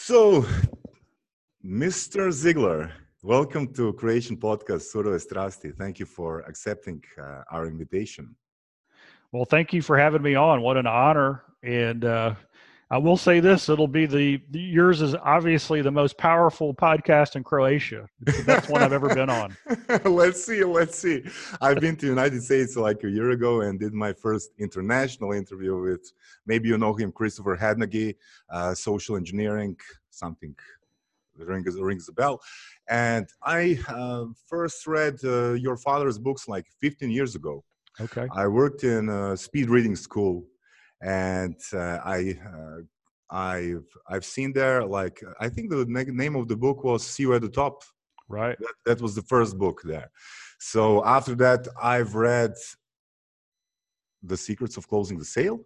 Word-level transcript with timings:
So, 0.00 0.46
Mr. 1.62 2.28
Ziglar, 2.30 2.92
welcome 3.24 3.74
to 3.74 3.92
Creation 3.94 4.36
Podcast, 4.36 4.94
Suro 4.94 5.12
Estrasti. 5.12 5.74
Thank 5.76 5.98
you 5.98 6.06
for 6.06 6.40
accepting 6.42 7.02
uh, 7.20 7.42
our 7.50 7.66
invitation. 7.66 8.36
Well, 9.32 9.44
thank 9.44 9.72
you 9.72 9.82
for 9.82 9.98
having 9.98 10.22
me 10.22 10.36
on. 10.36 10.62
What 10.62 10.76
an 10.76 10.86
honor. 10.86 11.42
And 11.64 12.04
uh, 12.04 12.36
I 12.90 12.96
will 12.96 13.18
say 13.18 13.40
this 13.40 13.68
it'll 13.68 13.86
be 13.86 14.06
the, 14.06 14.40
yours 14.50 15.02
is 15.02 15.14
obviously 15.14 15.82
the 15.82 15.90
most 15.90 16.16
powerful 16.16 16.72
podcast 16.72 17.36
in 17.36 17.44
Croatia. 17.44 18.08
It's 18.26 18.38
the 18.38 18.44
best 18.44 18.70
one 18.70 18.82
I've 18.82 18.94
ever 18.94 19.14
been 19.14 19.28
on. 19.28 19.54
let's 20.04 20.42
see. 20.42 20.64
Let's 20.64 20.98
see. 20.98 21.22
I've 21.60 21.80
been 21.80 21.96
to 21.96 22.06
United 22.06 22.42
States 22.42 22.76
like 22.76 23.04
a 23.04 23.10
year 23.10 23.30
ago 23.30 23.60
and 23.60 23.78
did 23.78 23.92
my 23.92 24.14
first 24.14 24.52
international 24.58 25.32
interview 25.32 25.78
with 25.78 26.12
maybe 26.46 26.68
you 26.68 26.78
know 26.78 26.94
him, 26.94 27.12
Christopher 27.12 27.58
Hadnagy, 27.58 28.16
uh, 28.48 28.74
social 28.74 29.16
engineering, 29.16 29.76
something 30.08 30.54
rings, 31.36 31.78
rings 31.78 32.08
a 32.08 32.12
bell. 32.12 32.40
And 32.88 33.28
I 33.42 33.78
uh, 33.88 34.26
first 34.46 34.86
read 34.86 35.18
uh, 35.24 35.52
your 35.52 35.76
father's 35.76 36.18
books 36.18 36.48
like 36.48 36.66
15 36.80 37.10
years 37.10 37.34
ago. 37.34 37.64
Okay. 38.00 38.28
I 38.32 38.46
worked 38.46 38.84
in 38.84 39.08
a 39.10 39.36
speed 39.36 39.68
reading 39.68 39.96
school, 39.96 40.46
and 41.00 41.56
uh, 41.72 41.98
I 42.04 42.38
uh, 42.54 42.80
I've 43.30 43.86
I've 44.08 44.24
seen 44.24 44.52
there 44.52 44.84
like 44.84 45.22
I 45.40 45.48
think 45.48 45.70
the 45.70 45.84
name 45.86 46.36
of 46.36 46.48
the 46.48 46.56
book 46.56 46.84
was 46.84 47.06
"See 47.06 47.24
You 47.24 47.34
at 47.34 47.42
the 47.42 47.48
Top." 47.48 47.82
Right. 48.28 48.58
That, 48.58 48.74
that 48.84 49.00
was 49.00 49.14
the 49.14 49.22
first 49.22 49.56
book 49.56 49.80
there. 49.84 50.10
So 50.58 51.04
after 51.04 51.34
that, 51.36 51.68
I've 51.80 52.14
read 52.14 52.54
"The 54.22 54.36
Secrets 54.36 54.76
of 54.76 54.88
Closing 54.88 55.18
the 55.18 55.24
Sale," 55.24 55.60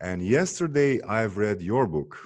and 0.00 0.26
yesterday 0.26 1.00
I've 1.02 1.36
read 1.36 1.62
your 1.62 1.86
book. 1.86 2.18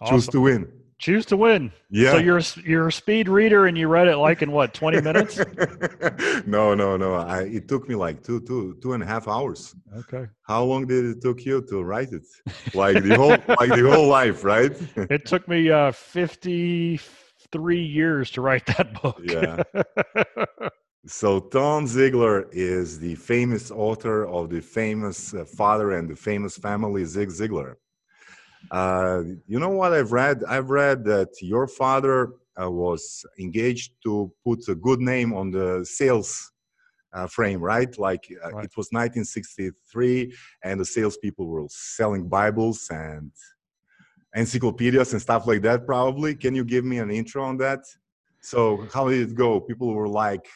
Awesome. 0.00 0.16
Choose 0.16 0.28
to 0.28 0.40
win. 0.40 0.72
Choose 0.98 1.24
to 1.26 1.36
win. 1.36 1.70
Yeah. 1.90 2.12
So 2.12 2.18
you're 2.18 2.40
you're 2.64 2.88
a 2.88 2.92
speed 2.92 3.28
reader 3.28 3.66
and 3.66 3.78
you 3.78 3.86
read 3.86 4.08
it 4.08 4.16
like 4.16 4.42
in 4.42 4.50
what 4.50 4.74
twenty 4.74 5.00
minutes? 5.00 5.38
no, 6.46 6.74
no, 6.74 6.96
no. 6.96 7.14
I, 7.14 7.42
it 7.42 7.68
took 7.68 7.88
me 7.88 7.94
like 7.94 8.24
two, 8.24 8.40
two, 8.40 8.76
two 8.82 8.94
and 8.94 9.02
a 9.02 9.06
half 9.06 9.28
hours. 9.28 9.76
Okay. 9.96 10.26
How 10.42 10.64
long 10.64 10.86
did 10.86 11.04
it 11.04 11.22
took 11.22 11.44
you 11.44 11.62
to 11.68 11.84
write 11.84 12.12
it? 12.12 12.26
Like 12.74 13.04
the 13.04 13.14
whole, 13.14 13.30
like 13.60 13.70
the 13.70 13.88
whole 13.88 14.08
life, 14.08 14.42
right? 14.42 14.72
it 14.96 15.24
took 15.24 15.46
me 15.46 15.70
uh, 15.70 15.92
fifty 15.92 17.00
three 17.52 17.82
years 17.82 18.32
to 18.32 18.40
write 18.40 18.66
that 18.66 19.00
book. 19.00 19.20
Yeah. 19.22 19.62
So 21.06 21.40
Tom 21.40 21.86
Ziglar 21.86 22.48
is 22.52 22.98
the 22.98 23.14
famous 23.14 23.70
author 23.70 24.26
of 24.26 24.50
the 24.50 24.60
famous 24.60 25.32
uh, 25.32 25.46
father 25.46 25.92
and 25.92 26.10
the 26.10 26.16
famous 26.16 26.58
family 26.58 27.04
Zig 27.06 27.30
Ziglar. 27.30 27.76
Uh, 28.70 29.22
you 29.46 29.58
know 29.58 29.70
what 29.70 29.92
I've 29.92 30.12
read? 30.12 30.44
I've 30.44 30.70
read 30.70 31.04
that 31.04 31.30
your 31.40 31.66
father 31.66 32.32
uh, 32.60 32.70
was 32.70 33.24
engaged 33.38 33.92
to 34.04 34.32
put 34.44 34.68
a 34.68 34.74
good 34.74 35.00
name 35.00 35.32
on 35.32 35.50
the 35.50 35.84
sales 35.84 36.52
uh, 37.12 37.26
frame, 37.26 37.60
right? 37.60 37.96
Like 37.98 38.28
uh, 38.44 38.50
right. 38.50 38.64
it 38.64 38.76
was 38.76 38.88
1963, 38.90 40.34
and 40.64 40.80
the 40.80 40.84
salespeople 40.84 41.46
were 41.46 41.66
selling 41.68 42.28
Bibles 42.28 42.88
and 42.90 43.32
encyclopedias 44.34 45.12
and 45.12 45.22
stuff 45.22 45.46
like 45.46 45.62
that. 45.62 45.86
Probably, 45.86 46.34
can 46.34 46.54
you 46.54 46.64
give 46.64 46.84
me 46.84 46.98
an 46.98 47.10
intro 47.10 47.44
on 47.44 47.56
that? 47.58 47.80
So, 48.40 48.86
how 48.92 49.08
did 49.08 49.30
it 49.30 49.34
go? 49.34 49.60
People 49.60 49.94
were 49.94 50.08
like, 50.08 50.46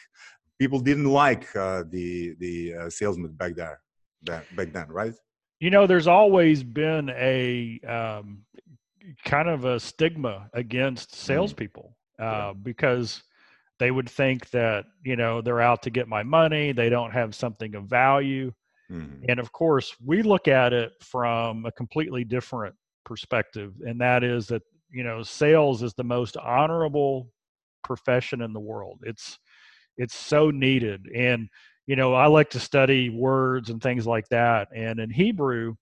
people 0.59 0.79
didn't 0.79 1.09
like 1.09 1.53
uh, 1.55 1.83
the 1.89 2.35
the 2.39 2.73
uh, 2.73 2.89
salesman 2.89 3.31
back 3.31 3.55
there, 3.55 3.81
back 4.23 4.71
then, 4.71 4.87
right? 4.89 5.13
You 5.63 5.69
know 5.69 5.87
there's 5.87 6.07
always 6.07 6.61
been 6.61 7.09
a 7.11 7.79
um, 7.87 8.39
kind 9.23 9.47
of 9.47 9.63
a 9.63 9.79
stigma 9.79 10.49
against 10.53 11.11
mm-hmm. 11.11 11.25
salespeople 11.25 11.95
uh, 12.19 12.51
because 12.51 13.23
they 13.79 13.89
would 13.89 14.09
think 14.09 14.49
that 14.49 14.83
you 15.05 15.15
know 15.15 15.39
they're 15.39 15.61
out 15.61 15.81
to 15.83 15.89
get 15.89 16.09
my 16.09 16.21
money 16.21 16.73
they 16.73 16.89
don't 16.89 17.11
have 17.11 17.33
something 17.33 17.75
of 17.75 17.85
value 17.85 18.51
mm-hmm. 18.91 19.23
and 19.29 19.39
of 19.39 19.53
course 19.53 19.95
we 20.05 20.21
look 20.21 20.49
at 20.49 20.73
it 20.73 20.91
from 20.99 21.65
a 21.65 21.71
completely 21.71 22.25
different 22.25 22.75
perspective 23.05 23.71
and 23.87 24.01
that 24.01 24.21
is 24.21 24.47
that 24.47 24.63
you 24.91 25.03
know 25.03 25.23
sales 25.23 25.81
is 25.81 25.93
the 25.93 26.03
most 26.03 26.35
honorable 26.35 27.29
profession 27.85 28.41
in 28.41 28.51
the 28.51 28.59
world 28.59 28.99
it's 29.03 29.39
it's 29.95 30.15
so 30.15 30.51
needed 30.51 31.05
and 31.15 31.47
you 31.85 31.95
know, 31.95 32.13
I 32.13 32.27
like 32.27 32.49
to 32.51 32.59
study 32.59 33.09
words 33.09 33.69
and 33.69 33.81
things 33.81 34.07
like 34.07 34.27
that. 34.29 34.69
And 34.75 34.99
in 34.99 35.09
Hebrew, 35.09 35.75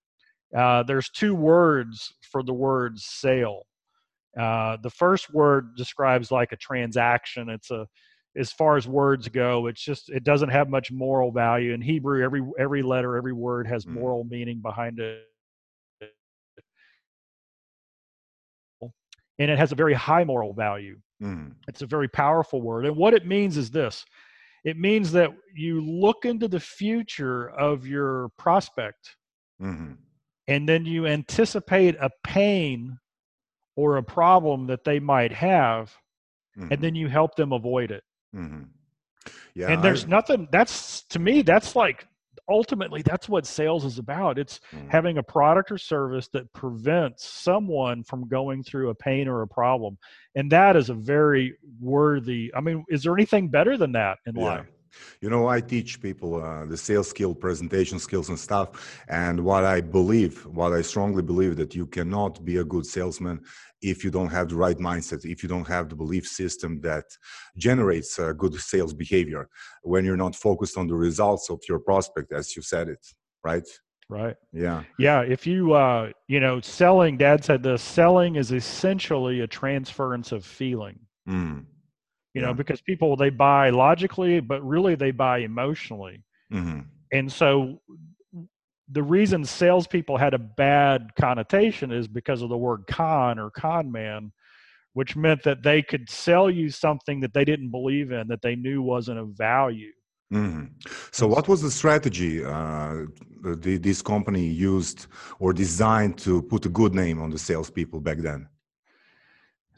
uh, 0.56 0.84
there's 0.84 1.10
two 1.10 1.36
words 1.36 2.14
for 2.32 2.44
the 2.44 2.54
word 2.54 3.00
sale. 3.00 3.64
Uh, 4.40 4.78
the 4.82 4.90
first 4.90 5.34
word 5.34 5.76
describes 5.76 6.32
like 6.32 6.52
a 6.52 6.58
transaction. 6.58 7.50
It's 7.50 7.70
a, 7.70 7.86
as 8.36 8.52
far 8.52 8.78
as 8.78 8.88
words 8.88 9.28
go, 9.28 9.68
it's 9.68 9.82
just 9.84 10.10
it 10.10 10.24
doesn't 10.24 10.50
have 10.50 10.70
much 10.70 10.90
moral 10.90 11.32
value. 11.32 11.74
In 11.74 11.82
Hebrew, 11.82 12.24
every 12.24 12.42
every 12.58 12.82
letter, 12.82 13.18
every 13.18 13.34
word 13.34 13.68
has 13.68 13.86
mm. 13.86 13.94
moral 13.94 14.24
meaning 14.24 14.62
behind 14.62 15.00
it. 15.00 15.24
And 19.38 19.50
it 19.50 19.58
has 19.58 19.72
a 19.72 19.76
very 19.76 19.94
high 19.94 20.24
moral 20.24 20.54
value. 20.54 20.98
Mm. 21.22 21.54
It's 21.68 21.82
a 21.82 21.88
very 21.88 22.08
powerful 22.08 22.62
word. 22.62 22.86
And 22.86 22.96
what 22.96 23.14
it 23.14 23.26
means 23.26 23.58
is 23.58 23.70
this 23.70 24.06
it 24.64 24.78
means 24.78 25.12
that 25.12 25.32
you 25.56 25.82
look 25.82 26.26
into 26.26 26.48
the 26.48 26.60
future 26.60 27.50
of 27.50 27.88
your 27.88 28.30
prospect 28.38 29.16
mm-hmm. 29.62 29.94
and 30.48 30.70
then 30.70 30.86
you 30.86 31.08
anticipate 31.08 31.96
a 32.00 32.10
pain 32.24 32.98
or 33.76 33.98
a 33.98 34.04
problem 34.04 34.68
that 34.68 34.84
they 34.84 35.00
might 35.00 35.32
have 35.32 35.94
mm-hmm. 36.58 36.72
and 36.72 36.82
then 36.82 36.96
you 36.96 37.08
help 37.08 37.36
them 37.36 37.52
avoid 37.52 37.92
it 37.92 38.04
mm-hmm. 38.36 38.64
yeah 39.56 39.72
and 39.72 39.84
there's 39.84 40.06
I, 40.06 40.10
nothing 40.10 40.48
that's 40.52 41.04
to 41.06 41.20
me 41.20 41.42
that's 41.42 41.76
like 41.76 42.08
ultimately 42.52 43.02
that's 43.02 43.30
what 43.30 43.46
sales 43.46 43.86
is 43.86 43.98
about 43.98 44.38
it's 44.38 44.60
mm. 44.74 44.92
having 44.92 45.18
a 45.18 45.24
product 45.24 45.72
or 45.72 45.78
service 45.78 46.28
that 46.28 46.52
prevents 46.54 47.26
someone 47.26 48.04
from 48.04 48.28
going 48.28 48.64
through 48.64 48.90
a 48.90 48.96
pain 48.96 49.28
or 49.28 49.42
a 49.42 49.48
problem 49.48 49.98
and 50.36 50.52
that 50.52 50.76
is 50.76 50.90
a 50.90 50.94
very 50.94 51.56
worthy 51.80 52.52
i 52.56 52.62
mean 52.62 52.84
is 52.90 53.04
there 53.04 53.14
anything 53.14 53.48
better 53.48 53.78
than 53.78 53.92
that 53.92 54.18
in 54.26 54.36
yeah. 54.36 54.44
life 54.44 54.68
you 55.22 55.30
know, 55.30 55.48
I 55.48 55.62
teach 55.62 56.02
people 56.02 56.42
uh, 56.42 56.66
the 56.66 56.78
sales 56.78 57.10
skill, 57.10 57.34
presentation 57.34 58.00
skills, 58.00 58.30
and 58.30 58.40
stuff. 58.40 59.02
And 59.08 59.44
what 59.44 59.64
I 59.64 59.82
believe, 59.82 60.46
what 60.46 60.74
I 60.74 60.82
strongly 60.82 61.22
believe, 61.22 61.56
that 61.58 61.76
you 61.76 61.86
cannot 61.88 62.44
be 62.44 62.58
a 62.58 62.64
good 62.64 62.86
salesman 62.86 63.42
if 63.82 64.04
you 64.04 64.12
don't 64.12 64.30
have 64.30 64.50
the 64.50 64.56
right 64.56 64.78
mindset, 64.78 65.26
if 65.26 65.42
you 65.42 65.50
don't 65.50 65.68
have 65.68 65.90
the 65.90 65.96
belief 65.96 66.28
system 66.28 66.80
that 66.82 67.06
generates 67.58 68.20
a 68.20 68.34
good 68.34 68.54
sales 68.56 68.94
behavior, 68.94 69.50
when 69.82 70.06
you're 70.06 70.18
not 70.18 70.36
focused 70.36 70.78
on 70.78 70.88
the 70.88 70.94
results 70.94 71.50
of 71.50 71.60
your 71.68 71.80
prospect, 71.80 72.32
as 72.32 72.56
you 72.56 72.62
said 72.62 72.90
it, 72.90 73.04
right? 73.44 73.68
Right. 74.08 74.36
Yeah. 74.52 74.84
Yeah. 75.00 75.22
If 75.22 75.48
you, 75.48 75.74
uh, 75.74 76.12
you 76.28 76.42
know, 76.42 76.60
selling, 76.60 77.18
dad 77.18 77.44
said 77.46 77.64
this 77.64 77.82
selling 77.82 78.36
is 78.36 78.52
essentially 78.52 79.40
a 79.40 79.48
transference 79.48 80.32
of 80.32 80.46
feeling. 80.46 81.00
Mm 81.28 81.66
you 82.34 82.42
yeah. 82.42 82.48
know 82.48 82.54
because 82.54 82.82
people 82.82 83.16
they 83.16 83.30
buy 83.30 83.70
logically 83.70 84.40
but 84.40 84.62
really 84.66 84.96
they 84.96 85.12
buy 85.12 85.40
emotionally 85.40 86.24
mm-hmm. 86.52 86.82
and 87.12 87.32
so 87.32 87.80
the 88.92 89.04
reason 89.04 89.46
salespeople 89.46 90.18
had 90.18 90.34
a 90.34 90.40
bad 90.40 91.10
connotation 91.16 91.92
is 91.92 92.08
because 92.08 92.42
of 92.42 92.50
the 92.50 92.58
word 92.58 92.84
con 92.88 93.40
or 93.40 93.50
con 93.50 93.92
man 93.92 94.32
which 94.94 95.16
meant 95.16 95.42
that 95.44 95.64
they 95.64 95.82
could 95.82 96.10
sell 96.10 96.50
you 96.50 96.70
something 96.70 97.22
that 97.22 97.34
they 97.34 97.46
didn't 97.46 97.72
believe 97.72 98.12
in 98.12 98.28
that 98.28 98.42
they 98.42 98.56
knew 98.56 98.82
wasn't 98.82 99.18
of 99.18 99.30
value 99.30 99.92
mm-hmm. 100.34 100.66
so 101.12 101.28
what 101.28 101.48
was 101.48 101.62
the 101.62 101.72
strategy 101.72 102.44
uh, 102.44 103.06
the, 103.44 103.78
this 103.78 104.02
company 104.02 104.46
used 104.46 105.08
or 105.40 105.54
designed 105.54 106.18
to 106.18 106.42
put 106.44 106.66
a 106.66 106.70
good 106.70 106.94
name 106.94 107.22
on 107.22 107.30
the 107.30 107.40
salespeople 107.40 108.00
back 108.00 108.18
then 108.18 108.48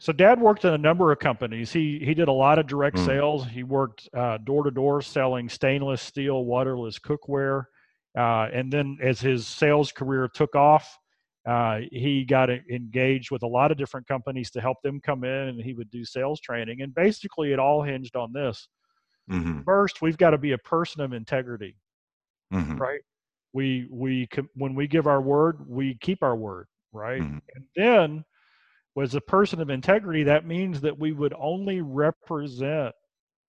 so 0.04 0.12
dad 0.12 0.38
worked 0.38 0.66
in 0.66 0.74
a 0.74 0.78
number 0.78 1.10
of 1.12 1.18
companies. 1.18 1.72
He 1.72 1.98
he 2.04 2.12
did 2.12 2.28
a 2.28 2.32
lot 2.32 2.58
of 2.58 2.66
direct 2.66 2.98
mm. 2.98 3.06
sales. 3.06 3.46
He 3.46 3.62
worked 3.62 4.06
door 4.44 4.62
to 4.62 4.70
door 4.70 5.00
selling 5.00 5.48
stainless 5.48 6.02
steel 6.02 6.44
waterless 6.44 6.98
cookware. 6.98 7.64
Uh, 8.14 8.48
and 8.52 8.70
then 8.70 8.98
as 9.00 9.18
his 9.18 9.46
sales 9.46 9.92
career 9.92 10.28
took 10.28 10.54
off, 10.54 10.98
uh, 11.48 11.80
he 11.90 12.22
got 12.22 12.50
engaged 12.50 13.30
with 13.30 13.44
a 13.44 13.46
lot 13.46 13.70
of 13.72 13.78
different 13.78 14.06
companies 14.06 14.50
to 14.50 14.60
help 14.60 14.76
them 14.82 15.00
come 15.00 15.24
in 15.24 15.48
and 15.48 15.62
he 15.62 15.72
would 15.72 15.90
do 15.90 16.04
sales 16.04 16.38
training. 16.38 16.82
And 16.82 16.94
basically 16.94 17.54
it 17.54 17.58
all 17.58 17.82
hinged 17.82 18.14
on 18.14 18.30
this. 18.30 18.68
Mm-hmm. 19.30 19.62
First, 19.62 20.02
we've 20.02 20.18
got 20.18 20.30
to 20.30 20.38
be 20.38 20.52
a 20.52 20.58
person 20.58 21.00
of 21.00 21.14
integrity, 21.14 21.76
mm-hmm. 22.52 22.76
right? 22.76 23.00
We, 23.54 23.88
we, 23.90 24.28
when 24.54 24.74
we 24.74 24.86
give 24.86 25.06
our 25.06 25.22
word, 25.22 25.66
we 25.66 25.96
keep 26.02 26.22
our 26.22 26.36
word, 26.36 26.66
right? 26.92 27.22
Mm-hmm. 27.22 27.38
And 27.54 27.64
then 27.74 28.24
was 28.94 29.14
a 29.14 29.20
person 29.20 29.60
of 29.60 29.70
integrity, 29.70 30.22
that 30.22 30.46
means 30.46 30.80
that 30.80 30.98
we 30.98 31.12
would 31.12 31.34
only 31.38 31.80
represent 31.80 32.94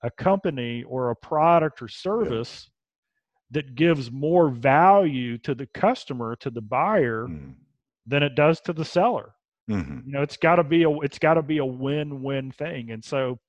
a 0.03 0.11
company 0.11 0.83
or 0.83 1.11
a 1.11 1.15
product 1.15 1.81
or 1.81 1.87
service 1.87 2.69
yeah. 3.51 3.61
that 3.61 3.75
gives 3.75 4.11
more 4.11 4.49
value 4.49 5.37
to 5.39 5.55
the 5.55 5.67
customer, 5.67 6.35
to 6.37 6.49
the 6.49 6.61
buyer, 6.61 7.27
mm. 7.27 7.53
than 8.05 8.23
it 8.23 8.35
does 8.35 8.59
to 8.61 8.73
the 8.73 8.85
seller. 8.85 9.33
Mhm. 9.69 10.05
You 10.05 10.11
know, 10.11 10.21
it's 10.21 10.37
got 10.37 10.57
to 10.57 10.63
be 10.63 10.83
a 10.83 10.91
it's 10.99 11.17
got 11.17 11.35
to 11.35 11.41
be 11.41 11.57
a 11.57 11.65
win-win 11.65 12.51
thing. 12.51 12.91
And 12.91 13.03
so 13.03 13.39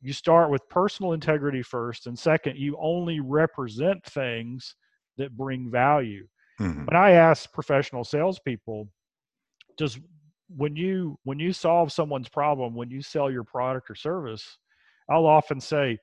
you 0.00 0.12
start 0.12 0.50
with 0.50 0.68
personal 0.68 1.12
integrity 1.12 1.62
first, 1.62 2.06
and 2.06 2.18
second, 2.18 2.56
you 2.56 2.76
only 2.80 3.20
represent 3.20 4.04
things 4.04 4.74
that 5.16 5.36
bring 5.36 5.70
value. 5.70 6.26
Mhm. 6.58 6.86
When 6.86 6.96
I 6.96 7.12
ask 7.12 7.52
professional 7.52 8.04
salespeople, 8.04 8.88
does 9.76 9.98
when 10.56 10.76
you 10.76 11.18
when 11.24 11.38
you 11.38 11.52
solve 11.52 11.92
someone's 11.92 12.28
problem, 12.28 12.74
when 12.74 12.90
you 12.90 13.02
sell 13.02 13.30
your 13.30 13.44
product 13.44 13.90
or 13.90 13.94
service, 13.94 14.58
I'll 15.08 15.26
often 15.26 15.60
say, 15.60 15.98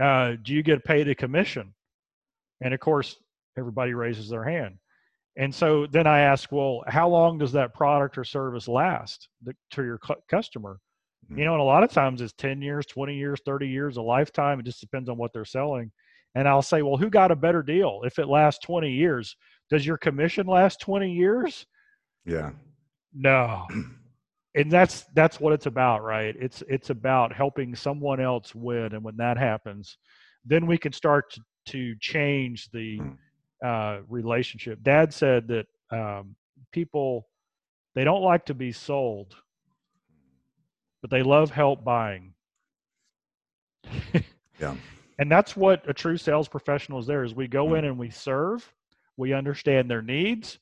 uh, 0.00 0.32
"Do 0.42 0.52
you 0.52 0.62
get 0.62 0.84
paid 0.84 1.08
a 1.08 1.14
commission?" 1.14 1.74
And 2.60 2.74
of 2.74 2.80
course, 2.80 3.16
everybody 3.58 3.94
raises 3.94 4.28
their 4.28 4.44
hand. 4.44 4.78
And 5.36 5.52
so 5.52 5.86
then 5.86 6.06
I 6.06 6.20
ask, 6.20 6.52
well, 6.52 6.84
how 6.86 7.08
long 7.08 7.38
does 7.38 7.52
that 7.52 7.74
product 7.74 8.16
or 8.18 8.24
service 8.24 8.68
last 8.68 9.28
to 9.72 9.84
your 9.84 9.98
cu- 9.98 10.14
customer? 10.28 10.78
Mm. 11.30 11.38
You 11.38 11.44
know, 11.44 11.52
and 11.54 11.60
a 11.60 11.64
lot 11.64 11.82
of 11.82 11.90
times 11.90 12.20
it's 12.20 12.32
10 12.34 12.62
years, 12.62 12.86
20 12.86 13.16
years, 13.16 13.40
30 13.44 13.68
years, 13.68 13.96
a 13.96 14.02
lifetime. 14.02 14.60
It 14.60 14.66
just 14.66 14.80
depends 14.80 15.08
on 15.08 15.16
what 15.16 15.32
they're 15.32 15.44
selling. 15.44 15.90
And 16.36 16.48
I'll 16.48 16.62
say, 16.62 16.82
well, 16.82 16.96
who 16.96 17.10
got 17.10 17.32
a 17.32 17.36
better 17.36 17.62
deal 17.62 18.02
if 18.04 18.18
it 18.18 18.28
lasts 18.28 18.64
20 18.64 18.90
years? 18.90 19.36
Does 19.70 19.86
your 19.86 19.96
commission 19.96 20.46
last 20.46 20.80
20 20.80 21.10
years? 21.10 21.66
Yeah. 22.24 22.50
No. 23.14 23.66
And 24.56 24.70
that's 24.70 25.04
that's 25.14 25.40
what 25.40 25.52
it's 25.52 25.66
about, 25.66 26.02
right? 26.04 26.34
It's 26.38 26.62
it's 26.68 26.90
about 26.90 27.32
helping 27.32 27.74
someone 27.74 28.20
else 28.20 28.54
win, 28.54 28.94
and 28.94 29.02
when 29.02 29.16
that 29.16 29.36
happens, 29.36 29.98
then 30.44 30.66
we 30.66 30.78
can 30.78 30.92
start 30.92 31.32
to, 31.32 31.40
to 31.72 31.96
change 32.00 32.70
the 32.70 32.98
Mm. 33.00 33.16
uh, 33.64 34.02
relationship. 34.08 34.78
Dad 34.82 35.12
said 35.12 35.48
that 35.48 35.66
um, 35.90 36.36
people 36.70 37.28
they 37.94 38.04
don't 38.04 38.22
like 38.22 38.44
to 38.46 38.54
be 38.54 38.70
sold, 38.72 39.34
but 41.00 41.10
they 41.10 41.22
love 41.22 41.50
help 41.50 41.84
buying. 41.84 42.34
Yeah. 44.60 44.76
And 45.18 45.30
that's 45.30 45.56
what 45.56 45.88
a 45.88 45.92
true 45.92 46.16
sales 46.16 46.46
professional 46.48 47.00
is 47.00 47.06
there 47.06 47.24
is 47.24 47.34
we 47.34 47.48
go 47.48 47.66
Mm. 47.66 47.78
in 47.78 47.84
and 47.86 47.98
we 47.98 48.10
serve, 48.10 48.72
we 49.16 49.32
understand 49.32 49.90
their 49.90 50.02
needs, 50.02 50.58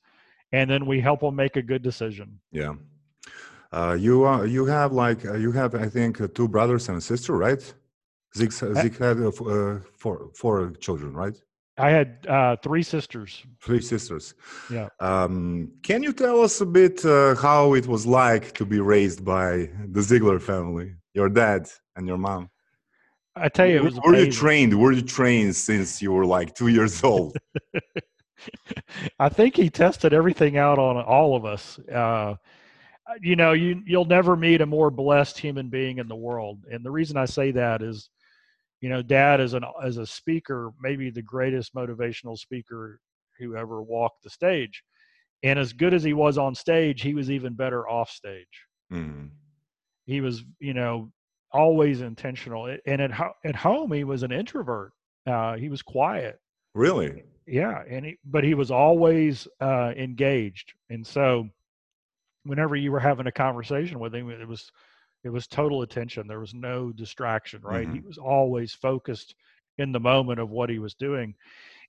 and 0.52 0.70
then 0.70 0.86
we 0.86 1.00
help 1.00 1.20
them 1.20 1.34
make 1.36 1.56
a 1.56 1.62
good 1.62 1.82
decision. 1.82 2.38
Yeah. 2.52 2.74
Uh, 3.72 3.96
you 3.98 4.26
uh, 4.26 4.42
you 4.42 4.66
have 4.66 4.92
like 4.92 5.24
uh, 5.24 5.34
you 5.34 5.50
have 5.52 5.74
I 5.74 5.88
think 5.88 6.20
uh, 6.20 6.28
two 6.34 6.46
brothers 6.46 6.88
and 6.88 6.98
a 6.98 7.00
sister, 7.00 7.36
right? 7.36 7.62
Zig 8.36 8.52
Zig 8.52 8.98
had 8.98 9.18
uh, 9.20 9.28
uh, 9.28 9.80
four 9.98 10.30
four 10.34 10.72
children, 10.72 11.14
right? 11.14 11.34
I 11.78 11.90
had 11.90 12.26
uh, 12.28 12.56
three 12.56 12.82
sisters. 12.82 13.42
Three 13.62 13.80
sisters. 13.80 14.34
Yeah. 14.70 14.88
Um, 15.00 15.72
can 15.82 16.02
you 16.02 16.12
tell 16.12 16.42
us 16.42 16.60
a 16.60 16.66
bit 16.66 17.02
uh, 17.04 17.34
how 17.34 17.72
it 17.74 17.86
was 17.86 18.06
like 18.06 18.52
to 18.58 18.66
be 18.66 18.78
raised 18.78 19.24
by 19.24 19.70
the 19.88 20.00
Ziglar 20.00 20.40
family, 20.40 20.94
your 21.14 21.30
dad 21.30 21.68
and 21.96 22.06
your 22.06 22.18
mom? 22.18 22.50
I 23.34 23.48
tell 23.48 23.66
you, 23.66 23.76
it 23.76 23.80
Were- 23.80 23.84
was 23.86 24.00
were 24.04 24.16
you 24.16 24.30
trained? 24.30 24.78
Were 24.78 24.92
you 24.92 25.00
trained 25.00 25.56
since 25.56 26.02
you 26.02 26.12
were 26.12 26.26
like 26.26 26.54
two 26.54 26.68
years 26.68 27.02
old? 27.02 27.36
I 29.18 29.28
think 29.28 29.56
he 29.56 29.70
tested 29.70 30.12
everything 30.12 30.56
out 30.56 30.78
on 30.78 30.96
all 30.96 31.36
of 31.36 31.44
us. 31.44 31.78
Uh, 31.80 32.36
you 33.20 33.36
know, 33.36 33.52
you 33.52 33.82
you'll 33.86 34.04
never 34.04 34.36
meet 34.36 34.60
a 34.60 34.66
more 34.66 34.90
blessed 34.90 35.38
human 35.38 35.68
being 35.68 35.98
in 35.98 36.08
the 36.08 36.16
world, 36.16 36.64
and 36.70 36.84
the 36.84 36.90
reason 36.90 37.16
I 37.16 37.24
say 37.24 37.50
that 37.52 37.82
is, 37.82 38.10
you 38.80 38.88
know, 38.88 39.02
Dad 39.02 39.40
is 39.40 39.54
an 39.54 39.64
as 39.82 39.96
a 39.98 40.06
speaker, 40.06 40.72
maybe 40.80 41.10
the 41.10 41.22
greatest 41.22 41.74
motivational 41.74 42.38
speaker 42.38 43.00
who 43.38 43.56
ever 43.56 43.82
walked 43.82 44.22
the 44.22 44.30
stage, 44.30 44.82
and 45.42 45.58
as 45.58 45.72
good 45.72 45.94
as 45.94 46.02
he 46.02 46.12
was 46.12 46.38
on 46.38 46.54
stage, 46.54 47.02
he 47.02 47.14
was 47.14 47.30
even 47.30 47.54
better 47.54 47.88
off 47.88 48.10
stage. 48.10 48.66
Mhm. 48.92 49.30
He 50.06 50.20
was, 50.20 50.44
you 50.58 50.74
know, 50.74 51.12
always 51.50 52.00
intentional, 52.00 52.66
and 52.86 53.02
at 53.02 53.10
ho- 53.10 53.34
at 53.44 53.56
home 53.56 53.92
he 53.92 54.04
was 54.04 54.22
an 54.22 54.32
introvert. 54.32 54.92
Uh, 55.26 55.56
he 55.56 55.68
was 55.68 55.82
quiet. 55.82 56.38
Really? 56.74 57.24
yeah 57.46 57.82
and 57.88 58.06
he, 58.06 58.18
but 58.24 58.44
he 58.44 58.54
was 58.54 58.70
always 58.70 59.48
uh 59.60 59.92
engaged 59.96 60.72
and 60.90 61.04
so 61.04 61.48
whenever 62.44 62.76
you 62.76 62.92
were 62.92 63.00
having 63.00 63.26
a 63.26 63.32
conversation 63.32 63.98
with 63.98 64.14
him 64.14 64.30
it 64.30 64.46
was 64.46 64.70
it 65.24 65.28
was 65.28 65.48
total 65.48 65.82
attention 65.82 66.28
there 66.28 66.38
was 66.40 66.54
no 66.54 66.92
distraction 66.92 67.60
right 67.62 67.88
he 67.94 68.00
was 68.00 68.16
always 68.16 68.72
focused 68.74 69.34
in 69.78 69.90
the 69.90 69.98
moment 69.98 70.38
of 70.38 70.50
what 70.50 70.70
he 70.70 70.78
was 70.78 70.94
doing 70.94 71.34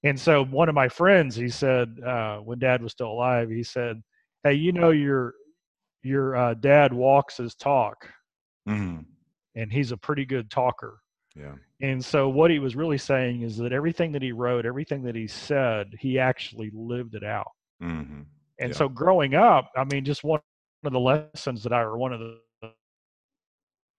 and 0.03 0.19
so 0.19 0.43
one 0.45 0.69
of 0.69 0.75
my 0.75 0.89
friends 0.89 1.35
he 1.35 1.49
said 1.49 1.99
uh 2.03 2.37
when 2.39 2.57
dad 2.57 2.81
was 2.81 2.91
still 2.91 3.11
alive 3.11 3.49
he 3.49 3.61
said 3.63 4.01
hey 4.43 4.53
you 4.53 4.71
know 4.71 4.89
your 4.89 5.35
your 6.01 6.35
uh, 6.35 6.53
dad 6.55 6.91
walks 6.91 7.37
his 7.37 7.53
talk 7.55 8.09
Mhm. 8.67 9.05
and 9.55 9.71
he's 9.71 9.91
a 9.91 9.97
pretty 9.97 10.25
good 10.25 10.49
talker 10.49 10.99
Yeah. 11.35 11.55
And 11.83 12.03
so 12.03 12.29
what 12.29 12.49
he 12.51 12.59
was 12.59 12.75
really 12.75 12.97
saying 12.97 13.43
is 13.43 13.57
that 13.57 13.73
everything 13.73 14.11
that 14.13 14.23
he 14.23 14.31
wrote, 14.31 14.65
everything 14.65 15.03
that 15.03 15.15
he 15.15 15.27
said, 15.27 15.95
he 15.99 16.19
actually 16.19 16.71
lived 16.73 17.15
it 17.15 17.23
out. 17.25 17.51
Mhm. 17.81 18.25
And 18.59 18.71
Yeah. 18.71 18.75
so 18.75 18.89
growing 18.89 19.35
up, 19.35 19.71
I 19.75 19.83
mean, 19.83 20.05
just 20.05 20.23
one 20.23 20.41
of 20.85 20.93
the 20.93 20.99
lessons 20.99 21.63
that 21.63 21.73
I 21.73 21.81
or 21.81 21.97
one 21.97 22.13
of 22.13 22.19
the 22.19 22.41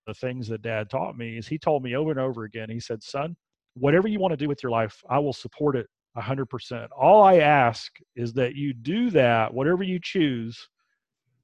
the 0.07 0.15
things 0.15 0.49
that 0.49 0.61
dad 0.63 0.91
taught 0.91 1.17
me 1.17 1.39
is 1.39 1.49
he 1.49 1.59
told 1.59 1.83
me 1.83 1.97
over 1.97 2.11
and 2.11 2.21
over 2.21 2.45
again, 2.45 2.69
he 2.71 2.79
said, 2.81 3.03
son, 3.03 3.37
whatever 3.75 4.07
you 4.09 4.21
want 4.21 4.33
to 4.33 4.37
do 4.37 4.49
with 4.49 4.63
your 4.63 4.71
life, 4.73 5.03
I 5.09 5.19
will 5.19 5.33
support 5.33 5.77
it 5.77 5.89
a 6.17 6.21
hundred 6.21 6.47
percent. 6.47 6.93
All 6.93 7.23
I 7.23 7.39
ask 7.39 7.97
is 8.15 8.35
that 8.35 8.55
you 8.55 8.75
do 8.75 9.11
that, 9.11 9.55
whatever 9.55 9.83
you 9.83 9.99
choose, 10.03 10.69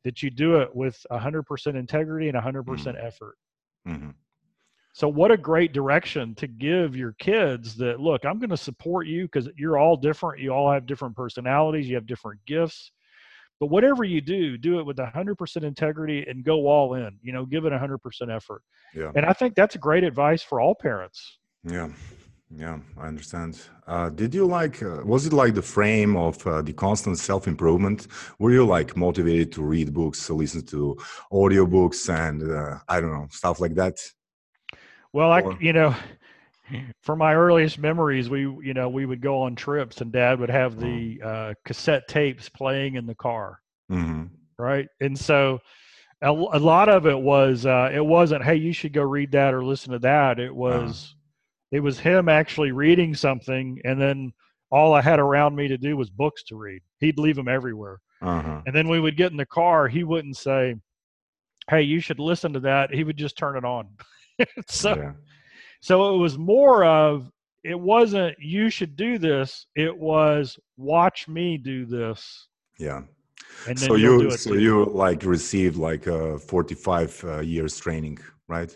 that 0.05 0.23
you 0.23 0.31
do 0.31 0.61
it 0.61 0.75
with 0.77 1.05
a 1.11 1.19
hundred 1.19 1.45
percent 1.45 1.77
integrity 1.77 2.29
and 2.29 2.37
a 2.37 2.43
hundred 2.43 2.65
percent 2.65 2.99
effort. 3.01 3.37
Mhm. 3.87 4.15
So 4.93 5.09
what 5.09 5.31
a 5.31 5.37
great 5.37 5.73
direction 5.73 6.35
to 6.37 6.47
give 6.47 6.97
your 6.97 7.13
kids 7.19 7.77
that 7.77 8.01
look, 8.01 8.25
I'm 8.25 8.39
going 8.39 8.51
to 8.51 8.57
support 8.57 9.07
you 9.07 9.25
because 9.25 9.49
you're 9.57 9.79
all 9.79 9.97
different. 9.97 10.41
You 10.41 10.53
all 10.53 10.71
have 10.71 10.87
different 10.87 11.17
personalities, 11.17 11.89
you 11.89 11.95
have 11.95 12.07
different 12.07 12.41
gifts. 12.47 12.93
But 13.61 13.67
whatever 13.67 14.05
you 14.05 14.23
do, 14.23 14.57
do 14.57 14.79
it 14.79 14.87
with 14.87 14.97
100% 14.97 15.63
integrity 15.63 16.25
and 16.27 16.43
go 16.43 16.67
all 16.67 16.95
in. 16.95 17.19
You 17.23 17.33
know, 17.33 17.45
give 17.45 17.67
it 17.67 17.73
100% 17.73 18.35
effort. 18.35 18.63
Yeah. 18.95 19.13
And 19.15 19.27
I 19.27 19.35
think 19.35 19.55
that's 19.55 19.77
great 19.77 20.03
advice 20.03 20.43
for 20.43 20.61
all 20.61 20.75
parents. 20.75 21.39
Yeah, 21.63 21.91
yeah, 22.57 22.79
I 22.99 23.07
understand. 23.07 23.61
Uh, 23.87 24.09
did 24.09 24.35
you 24.35 24.47
like? 24.47 24.83
Uh, 24.83 25.03
was 25.05 25.27
it 25.27 25.35
like 25.35 25.55
the 25.55 25.63
frame 25.63 26.17
of 26.17 26.45
uh, 26.47 26.63
the 26.63 26.73
constant 26.73 27.19
self 27.19 27.47
improvement? 27.47 28.09
Were 28.39 28.51
you 28.51 28.67
like 28.67 28.97
motivated 28.97 29.53
to 29.53 29.63
read 29.63 29.93
books, 29.93 30.27
to 30.27 30.35
listen 30.35 30.65
to 30.67 30.97
audiobooks, 31.31 32.09
and 32.09 32.51
uh, 32.51 32.79
I 32.89 33.01
don't 33.01 33.13
know 33.13 33.29
stuff 33.31 33.61
like 33.61 33.75
that? 33.75 33.99
Well, 35.13 35.31
I, 35.33 35.43
you 35.61 35.73
know, 35.73 35.95
from 37.03 37.19
my 37.19 37.35
earliest 37.35 37.79
memories, 37.79 38.31
we, 38.31 38.41
you 38.41 38.75
know, 38.75 38.89
we 38.89 39.07
would 39.07 39.21
go 39.21 39.43
on 39.43 39.57
trips 39.57 40.01
and 40.01 40.13
dad 40.13 40.39
would 40.41 40.51
have 40.51 40.79
the 40.79 41.21
uh, 41.25 41.55
cassette 41.65 42.07
tapes 42.09 42.49
playing 42.49 42.95
in 42.95 43.07
the 43.07 43.15
car. 43.15 43.61
hmm 43.89 44.25
right? 44.59 44.87
And 45.01 45.19
so 45.19 45.59
a, 46.23 46.31
a 46.31 46.59
lot 46.61 46.89
of 46.91 47.07
it 47.07 47.19
was 47.19 47.65
uh 47.65 47.91
it 47.93 48.05
wasn't 48.05 48.45
hey 48.45 48.57
you 48.57 48.73
should 48.73 48.93
go 48.93 49.03
read 49.03 49.33
that 49.33 49.55
or 49.55 49.65
listen 49.65 49.93
to 49.93 49.99
that. 50.01 50.39
It 50.39 50.55
was 50.55 51.15
it 51.73 51.81
was 51.81 51.99
him 51.99 52.29
actually 52.29 52.73
reading 52.73 53.15
something 53.15 53.81
and 53.85 54.01
then 54.01 54.33
all 54.71 54.93
i 54.93 55.01
had 55.01 55.19
around 55.19 55.57
me 55.57 55.67
to 55.69 55.79
do 55.79 55.97
was 55.97 56.11
books 56.11 56.43
to 56.45 56.57
read. 56.57 56.83
He'd 56.99 57.19
leave 57.19 57.37
them 57.37 57.49
everywhere. 57.49 58.01
Uh-huh. 58.23 58.61
and 58.67 58.77
then 58.77 58.87
we 58.87 59.01
would 59.01 59.17
get 59.17 59.31
in 59.31 59.39
the 59.39 59.47
car 59.47 59.89
he 59.89 60.05
wouldn't 60.05 60.37
say 60.37 60.75
hey 61.71 61.81
you 61.81 62.01
should 62.01 62.19
listen 62.19 62.53
to 62.53 62.61
that. 62.61 62.93
He 62.93 63.03
would 63.03 63.17
just 63.17 63.39
turn 63.39 63.57
it 63.57 63.65
on 63.65 63.89
so 64.69 64.97
yeah. 64.97 65.13
so 65.81 66.15
it 66.15 66.19
was 66.19 66.39
more 66.39 66.85
of 66.85 67.31
it 67.65 67.79
wasn't 67.79 68.35
you 68.39 68.71
should 68.71 68.97
do 68.97 69.19
this 69.19 69.67
it 69.77 69.97
was 69.97 70.59
watch 70.77 71.29
me 71.29 71.59
do 71.59 71.85
this 71.85 72.49
Yeah. 72.79 73.03
and 73.69 73.79
So 73.79 73.95
you, 73.97 74.31
so 74.31 74.55
too. 74.55 74.61
you 74.61 74.85
like 74.87 75.25
received 75.25 75.77
like 75.77 76.07
a 76.07 76.39
forty-five 76.39 77.25
uh, 77.25 77.41
years 77.41 77.79
training, 77.79 78.19
right? 78.49 78.75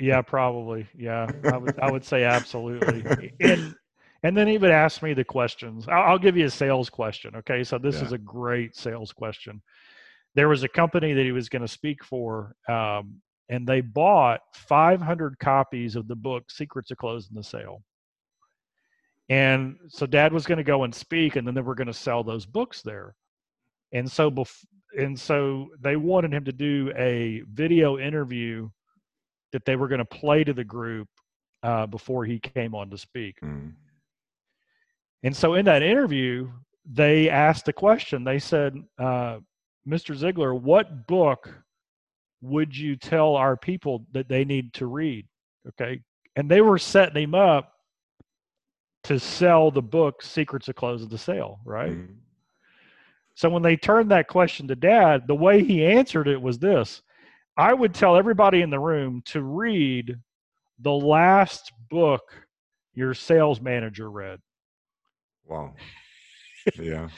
Yeah, 0.00 0.22
probably. 0.22 0.86
Yeah, 0.96 1.30
I 1.44 1.58
would. 1.58 1.78
I 1.78 1.90
would 1.90 2.04
say 2.04 2.24
absolutely. 2.24 3.04
And 3.40 3.74
and 4.22 4.36
then 4.36 4.46
he 4.48 4.58
would 4.58 4.70
ask 4.70 5.02
me 5.02 5.14
the 5.14 5.24
questions. 5.24 5.86
I'll, 5.88 6.12
I'll 6.12 6.18
give 6.18 6.36
you 6.36 6.46
a 6.46 6.50
sales 6.50 6.90
question. 6.90 7.36
Okay, 7.36 7.62
so 7.64 7.78
this 7.78 7.96
Yeah. 7.96 8.06
is 8.06 8.12
a 8.12 8.18
great 8.18 8.74
sales 8.74 9.12
question. 9.12 9.62
There 10.34 10.48
was 10.48 10.62
a 10.62 10.68
company 10.68 11.12
that 11.12 11.24
he 11.24 11.32
was 11.32 11.48
going 11.48 11.62
to 11.62 11.68
speak 11.68 12.04
for, 12.04 12.54
um, 12.68 13.20
and 13.50 13.66
they 13.66 13.82
bought 13.82 14.40
500 14.54 15.38
copies 15.38 15.96
of 15.96 16.08
the 16.08 16.16
book 16.16 16.50
"Secrets 16.50 16.90
of 16.90 16.96
Closing 16.96 17.34
the 17.34 17.44
Sale." 17.44 17.82
And 19.28 19.76
so 19.88 20.06
Dad 20.06 20.32
was 20.32 20.46
going 20.46 20.58
to 20.58 20.64
go 20.64 20.84
and 20.84 20.94
speak, 20.94 21.36
and 21.36 21.46
then 21.46 21.54
they 21.54 21.60
were 21.60 21.74
going 21.74 21.86
to 21.86 21.92
sell 21.92 22.24
those 22.24 22.46
books 22.46 22.80
there. 22.82 23.14
And 23.92 24.10
so, 24.10 24.30
bef- 24.30 24.64
and 24.98 25.18
so 25.18 25.68
they 25.80 25.96
wanted 25.96 26.32
him 26.32 26.44
to 26.44 26.52
do 26.52 26.92
a 26.96 27.42
video 27.52 27.98
interview 27.98 28.68
that 29.52 29.64
they 29.64 29.76
were 29.76 29.88
going 29.88 30.00
to 30.00 30.04
play 30.04 30.42
to 30.44 30.52
the 30.52 30.64
group 30.64 31.08
uh, 31.62 31.86
before 31.86 32.24
he 32.24 32.38
came 32.38 32.74
on 32.74 32.90
to 32.90 32.98
speak. 32.98 33.36
Mm. 33.42 33.72
And 35.22 35.36
so 35.36 35.54
in 35.54 35.64
that 35.66 35.82
interview, 35.82 36.50
they 36.84 37.28
asked 37.28 37.68
a 37.68 37.72
question. 37.72 38.24
They 38.24 38.38
said, 38.38 38.74
uh, 38.98 39.38
Mr. 39.86 40.16
Ziglar, 40.16 40.58
what 40.58 41.06
book 41.06 41.52
would 42.42 42.76
you 42.76 42.96
tell 42.96 43.36
our 43.36 43.56
people 43.56 44.06
that 44.12 44.28
they 44.28 44.44
need 44.44 44.72
to 44.74 44.86
read? 44.86 45.26
Okay. 45.68 46.00
And 46.36 46.50
they 46.50 46.60
were 46.60 46.78
setting 46.78 47.22
him 47.22 47.34
up 47.34 47.72
to 49.04 49.18
sell 49.18 49.70
the 49.70 49.82
book 49.82 50.22
Secrets 50.22 50.68
of 50.68 50.76
Closing 50.76 51.08
the 51.08 51.18
Sale, 51.18 51.60
right? 51.64 51.92
Mm-hmm. 51.92 52.14
So 53.34 53.48
when 53.48 53.62
they 53.62 53.76
turned 53.76 54.10
that 54.10 54.28
question 54.28 54.68
to 54.68 54.76
dad, 54.76 55.26
the 55.26 55.34
way 55.34 55.64
he 55.64 55.84
answered 55.84 56.28
it 56.28 56.40
was 56.40 56.58
this 56.58 57.02
I 57.56 57.72
would 57.72 57.94
tell 57.94 58.16
everybody 58.16 58.62
in 58.62 58.70
the 58.70 58.78
room 58.78 59.22
to 59.26 59.42
read 59.42 60.16
the 60.78 60.92
last 60.92 61.72
book 61.90 62.22
your 62.94 63.14
sales 63.14 63.60
manager 63.60 64.10
read. 64.10 64.40
Wow. 65.46 65.74
Yeah. 66.78 67.08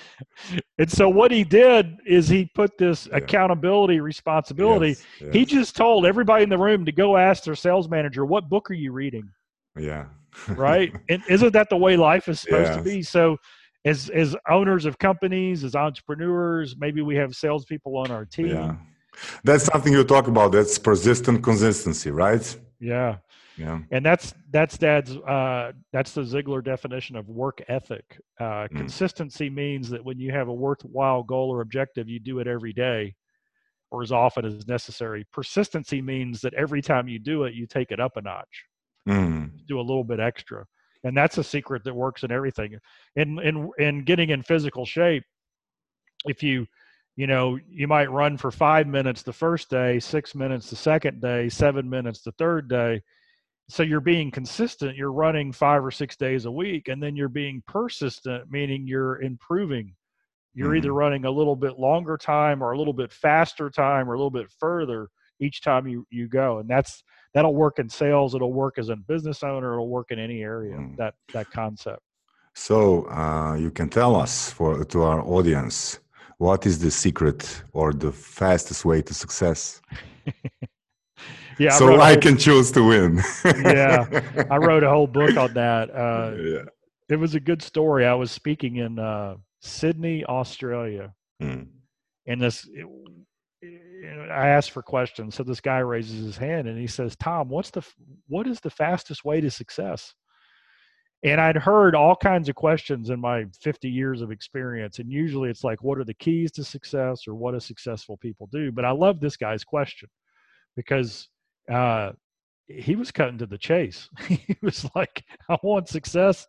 and 0.79 0.91
so 0.91 1.09
what 1.09 1.31
he 1.31 1.45
did 1.45 1.97
is 2.07 2.29
he 2.29 2.51
put 2.55 2.77
this 2.79 3.07
yeah. 3.07 3.19
accountability 3.19 4.01
responsibility. 4.01 4.89
Yes, 4.89 5.05
yes. 5.21 5.35
He 5.35 5.45
just 5.45 5.77
told 5.77 6.07
everybody 6.07 6.45
in 6.45 6.49
the 6.49 6.59
room 6.59 6.85
to 6.85 6.93
go 6.93 7.17
ask 7.17 7.45
their 7.45 7.55
sales 7.55 7.89
manager, 7.89 8.25
"What 8.25 8.49
book 8.49 8.71
are 8.71 8.75
you 8.75 8.93
reading?" 8.93 9.29
Yeah. 9.77 10.07
right? 10.49 10.93
And 11.09 11.23
isn't 11.29 11.53
that 11.53 11.69
the 11.69 11.77
way 11.77 11.97
life 11.97 12.29
is 12.29 12.41
supposed 12.41 12.69
yes. 12.69 12.77
to 12.77 12.83
be? 12.83 13.03
So 13.03 13.37
as 13.85 14.09
as 14.11 14.37
owners 14.49 14.85
of 14.85 14.99
companies, 14.99 15.65
as 15.65 15.75
entrepreneurs, 15.75 16.77
maybe 16.79 17.03
we 17.03 17.17
have 17.17 17.35
salespeople 17.35 17.97
on 17.97 18.11
our 18.11 18.25
team. 18.25 18.49
Yeah. 18.49 18.77
That's 19.45 19.65
something 19.65 19.93
you 19.93 20.05
talk 20.05 20.27
about. 20.27 20.53
That's 20.53 20.79
persistent 20.79 21.43
consistency, 21.43 22.11
right? 22.11 22.57
Yeah. 22.83 23.19
Yeah. 23.57 23.79
And 23.93 24.05
that's 24.05 24.35
that's 24.51 24.77
dad's 24.77 25.17
uh 25.17 25.73
that's 25.93 26.13
the 26.13 26.23
Ziglar 26.23 26.65
definition 26.65 27.15
of 27.15 27.29
work 27.29 27.63
ethic. 27.69 28.21
Uh 28.41 28.45
mm. 28.67 28.77
consistency 28.77 29.49
means 29.49 29.89
that 29.91 30.05
when 30.05 30.19
you 30.19 30.33
have 30.33 30.49
a 30.49 30.53
worthwhile 30.53 31.23
goal 31.23 31.51
or 31.51 31.61
objective, 31.61 32.09
you 32.09 32.19
do 32.19 32.41
it 32.41 32.49
every 32.49 32.73
day 32.73 33.15
or 33.93 34.03
as 34.03 34.11
often 34.11 34.45
as 34.45 34.67
necessary. 34.67 35.25
Persistency 35.33 36.03
means 36.03 36.41
that 36.41 36.55
every 36.55 36.83
time 36.83 37.09
you 37.09 37.21
do 37.21 37.45
it, 37.45 37.55
you 37.55 37.67
take 37.67 37.93
it 37.93 38.01
up 38.01 38.17
a 38.17 38.23
notch. 38.23 38.65
Mm. 39.09 39.51
Do 39.69 39.79
a 39.79 39.81
little 39.81 40.05
bit 40.05 40.19
extra 40.19 40.67
and 41.05 41.17
that's 41.17 41.39
a 41.39 41.45
secret 41.45 41.85
that 41.85 41.95
works 41.95 42.23
in 42.23 42.31
everything 42.31 42.79
in 43.17 43.39
in 43.41 43.71
in 43.79 44.05
getting 44.05 44.31
in 44.31 44.43
physical 44.43 44.87
shape 44.87 45.25
if 46.27 46.43
you 46.43 46.67
you 47.17 47.27
know 47.27 47.59
you 47.69 47.87
might 47.87 48.11
run 48.11 48.37
for 48.37 48.51
five 48.51 48.87
minutes 48.87 49.23
the 49.23 49.33
first 49.33 49.69
day 49.71 49.99
six 49.99 50.35
minutes 50.35 50.71
the 50.71 50.77
second 50.77 51.21
day 51.21 51.49
seven 51.49 51.89
minutes 51.89 52.23
the 52.23 52.33
third 52.33 52.69
day 52.69 53.01
so 53.69 53.83
you're 53.83 54.01
being 54.01 54.31
consistent 54.31 54.97
you're 54.97 55.13
running 55.13 55.53
five 55.53 55.85
or 55.85 55.91
six 55.91 56.17
days 56.17 56.47
a 56.47 56.51
week 56.51 56.89
and 56.89 57.03
then 57.03 57.17
you're 57.17 57.29
being 57.29 57.63
persistent 57.67 58.51
meaning 58.51 58.87
you're 58.87 59.21
improving 59.23 59.95
you're 60.55 60.69
mm-hmm. 60.69 60.77
either 60.79 60.93
running 60.93 61.25
a 61.25 61.31
little 61.31 61.57
bit 61.57 61.79
longer 61.79 62.17
time 62.17 62.63
or 62.63 62.73
a 62.73 62.79
little 62.79 62.93
bit 62.93 63.13
faster 63.13 63.71
time 63.71 64.09
or 64.09 64.15
a 64.15 64.19
little 64.19 64.31
bit 64.31 64.51
further 64.59 65.09
each 65.41 65.61
time 65.63 65.87
you 65.87 66.07
you 66.11 66.29
go 66.29 66.59
and 66.59 66.69
that's 66.69 67.03
that'll 67.35 67.55
work 67.55 67.79
in 67.79 67.89
sales 67.89 68.35
it'll 68.35 68.53
work 68.53 68.79
as 68.79 68.89
a 68.89 68.97
business 68.97 69.43
owner 69.43 69.75
it'll 69.75 69.89
work 69.89 70.11
in 70.11 70.19
any 70.19 70.43
area 70.43 70.77
mm. 70.77 70.97
that 70.97 71.15
that 71.33 71.51
concept 71.51 72.01
so 72.55 73.09
uh, 73.09 73.55
you 73.55 73.71
can 73.71 73.89
tell 73.89 74.15
us 74.15 74.51
for 74.51 74.85
to 74.85 75.03
our 75.03 75.23
audience 75.23 76.01
what 76.43 76.67
is 76.67 76.81
the 76.81 76.91
secret 76.91 77.63
or 77.73 77.93
the 77.93 78.11
fastest 78.11 78.85
way 78.85 79.01
to 79.01 79.15
success 79.15 79.81
yeah 81.59 81.71
so 81.71 82.01
i, 82.01 82.17
can 82.17 82.37
choose 82.37 82.73
to 82.73 82.83
win 82.83 83.23
yeah 83.45 83.99
i 84.51 84.57
wrote 84.67 84.83
a 84.83 84.91
whole 84.91 85.07
book 85.07 85.37
on 85.37 85.55
that 85.55 85.87
uh, 85.95 86.33
yeah. 86.37 86.65
it 87.09 87.19
was 87.25 87.37
a 87.37 87.41
good 87.41 87.63
story 87.63 88.05
i 88.05 88.15
was 88.15 88.31
speaking 88.33 88.77
in 88.77 88.99
uh, 88.99 89.37
sydney 89.61 90.25
australia 90.25 91.15
mm. 91.41 91.65
and 92.27 92.41
this 92.43 92.69
I 94.33 94.49
asked 94.49 94.73
for 94.73 94.83
questions. 94.83 95.37
So 95.37 95.45
this 95.45 95.61
guy 95.61 95.79
raises 95.79 96.25
his 96.25 96.37
hand 96.37 96.67
and 96.67 96.77
he 96.77 96.89
says, 96.89 97.15
"Tom, 97.15 97.49
what's 97.49 97.71
the 97.71 97.83
what 98.27 98.49
is 98.49 98.59
the 98.59 98.71
fastest 98.71 99.25
way 99.25 99.41
to 99.41 99.51
success?" 99.51 100.15
And 101.25 101.41
I'd 101.41 101.57
heard 101.57 101.95
all 101.95 102.17
kinds 102.17 102.49
of 102.49 102.57
questions 102.57 103.11
in 103.11 103.21
my 103.21 103.45
50 103.61 103.89
years 103.89 104.23
of 104.23 104.33
experience, 104.33 104.99
and 104.99 105.11
usually 105.11 105.51
it's 105.51 105.63
like, 105.63 105.83
"What 105.83 105.99
are 105.99 106.05
the 106.05 106.15
keys 106.15 106.51
to 106.53 106.65
success?" 106.65 107.29
or 107.29 107.35
"What 107.35 107.53
do 107.53 107.61
successful 107.61 108.17
people 108.17 108.49
do?" 108.51 108.73
But 108.73 108.85
I 108.85 108.91
love 108.91 109.21
this 109.21 109.37
guy's 109.37 109.63
question 109.63 110.09
because 110.75 111.29
uh, 111.71 112.13
he 112.67 112.97
was 112.97 113.13
cutting 113.13 113.39
to 113.39 113.47
the 113.47 113.59
chase. 113.59 114.09
he 114.27 114.57
was 114.63 114.89
like, 114.97 115.25
"I 115.49 115.59
want 115.63 115.89
success, 115.89 116.47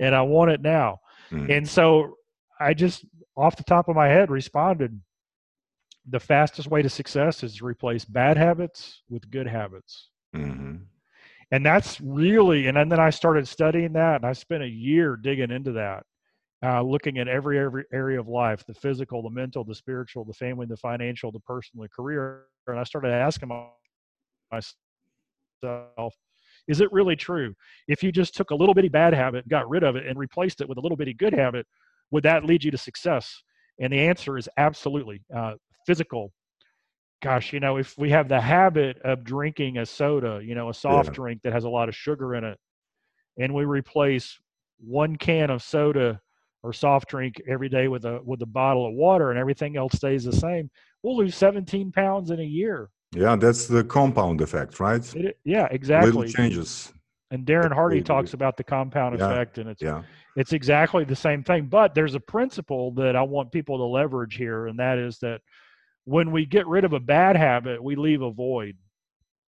and 0.00 0.14
I 0.14 0.22
want 0.22 0.50
it 0.50 0.60
now." 0.60 0.98
Mm-hmm. 1.30 1.50
And 1.50 1.68
so 1.68 2.16
I 2.58 2.74
just, 2.74 3.04
off 3.36 3.56
the 3.56 3.64
top 3.64 3.88
of 3.88 3.94
my 3.94 4.08
head, 4.08 4.30
responded 4.30 5.00
the 6.08 6.20
fastest 6.20 6.68
way 6.68 6.82
to 6.82 6.88
success 6.88 7.42
is 7.42 7.56
to 7.56 7.66
replace 7.66 8.04
bad 8.04 8.36
habits 8.36 9.02
with 9.08 9.30
good 9.30 9.46
habits. 9.46 10.08
Mm-hmm. 10.34 10.76
And 11.52 11.64
that's 11.64 12.00
really, 12.00 12.66
and 12.66 12.76
then 12.76 12.98
I 12.98 13.10
started 13.10 13.46
studying 13.46 13.92
that, 13.92 14.16
and 14.16 14.24
I 14.26 14.32
spent 14.32 14.64
a 14.64 14.68
year 14.68 15.16
digging 15.16 15.52
into 15.52 15.72
that, 15.72 16.04
uh, 16.64 16.82
looking 16.82 17.18
at 17.18 17.28
every 17.28 17.58
every 17.58 17.84
area 17.92 18.18
of 18.18 18.26
life: 18.26 18.64
the 18.66 18.74
physical, 18.74 19.22
the 19.22 19.30
mental, 19.30 19.62
the 19.62 19.74
spiritual, 19.74 20.24
the 20.24 20.32
family, 20.32 20.66
the 20.66 20.76
financial, 20.76 21.30
the 21.30 21.40
personal, 21.40 21.84
the 21.84 21.88
career. 21.88 22.46
And 22.66 22.80
I 22.80 22.84
started 22.84 23.12
asking 23.12 23.48
myself, 24.50 24.74
is 26.66 26.80
it 26.80 26.90
really 26.90 27.14
true? 27.14 27.54
If 27.86 28.02
you 28.02 28.10
just 28.10 28.34
took 28.34 28.50
a 28.50 28.54
little 28.54 28.74
bitty 28.74 28.88
bad 28.88 29.14
habit, 29.14 29.48
got 29.48 29.68
rid 29.68 29.84
of 29.84 29.94
it, 29.94 30.04
and 30.06 30.18
replaced 30.18 30.60
it 30.60 30.68
with 30.68 30.78
a 30.78 30.80
little 30.80 30.96
bitty 30.96 31.14
good 31.14 31.32
habit, 31.32 31.64
would 32.10 32.24
that 32.24 32.44
lead 32.44 32.64
you 32.64 32.72
to 32.72 32.78
success? 32.78 33.40
And 33.80 33.92
the 33.92 34.00
answer 34.00 34.36
is 34.36 34.48
absolutely. 34.56 35.22
Uh, 35.34 35.54
physical 35.86 36.32
gosh 37.22 37.52
you 37.52 37.60
know 37.60 37.76
if 37.76 37.96
we 37.96 38.10
have 38.10 38.28
the 38.28 38.40
habit 38.40 38.98
of 39.04 39.24
drinking 39.24 39.78
a 39.78 39.86
soda 39.86 40.40
you 40.42 40.54
know 40.54 40.68
a 40.68 40.74
soft 40.74 41.08
yeah. 41.08 41.14
drink 41.14 41.40
that 41.42 41.52
has 41.52 41.64
a 41.64 41.68
lot 41.68 41.88
of 41.88 41.94
sugar 41.94 42.34
in 42.34 42.44
it 42.44 42.58
and 43.38 43.52
we 43.54 43.64
replace 43.64 44.38
one 44.78 45.16
can 45.16 45.50
of 45.50 45.62
soda 45.62 46.20
or 46.62 46.72
soft 46.72 47.08
drink 47.08 47.40
every 47.48 47.68
day 47.68 47.88
with 47.88 48.04
a 48.04 48.20
with 48.24 48.42
a 48.42 48.46
bottle 48.46 48.86
of 48.86 48.94
water 48.94 49.30
and 49.30 49.38
everything 49.38 49.76
else 49.76 49.92
stays 49.94 50.24
the 50.24 50.32
same 50.32 50.70
we'll 51.02 51.16
lose 51.16 51.36
17 51.36 51.92
pounds 51.92 52.30
in 52.30 52.40
a 52.40 52.44
year. 52.44 52.90
Yeah 53.14 53.36
that's 53.36 53.66
the 53.66 53.84
compound 53.84 54.40
effect 54.40 54.80
right? 54.80 55.14
It, 55.14 55.38
yeah 55.44 55.68
exactly. 55.70 56.10
little 56.10 56.30
changes. 56.30 56.92
And 57.30 57.46
darren 57.46 57.72
hardy 57.72 58.02
talks 58.02 58.34
about 58.34 58.56
the 58.56 58.64
compound 58.64 59.18
yeah. 59.18 59.30
effect 59.30 59.58
and 59.58 59.70
it's 59.70 59.82
yeah. 59.82 60.02
it's 60.36 60.52
exactly 60.52 61.04
the 61.04 61.16
same 61.16 61.42
thing 61.42 61.66
but 61.66 61.94
there's 61.94 62.14
a 62.14 62.20
principle 62.20 62.92
that 62.92 63.16
i 63.16 63.22
want 63.22 63.50
people 63.50 63.78
to 63.78 63.84
leverage 63.84 64.36
here 64.36 64.68
and 64.68 64.78
that 64.78 64.98
is 64.98 65.18
that 65.18 65.40
when 66.06 66.30
we 66.30 66.46
get 66.46 66.66
rid 66.66 66.84
of 66.84 66.92
a 66.92 67.00
bad 67.00 67.36
habit, 67.36 67.82
we 67.82 67.96
leave 67.96 68.22
a 68.22 68.30
void. 68.30 68.76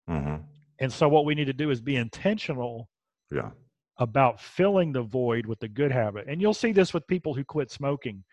Mm-hmm. 0.09 0.37
And 0.79 0.91
so, 0.91 1.07
what 1.07 1.25
we 1.25 1.35
need 1.35 1.45
to 1.45 1.53
do 1.53 1.69
is 1.69 1.81
be 1.81 1.97
intentional 1.97 2.89
yeah. 3.31 3.51
about 3.99 4.41
filling 4.41 4.93
the 4.93 5.03
void 5.03 5.45
with 5.45 5.61
a 5.63 5.67
good 5.67 5.91
habit. 5.91 6.25
And 6.27 6.41
you'll 6.41 6.53
see 6.53 6.71
this 6.71 6.93
with 6.93 7.05
people 7.07 7.33
who 7.33 7.43
quit 7.43 7.71
smoking. 7.71 8.23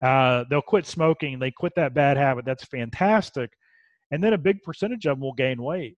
Uh, 0.00 0.44
they'll 0.48 0.62
quit 0.62 0.86
smoking, 0.86 1.38
they 1.38 1.50
quit 1.50 1.74
that 1.76 1.94
bad 1.94 2.16
habit. 2.16 2.44
That's 2.44 2.64
fantastic. 2.64 3.50
And 4.10 4.22
then 4.22 4.32
a 4.32 4.38
big 4.38 4.62
percentage 4.62 5.06
of 5.06 5.16
them 5.16 5.20
will 5.20 5.32
gain 5.32 5.62
weight. 5.62 5.96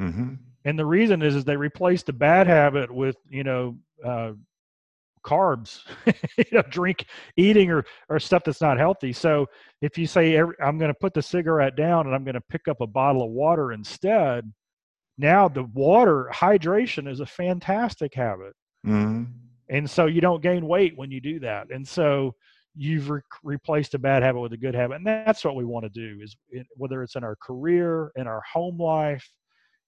Mm-hmm. 0.00 0.34
And 0.64 0.78
the 0.78 0.86
reason 0.86 1.22
is, 1.22 1.36
is 1.36 1.44
they 1.44 1.56
replaced 1.56 2.06
the 2.06 2.12
bad 2.12 2.46
habit 2.46 2.92
with, 2.92 3.16
you 3.28 3.44
know, 3.44 3.78
uh, 4.04 4.32
carbs, 5.26 5.80
you 6.38 6.44
know, 6.52 6.62
drink, 6.70 7.06
eating, 7.36 7.70
or 7.70 7.84
or 8.08 8.18
stuff 8.18 8.44
that's 8.44 8.60
not 8.60 8.78
healthy. 8.78 9.12
So 9.12 9.46
if 9.82 9.98
you 9.98 10.06
say 10.06 10.38
I'm 10.38 10.78
going 10.78 10.92
to 10.92 10.98
put 11.00 11.14
the 11.14 11.22
cigarette 11.22 11.76
down 11.76 12.06
and 12.06 12.14
I'm 12.14 12.24
going 12.24 12.34
to 12.34 12.44
pick 12.48 12.68
up 12.68 12.80
a 12.80 12.86
bottle 12.86 13.22
of 13.22 13.30
water 13.30 13.72
instead, 13.72 14.50
now 15.18 15.48
the 15.48 15.64
water 15.74 16.30
hydration 16.32 17.10
is 17.10 17.20
a 17.20 17.26
fantastic 17.26 18.14
habit, 18.14 18.54
mm-hmm. 18.86 19.24
and 19.68 19.90
so 19.90 20.06
you 20.06 20.20
don't 20.20 20.42
gain 20.42 20.66
weight 20.66 20.96
when 20.96 21.10
you 21.10 21.20
do 21.20 21.40
that. 21.40 21.70
And 21.70 21.86
so 21.86 22.34
you've 22.76 23.08
re- 23.10 23.20
replaced 23.42 23.94
a 23.94 23.98
bad 23.98 24.22
habit 24.22 24.40
with 24.40 24.52
a 24.52 24.58
good 24.58 24.74
habit, 24.74 24.96
and 24.96 25.06
that's 25.06 25.44
what 25.44 25.56
we 25.56 25.64
want 25.64 25.84
to 25.84 25.90
do. 25.90 26.22
Is 26.22 26.36
it, 26.50 26.66
whether 26.76 27.02
it's 27.02 27.16
in 27.16 27.24
our 27.24 27.36
career, 27.36 28.12
in 28.16 28.26
our 28.26 28.42
home 28.52 28.78
life, 28.78 29.26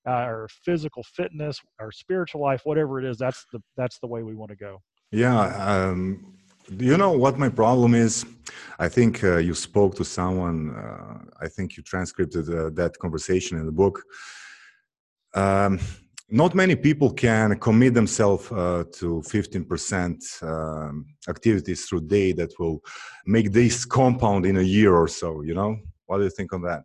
uh, 0.06 0.12
our 0.12 0.48
physical 0.64 1.02
fitness, 1.02 1.60
our 1.80 1.92
spiritual 1.92 2.40
life, 2.40 2.62
whatever 2.64 2.98
it 2.98 3.04
is, 3.04 3.18
that's 3.18 3.44
the 3.52 3.60
that's 3.76 3.98
the 3.98 4.06
way 4.06 4.22
we 4.22 4.34
want 4.34 4.50
to 4.50 4.56
go. 4.56 4.80
Yeah. 5.10 5.40
Um, 5.56 6.36
you 6.78 6.96
know 6.98 7.12
what 7.12 7.38
my 7.38 7.48
problem 7.48 7.94
is? 7.94 8.26
I 8.78 8.88
think 8.88 9.24
uh, 9.24 9.38
you 9.38 9.54
spoke 9.54 9.94
to 9.96 10.04
someone, 10.04 10.74
uh, 10.74 11.18
I 11.40 11.48
think 11.48 11.76
you 11.76 11.82
transcribed 11.82 12.36
uh, 12.36 12.70
that 12.74 12.96
conversation 13.00 13.58
in 13.58 13.66
the 13.66 13.72
book. 13.72 14.02
Um, 15.34 15.80
not 16.30 16.54
many 16.54 16.76
people 16.76 17.10
can 17.10 17.58
commit 17.58 17.94
themselves 17.94 18.52
uh, 18.52 18.84
to 18.92 19.22
15% 19.26 20.42
um, 20.42 21.06
activities 21.26 21.86
through 21.86 22.02
day 22.02 22.32
that 22.32 22.52
will 22.58 22.82
make 23.24 23.50
this 23.50 23.86
compound 23.86 24.44
in 24.44 24.58
a 24.58 24.62
year 24.62 24.94
or 24.94 25.08
so, 25.08 25.40
you 25.40 25.54
know? 25.54 25.78
What 26.04 26.18
do 26.18 26.24
you 26.24 26.30
think 26.30 26.52
on 26.52 26.60
that? 26.62 26.84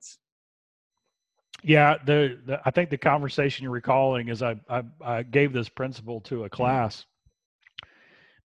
Yeah, 1.61 1.97
the, 2.05 2.39
the 2.45 2.61
I 2.65 2.71
think 2.71 2.89
the 2.89 2.97
conversation 2.97 3.63
you're 3.63 3.71
recalling 3.71 4.29
is 4.29 4.41
I, 4.41 4.55
I, 4.69 4.83
I 5.01 5.23
gave 5.23 5.51
this 5.51 5.67
principle 5.67 6.21
to 6.21 6.45
a 6.45 6.49
class 6.49 7.05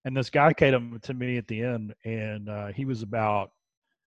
and 0.04 0.16
this 0.16 0.30
guy 0.30 0.52
came 0.52 0.98
to 1.02 1.14
me 1.14 1.36
at 1.36 1.46
the 1.46 1.62
end, 1.62 1.94
and 2.04 2.48
uh, 2.48 2.68
he 2.68 2.84
was 2.84 3.02
about 3.02 3.50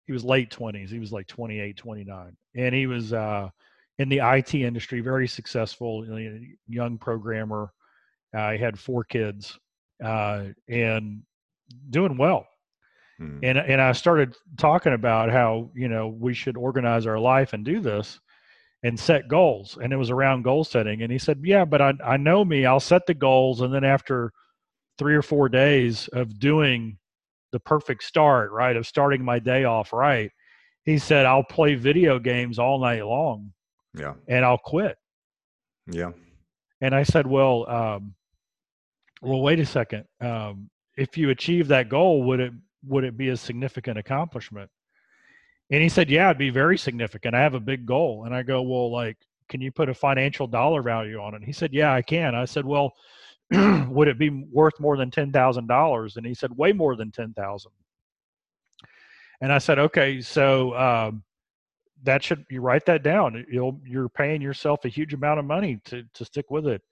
he 0.06 0.12
was 0.12 0.24
late 0.24 0.50
20s. 0.50 0.90
He 0.90 0.98
was 0.98 1.12
like 1.12 1.26
28, 1.26 1.76
29. 1.76 2.36
And 2.56 2.74
he 2.74 2.86
was 2.86 3.12
uh, 3.12 3.48
in 3.98 4.08
the 4.08 4.20
IT 4.22 4.54
industry, 4.54 5.00
very 5.00 5.26
successful, 5.26 6.04
young 6.68 6.98
programmer. 6.98 7.72
Uh, 8.36 8.52
he 8.52 8.58
had 8.58 8.78
four 8.78 9.04
kids 9.04 9.58
uh, 10.04 10.44
and 10.68 11.22
doing 11.90 12.18
well. 12.18 12.46
Hmm. 13.18 13.38
And 13.42 13.58
and 13.58 13.80
I 13.80 13.92
started 13.92 14.34
talking 14.58 14.92
about 14.92 15.30
how 15.30 15.70
you 15.74 15.88
know 15.88 16.08
we 16.08 16.34
should 16.34 16.56
organize 16.56 17.06
our 17.06 17.18
life 17.18 17.52
and 17.52 17.64
do 17.64 17.78
this 17.78 18.18
and 18.82 18.98
set 18.98 19.28
goals. 19.28 19.78
And 19.80 19.92
it 19.92 19.96
was 19.96 20.10
around 20.10 20.42
goal 20.42 20.64
setting. 20.64 21.02
And 21.02 21.12
he 21.12 21.18
said, 21.18 21.40
"Yeah, 21.44 21.64
but 21.64 21.80
I 21.80 21.92
I 22.04 22.16
know 22.16 22.44
me. 22.44 22.66
I'll 22.66 22.80
set 22.80 23.06
the 23.06 23.14
goals, 23.14 23.60
and 23.60 23.72
then 23.72 23.84
after 23.84 24.32
three 24.98 25.14
or 25.14 25.22
four 25.22 25.48
days 25.48 26.08
of 26.08 26.38
doing 26.38 26.98
the 27.52 27.60
perfect 27.60 28.02
start, 28.04 28.52
right, 28.52 28.76
of 28.76 28.86
starting 28.86 29.24
my 29.24 29.38
day 29.38 29.64
off 29.64 29.92
right, 29.92 30.30
he 30.84 30.98
said 30.98 31.26
I'll 31.26 31.44
play 31.44 31.74
video 31.74 32.18
games 32.18 32.58
all 32.58 32.78
night 32.78 33.04
long. 33.04 33.52
Yeah, 33.96 34.14
and 34.28 34.44
I'll 34.44 34.58
quit. 34.58 34.96
Yeah. 35.86 36.12
And 36.80 36.94
I 36.94 37.02
said, 37.02 37.26
well, 37.26 37.68
um, 37.70 38.14
well, 39.22 39.40
wait 39.40 39.60
a 39.60 39.66
second. 39.66 40.04
Um, 40.20 40.68
if 40.96 41.16
you 41.16 41.30
achieve 41.30 41.68
that 41.68 41.88
goal, 41.88 42.22
would 42.24 42.40
it 42.40 42.52
would 42.86 43.04
it 43.04 43.16
be 43.16 43.30
a 43.30 43.36
significant 43.36 43.98
accomplishment? 43.98 44.70
And 45.70 45.82
he 45.82 45.88
said, 45.88 46.10
Yeah, 46.10 46.26
it'd 46.26 46.38
be 46.38 46.50
very 46.50 46.76
significant. 46.76 47.34
I 47.34 47.40
have 47.40 47.54
a 47.54 47.60
big 47.60 47.86
goal. 47.86 48.24
And 48.24 48.34
I 48.34 48.42
go, 48.42 48.62
Well, 48.62 48.92
like, 48.92 49.16
can 49.48 49.60
you 49.60 49.72
put 49.72 49.88
a 49.88 49.94
financial 49.94 50.46
dollar 50.46 50.82
value 50.82 51.20
on 51.20 51.34
it? 51.34 51.38
And 51.38 51.44
he 51.44 51.52
said, 51.52 51.72
Yeah, 51.72 51.92
I 51.92 52.02
can. 52.02 52.34
I 52.34 52.44
said, 52.44 52.64
Well, 52.64 52.94
would 53.88 54.08
it 54.08 54.18
be 54.18 54.30
worth 54.30 54.78
more 54.80 54.96
than 54.96 55.10
ten 55.10 55.32
thousand 55.32 55.66
dollars? 55.66 56.16
And 56.16 56.26
he 56.26 56.34
said, 56.34 56.56
Way 56.56 56.72
more 56.72 56.96
than 56.96 57.10
ten 57.10 57.32
thousand. 57.34 57.72
And 59.40 59.52
I 59.52 59.58
said, 59.58 59.78
Okay, 59.78 60.20
so 60.20 60.76
um, 60.76 61.22
that 62.04 62.22
should 62.22 62.44
you 62.50 62.60
write 62.60 62.86
that 62.86 63.02
down. 63.02 63.44
You'll 63.50 63.80
you're 63.84 64.08
paying 64.08 64.40
yourself 64.40 64.84
a 64.84 64.88
huge 64.88 65.14
amount 65.14 65.40
of 65.40 65.44
money 65.44 65.80
to 65.86 66.04
to 66.14 66.24
stick 66.24 66.50
with 66.50 66.66
it. 66.66 66.82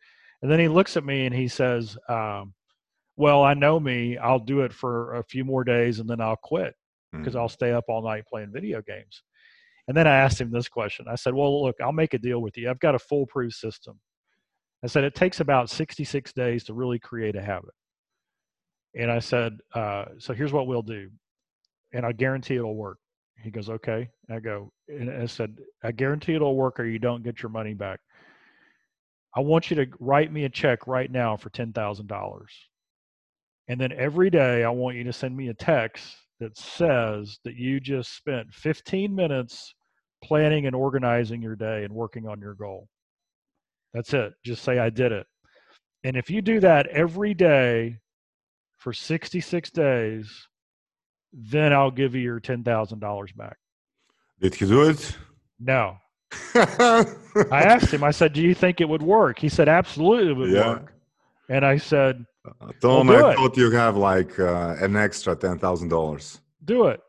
And 0.43 0.51
then 0.51 0.59
he 0.59 0.69
looks 0.69 0.97
at 0.97 1.05
me 1.05 1.25
and 1.25 1.35
he 1.35 1.47
says, 1.47 1.97
um, 2.09 2.53
well, 3.17 3.45
I 3.45 3.55
know 3.55 3.79
me. 3.79 4.19
I'll 4.19 4.41
do 4.41 4.63
it 4.63 4.73
for 4.73 5.15
a 5.15 5.25
few 5.25 5.45
more 5.45 5.63
days 5.63 6.01
and 6.01 6.09
then 6.09 6.21
I'll 6.21 6.37
quit 6.43 6.75
because 7.13 7.35
mm-hmm. 7.35 7.39
I'll 7.39 7.49
stay 7.49 7.73
up 7.73 7.85
all 7.89 8.03
night 8.03 8.25
playing 8.27 8.51
video 8.53 8.83
games. 8.83 9.23
And 9.87 9.97
then 9.97 10.07
I 10.07 10.17
asked 10.17 10.41
him 10.41 10.51
this 10.51 10.69
question. 10.69 11.07
I 11.09 11.15
said, 11.15 11.35
Well, 11.35 11.63
look, 11.63 11.77
I'll 11.81 11.93
make 11.93 12.15
a 12.15 12.19
deal 12.19 12.41
with 12.41 12.57
you. 12.57 12.71
I've 12.71 12.81
got 12.81 12.95
a 12.95 12.99
foolproof 12.99 13.53
system. 13.53 13.99
I 14.83 14.87
said, 14.87 15.05
It 15.05 15.15
takes 15.15 15.41
about 15.41 15.71
66 15.71 16.33
days 16.33 16.65
to 16.65 16.75
really 16.75 16.99
create 16.99 17.37
a 17.37 17.43
habit. 17.43 17.75
And 18.95 19.11
I 19.11 19.19
said, 19.19 19.59
uh, 19.75 20.07
So 20.19 20.35
here's 20.35 20.53
what 20.53 20.67
we'll 20.67 20.83
do. 20.83 21.11
And 21.93 22.05
I 22.07 22.13
guarantee 22.13 22.57
it'll 22.57 22.77
work. 22.77 22.99
He 23.43 23.51
goes, 23.51 23.69
Okay. 23.69 24.09
I 24.31 24.39
go, 24.41 24.73
and 24.89 25.11
I 25.11 25.27
said, 25.27 25.57
I 25.83 25.93
guarantee 25.93 26.35
it'll 26.35 26.57
work 26.57 26.81
or 26.81 26.85
you 26.85 26.99
don't 26.99 27.23
get 27.25 27.43
your 27.43 27.51
money 27.51 27.75
back. 27.75 28.01
I 29.35 29.41
want 29.41 29.71
you 29.71 29.77
to 29.77 29.87
write 29.99 30.33
me 30.33 30.45
a 30.45 30.49
check 30.49 30.87
right 30.87 31.11
now 31.11 31.37
for 31.37 31.49
$10,000. 31.51 32.43
And 33.69 33.81
then 33.81 33.93
every 33.93 34.29
day, 34.29 34.65
I 34.65 34.69
want 34.69 34.97
you 34.97 35.05
to 35.05 35.13
send 35.13 35.37
me 35.37 35.49
a 35.49 35.55
text 35.55 36.15
that 36.41 36.59
says 36.59 37.39
that 37.45 37.57
you 37.57 37.81
just 37.81 38.15
spent 38.15 38.53
15 38.53 39.15
minutes 39.15 39.75
planning 40.23 40.67
and 40.67 40.77
organizing 40.77 41.41
your 41.41 41.57
day 41.57 41.85
and 41.85 41.95
working 41.95 42.29
on 42.29 42.41
your 42.41 42.55
goal. 42.55 42.89
That's 43.95 44.13
it. 44.15 44.33
Just 44.45 44.63
say, 44.63 44.79
I 44.79 44.91
did 44.91 45.13
it. 45.13 45.27
And 46.05 46.17
if 46.17 46.31
you 46.31 46.43
do 46.43 46.61
that 46.61 46.87
every 46.89 47.35
day 47.35 47.99
for 48.79 48.93
66 48.93 49.71
days, 49.71 50.49
then 51.33 51.73
I'll 51.73 51.91
give 51.91 52.15
you 52.15 52.23
your 52.23 52.41
$10,000 52.41 53.37
back. 53.37 53.57
Did 54.41 54.55
he 54.55 54.67
do 54.67 54.83
it? 54.83 55.17
No. 55.61 55.97
I 56.55 57.07
asked 57.51 57.93
him, 57.93 58.03
I 58.03 58.11
said, 58.11 58.33
Do 58.33 58.43
you 58.43 58.55
think 58.55 58.81
it 58.81 58.89
would 58.89 59.03
work? 59.03 59.39
He 59.39 59.49
said, 59.49 59.69
Absolutely, 59.69 60.31
it 60.31 60.37
would 60.37 60.51
yeah. 60.51 60.69
work. 60.69 60.95
And 61.49 61.65
I 61.65 61.77
said, 61.77 62.25
Tom, 62.81 63.07
well, 63.07 63.27
I 63.27 63.33
it. 63.33 63.37
thought 63.37 63.57
you 63.57 63.71
have 63.71 63.97
like 63.97 64.39
uh, 64.41 64.75
an 64.81 64.97
extra 64.97 65.37
ten 65.37 65.59
thousand 65.59 65.89
dollars. 65.89 66.41
Do 66.65 66.87
it. 66.87 67.01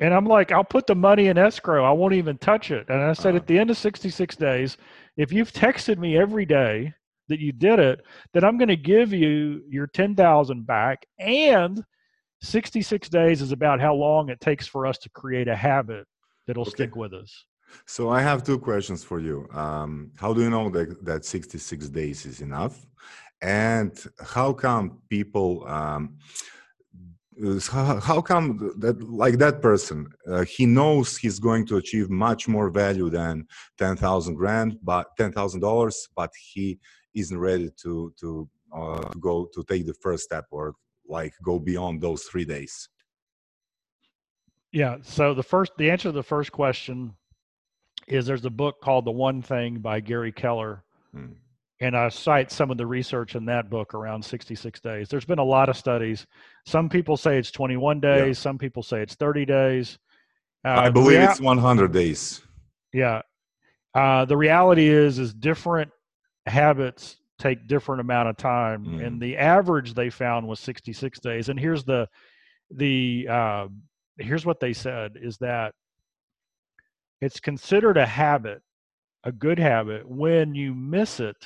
And 0.00 0.12
I'm 0.12 0.26
like, 0.26 0.52
I'll 0.52 0.64
put 0.64 0.86
the 0.86 0.94
money 0.94 1.28
in 1.28 1.38
escrow. 1.38 1.84
I 1.84 1.92
won't 1.92 2.14
even 2.14 2.36
touch 2.38 2.70
it. 2.70 2.86
And 2.88 3.00
I 3.00 3.12
said, 3.12 3.34
uh, 3.34 3.36
at 3.36 3.46
the 3.46 3.58
end 3.58 3.70
of 3.70 3.76
66 3.76 4.34
days, 4.36 4.76
if 5.16 5.32
you've 5.32 5.52
texted 5.52 5.98
me 5.98 6.16
every 6.16 6.44
day 6.44 6.94
that 7.28 7.40
you 7.40 7.52
did 7.52 7.78
it, 7.78 8.00
then 8.32 8.44
I'm 8.44 8.58
going 8.58 8.68
to 8.68 8.76
give 8.76 9.12
you 9.12 9.62
your 9.68 9.86
10,000 9.86 10.66
back. 10.66 11.06
And 11.18 11.82
66 12.42 13.08
days 13.08 13.40
is 13.40 13.52
about 13.52 13.80
how 13.80 13.94
long 13.94 14.28
it 14.28 14.40
takes 14.40 14.66
for 14.66 14.86
us 14.86 14.98
to 14.98 15.08
create 15.10 15.48
a 15.48 15.56
habit 15.56 16.06
that'll 16.46 16.62
okay. 16.62 16.70
stick 16.70 16.96
with 16.96 17.14
us. 17.14 17.44
So 17.86 18.10
I 18.10 18.20
have 18.20 18.44
two 18.44 18.58
questions 18.58 19.02
for 19.02 19.20
you. 19.20 19.48
Um, 19.52 20.10
how 20.16 20.34
do 20.34 20.42
you 20.42 20.50
know 20.50 20.68
that, 20.70 21.04
that 21.04 21.24
66 21.24 21.88
days 21.88 22.26
is 22.26 22.40
enough? 22.40 22.86
and 23.44 24.06
how 24.20 24.52
come 24.54 25.02
people 25.10 25.66
um, 25.68 26.16
how 27.70 28.20
come 28.20 28.72
that 28.78 29.00
like 29.02 29.38
that 29.38 29.60
person 29.60 30.06
uh, 30.28 30.44
he 30.44 30.66
knows 30.66 31.16
he's 31.16 31.38
going 31.38 31.66
to 31.66 31.76
achieve 31.76 32.08
much 32.08 32.46
more 32.46 32.70
value 32.70 33.10
than 33.10 33.46
10,000 33.78 34.34
grand 34.34 34.76
but 34.82 35.08
10,000 35.16 35.60
dollars 35.60 36.08
but 36.14 36.30
he 36.52 36.78
isn't 37.14 37.38
ready 37.38 37.70
to 37.82 38.12
to 38.18 38.48
uh, 38.74 39.08
go 39.20 39.48
to 39.54 39.64
take 39.64 39.86
the 39.86 39.94
first 39.94 40.24
step 40.24 40.46
or 40.50 40.74
like 41.08 41.32
go 41.44 41.58
beyond 41.58 42.00
those 42.00 42.24
3 42.24 42.44
days? 42.44 42.88
Yeah 44.72 44.98
so 45.02 45.34
the 45.34 45.42
first 45.42 45.72
the 45.76 45.90
answer 45.90 46.08
to 46.08 46.12
the 46.12 46.22
first 46.22 46.52
question 46.52 47.14
is 48.06 48.26
there's 48.26 48.44
a 48.44 48.50
book 48.50 48.80
called 48.80 49.04
the 49.06 49.10
one 49.10 49.42
thing 49.42 49.78
by 49.78 49.98
gary 50.00 50.32
keller 50.32 50.84
hmm 51.12 51.32
and 51.80 51.96
I 51.96 52.08
cite 52.08 52.50
some 52.50 52.70
of 52.70 52.78
the 52.78 52.86
research 52.86 53.34
in 53.34 53.44
that 53.46 53.68
book 53.68 53.94
around 53.94 54.24
66 54.24 54.80
days. 54.80 55.08
There's 55.08 55.24
been 55.24 55.38
a 55.38 55.44
lot 55.44 55.68
of 55.68 55.76
studies. 55.76 56.26
Some 56.66 56.88
people 56.88 57.16
say 57.16 57.38
it's 57.38 57.50
21 57.50 58.00
days. 58.00 58.38
Yeah. 58.38 58.42
Some 58.42 58.58
people 58.58 58.82
say 58.82 59.02
it's 59.02 59.14
30 59.14 59.44
days. 59.44 59.98
Uh, 60.64 60.68
I 60.68 60.90
believe 60.90 61.18
rea- 61.18 61.24
it's 61.24 61.40
100 61.40 61.92
days. 61.92 62.40
Yeah. 62.92 63.22
Uh, 63.94 64.24
the 64.24 64.36
reality 64.36 64.88
is, 64.88 65.18
is 65.18 65.34
different 65.34 65.90
habits 66.46 67.16
take 67.38 67.66
different 67.66 68.00
amount 68.00 68.28
of 68.28 68.36
time, 68.36 68.84
mm. 68.84 69.06
and 69.06 69.20
the 69.20 69.36
average 69.36 69.94
they 69.94 70.10
found 70.10 70.46
was 70.46 70.60
66 70.60 71.20
days. 71.20 71.48
And 71.48 71.58
here's 71.58 71.84
the 71.84 72.08
the 72.70 73.26
uh, 73.28 73.68
here's 74.18 74.46
what 74.46 74.60
they 74.60 74.72
said 74.72 75.18
is 75.20 75.36
that 75.38 75.74
it's 77.20 77.40
considered 77.40 77.96
a 77.96 78.06
habit, 78.06 78.62
a 79.24 79.32
good 79.32 79.58
habit, 79.58 80.08
when 80.08 80.54
you 80.54 80.74
miss 80.74 81.20
it 81.20 81.36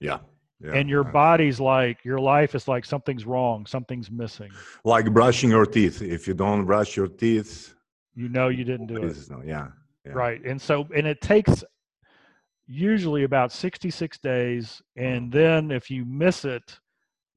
yeah. 0.00 0.18
Yeah, 0.58 0.72
and 0.72 0.88
your 0.88 1.04
body's 1.04 1.60
like 1.60 2.02
your 2.02 2.18
life 2.18 2.54
is 2.54 2.66
like 2.66 2.86
something's 2.86 3.26
wrong 3.26 3.66
something's 3.66 4.10
missing. 4.10 4.50
Like 4.84 5.12
brushing 5.12 5.50
your 5.50 5.66
teeth. 5.66 6.00
If 6.00 6.26
you 6.26 6.32
don't 6.32 6.64
brush 6.64 6.96
your 6.96 7.08
teeth 7.08 7.74
you 8.16 8.30
know 8.30 8.48
you 8.48 8.64
didn't 8.64 8.86
do 8.86 8.96
it. 8.96 9.16
no, 9.30 9.42
yeah, 9.44 9.68
yeah, 10.04 10.12
right. 10.12 10.42
And 10.44 10.60
so 10.60 10.88
and 10.96 11.06
it 11.06 11.20
takes 11.20 11.62
usually 12.66 13.22
about 13.22 13.52
66 13.52 14.18
days 14.18 14.82
and 14.96 15.30
mm-hmm. 15.30 15.38
then 15.38 15.70
if 15.70 15.88
you 15.88 16.04
miss 16.04 16.44
it 16.44 16.80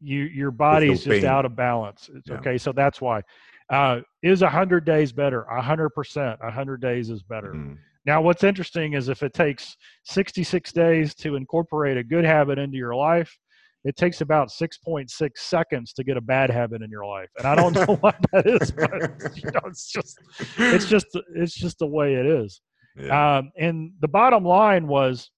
you 0.02 0.24
your 0.24 0.50
body's 0.50 1.04
just 1.04 1.26
out 1.26 1.46
of 1.46 1.56
balance. 1.56 2.10
Yeah. 2.26 2.36
okay 2.36 2.58
so 2.58 2.72
that's 2.72 3.02
why. 3.02 3.22
Uh 3.70 4.00
is 4.24 4.42
100 4.42 4.86
days 4.86 5.12
better? 5.12 5.46
100% 5.52 6.42
100 6.42 6.82
days 6.82 7.10
is 7.10 7.22
better. 7.22 7.54
Mm-hmm. 7.54 7.74
Now, 8.10 8.24
what's 8.24 8.44
interesting 8.44 8.94
is 8.94 9.08
if 9.08 9.22
it 9.22 9.36
takes 9.36 9.78
66 10.06 10.72
days 10.72 11.14
to 11.14 11.36
incorporate 11.36 11.96
a 11.96 12.04
good 12.04 12.26
habit 12.26 12.58
into 12.58 12.76
your 12.76 12.96
life, 12.96 13.38
it 13.84 13.96
takes 13.98 14.22
about 14.22 14.50
6.6 14.50 15.30
seconds 15.36 15.94
to 15.94 16.04
get 16.04 16.18
a 16.18 16.22
bad 16.22 16.50
habit 16.50 16.82
in 16.82 16.90
your 16.90 17.06
life. 17.06 17.30
And 17.38 17.46
I 17.46 17.54
don't 17.54 17.76
know 17.76 17.96
what 18.02 18.16
that 18.32 18.48
is, 18.48 18.72
but 18.72 19.38
you 19.38 19.52
know, 19.52 19.60
it's 19.66 19.92
just, 19.92 20.18
it's 20.58 20.88
just, 20.88 21.06
it's 21.36 21.54
just 21.54 21.78
the 21.78 21.86
way 21.86 22.16
it 22.16 22.26
is. 22.26 22.62
Yeah. 23.00 23.38
Um, 23.38 23.52
and 23.56 23.92
the 24.00 24.08
bottom 24.08 24.44
line 24.44 24.88
was 24.88 25.30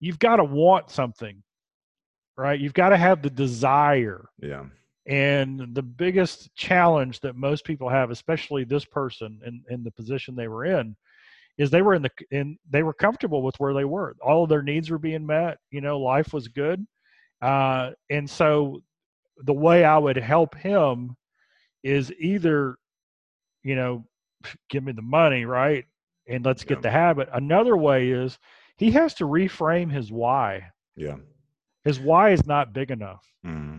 you've 0.00 0.18
got 0.18 0.36
to 0.36 0.44
want 0.44 0.90
something, 0.90 1.42
right? 2.36 2.60
You've 2.60 2.74
got 2.74 2.90
to 2.90 2.98
have 2.98 3.22
the 3.22 3.30
desire. 3.30 4.26
Yeah. 4.38 4.64
And 5.06 5.74
the 5.74 5.82
biggest 5.82 6.54
challenge 6.56 7.20
that 7.20 7.36
most 7.36 7.64
people 7.64 7.88
have, 7.88 8.10
especially 8.10 8.64
this 8.64 8.84
person 8.84 9.40
in, 9.46 9.62
in 9.70 9.82
the 9.82 9.92
position 9.92 10.36
they 10.36 10.48
were 10.48 10.66
in, 10.66 10.94
is 11.62 11.70
they 11.70 11.80
were 11.80 11.94
in 11.94 12.02
the 12.02 12.10
in 12.32 12.58
they 12.68 12.82
were 12.82 12.92
comfortable 12.92 13.42
with 13.42 13.54
where 13.58 13.72
they 13.72 13.84
were. 13.84 14.16
All 14.20 14.42
of 14.42 14.48
their 14.48 14.62
needs 14.62 14.90
were 14.90 14.98
being 14.98 15.24
met. 15.24 15.58
You 15.70 15.80
know, 15.80 16.00
life 16.00 16.32
was 16.32 16.48
good, 16.48 16.84
uh, 17.40 17.92
and 18.10 18.28
so 18.28 18.82
the 19.38 19.52
way 19.52 19.84
I 19.84 19.96
would 19.96 20.16
help 20.16 20.56
him 20.56 21.16
is 21.84 22.12
either, 22.18 22.76
you 23.62 23.76
know, 23.76 24.04
give 24.70 24.82
me 24.82 24.90
the 24.90 25.02
money, 25.02 25.44
right, 25.44 25.84
and 26.26 26.44
let's 26.44 26.64
get 26.64 26.82
the 26.82 26.90
habit. 26.90 27.28
Another 27.32 27.76
way 27.76 28.10
is 28.10 28.38
he 28.76 28.90
has 28.90 29.14
to 29.14 29.24
reframe 29.24 29.90
his 29.90 30.10
why. 30.10 30.64
Yeah, 30.96 31.18
his 31.84 32.00
why 32.00 32.30
is 32.30 32.44
not 32.44 32.72
big 32.72 32.90
enough. 32.90 33.24
Mm-hmm. 33.46 33.78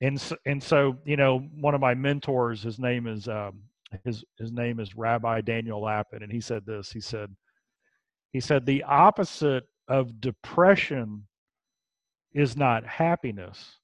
And 0.00 0.20
so, 0.20 0.36
and 0.46 0.62
so, 0.62 0.98
you 1.04 1.16
know, 1.16 1.38
one 1.38 1.74
of 1.74 1.80
my 1.80 1.94
mentors, 1.94 2.62
his 2.62 2.78
name 2.78 3.08
is 3.08 3.26
um, 3.26 3.62
his 4.04 4.24
his 4.38 4.52
name 4.52 4.80
is 4.80 4.96
Rabbi 4.96 5.40
Daniel 5.40 5.82
Lapin, 5.82 6.22
and 6.22 6.32
he 6.32 6.40
said 6.40 6.64
this. 6.66 6.90
He 6.90 7.00
said, 7.00 7.34
he 8.32 8.40
said 8.40 8.66
the 8.66 8.82
opposite 8.82 9.64
of 9.88 10.20
depression 10.20 11.26
is 12.32 12.56
not 12.56 12.86
happiness. 12.86 13.78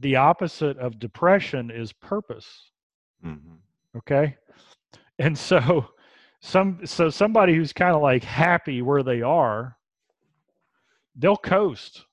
The 0.00 0.16
opposite 0.16 0.78
of 0.78 0.98
depression 0.98 1.70
is 1.70 1.92
purpose. 1.92 2.70
Mm-hmm. 3.24 3.54
Okay, 3.98 4.36
and 5.18 5.36
so 5.36 5.86
some 6.40 6.80
so 6.84 7.08
somebody 7.08 7.54
who's 7.54 7.72
kind 7.72 7.94
of 7.94 8.02
like 8.02 8.24
happy 8.24 8.82
where 8.82 9.02
they 9.02 9.22
are, 9.22 9.76
they'll 11.16 11.36
coast. 11.36 12.04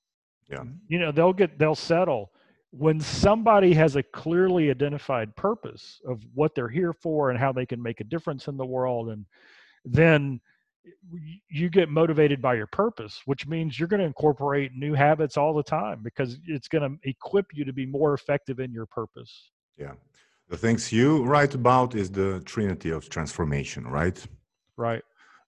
Yeah, 0.49 0.63
you 0.87 0.99
know 0.99 1.11
they'll 1.11 1.33
get 1.33 1.57
they'll 1.57 1.75
settle 1.75 2.31
when 2.71 2.99
somebody 2.99 3.73
has 3.73 3.95
a 3.95 4.03
clearly 4.03 4.69
identified 4.69 5.36
purpose 5.36 5.99
of 6.08 6.21
what 6.34 6.53
they're 6.53 6.69
here 6.69 6.93
for 6.93 7.29
and 7.29 7.39
how 7.39 7.51
they 7.51 7.65
can 7.65 7.82
make 7.82 7.99
a 7.99 8.03
difference 8.03 8.47
in 8.47 8.58
the 8.58 8.65
world 8.65 9.10
and 9.10 9.25
then 9.86 10.39
you 11.49 11.69
get 11.69 11.89
motivated 11.89 12.41
by 12.41 12.53
your 12.53 12.67
purpose 12.67 13.21
which 13.25 13.47
means 13.47 13.79
you're 13.79 13.88
going 13.88 13.99
to 13.99 14.05
incorporate 14.05 14.71
new 14.75 14.93
habits 14.93 15.36
all 15.36 15.53
the 15.53 15.63
time 15.63 16.01
because 16.03 16.38
it's 16.47 16.67
going 16.67 16.84
to 16.84 17.10
equip 17.10 17.47
you 17.53 17.65
to 17.65 17.73
be 17.73 17.86
more 17.86 18.13
effective 18.13 18.60
in 18.60 18.71
your 18.71 18.86
purpose. 18.86 19.51
Yeah. 19.77 19.93
The 20.47 20.58
things 20.58 20.91
you 20.91 21.23
write 21.23 21.53
about 21.53 21.95
is 21.95 22.10
the 22.10 22.41
trinity 22.45 22.91
of 22.91 23.10
transformation 23.10 23.86
right? 23.88 24.23
Right. 24.77 25.03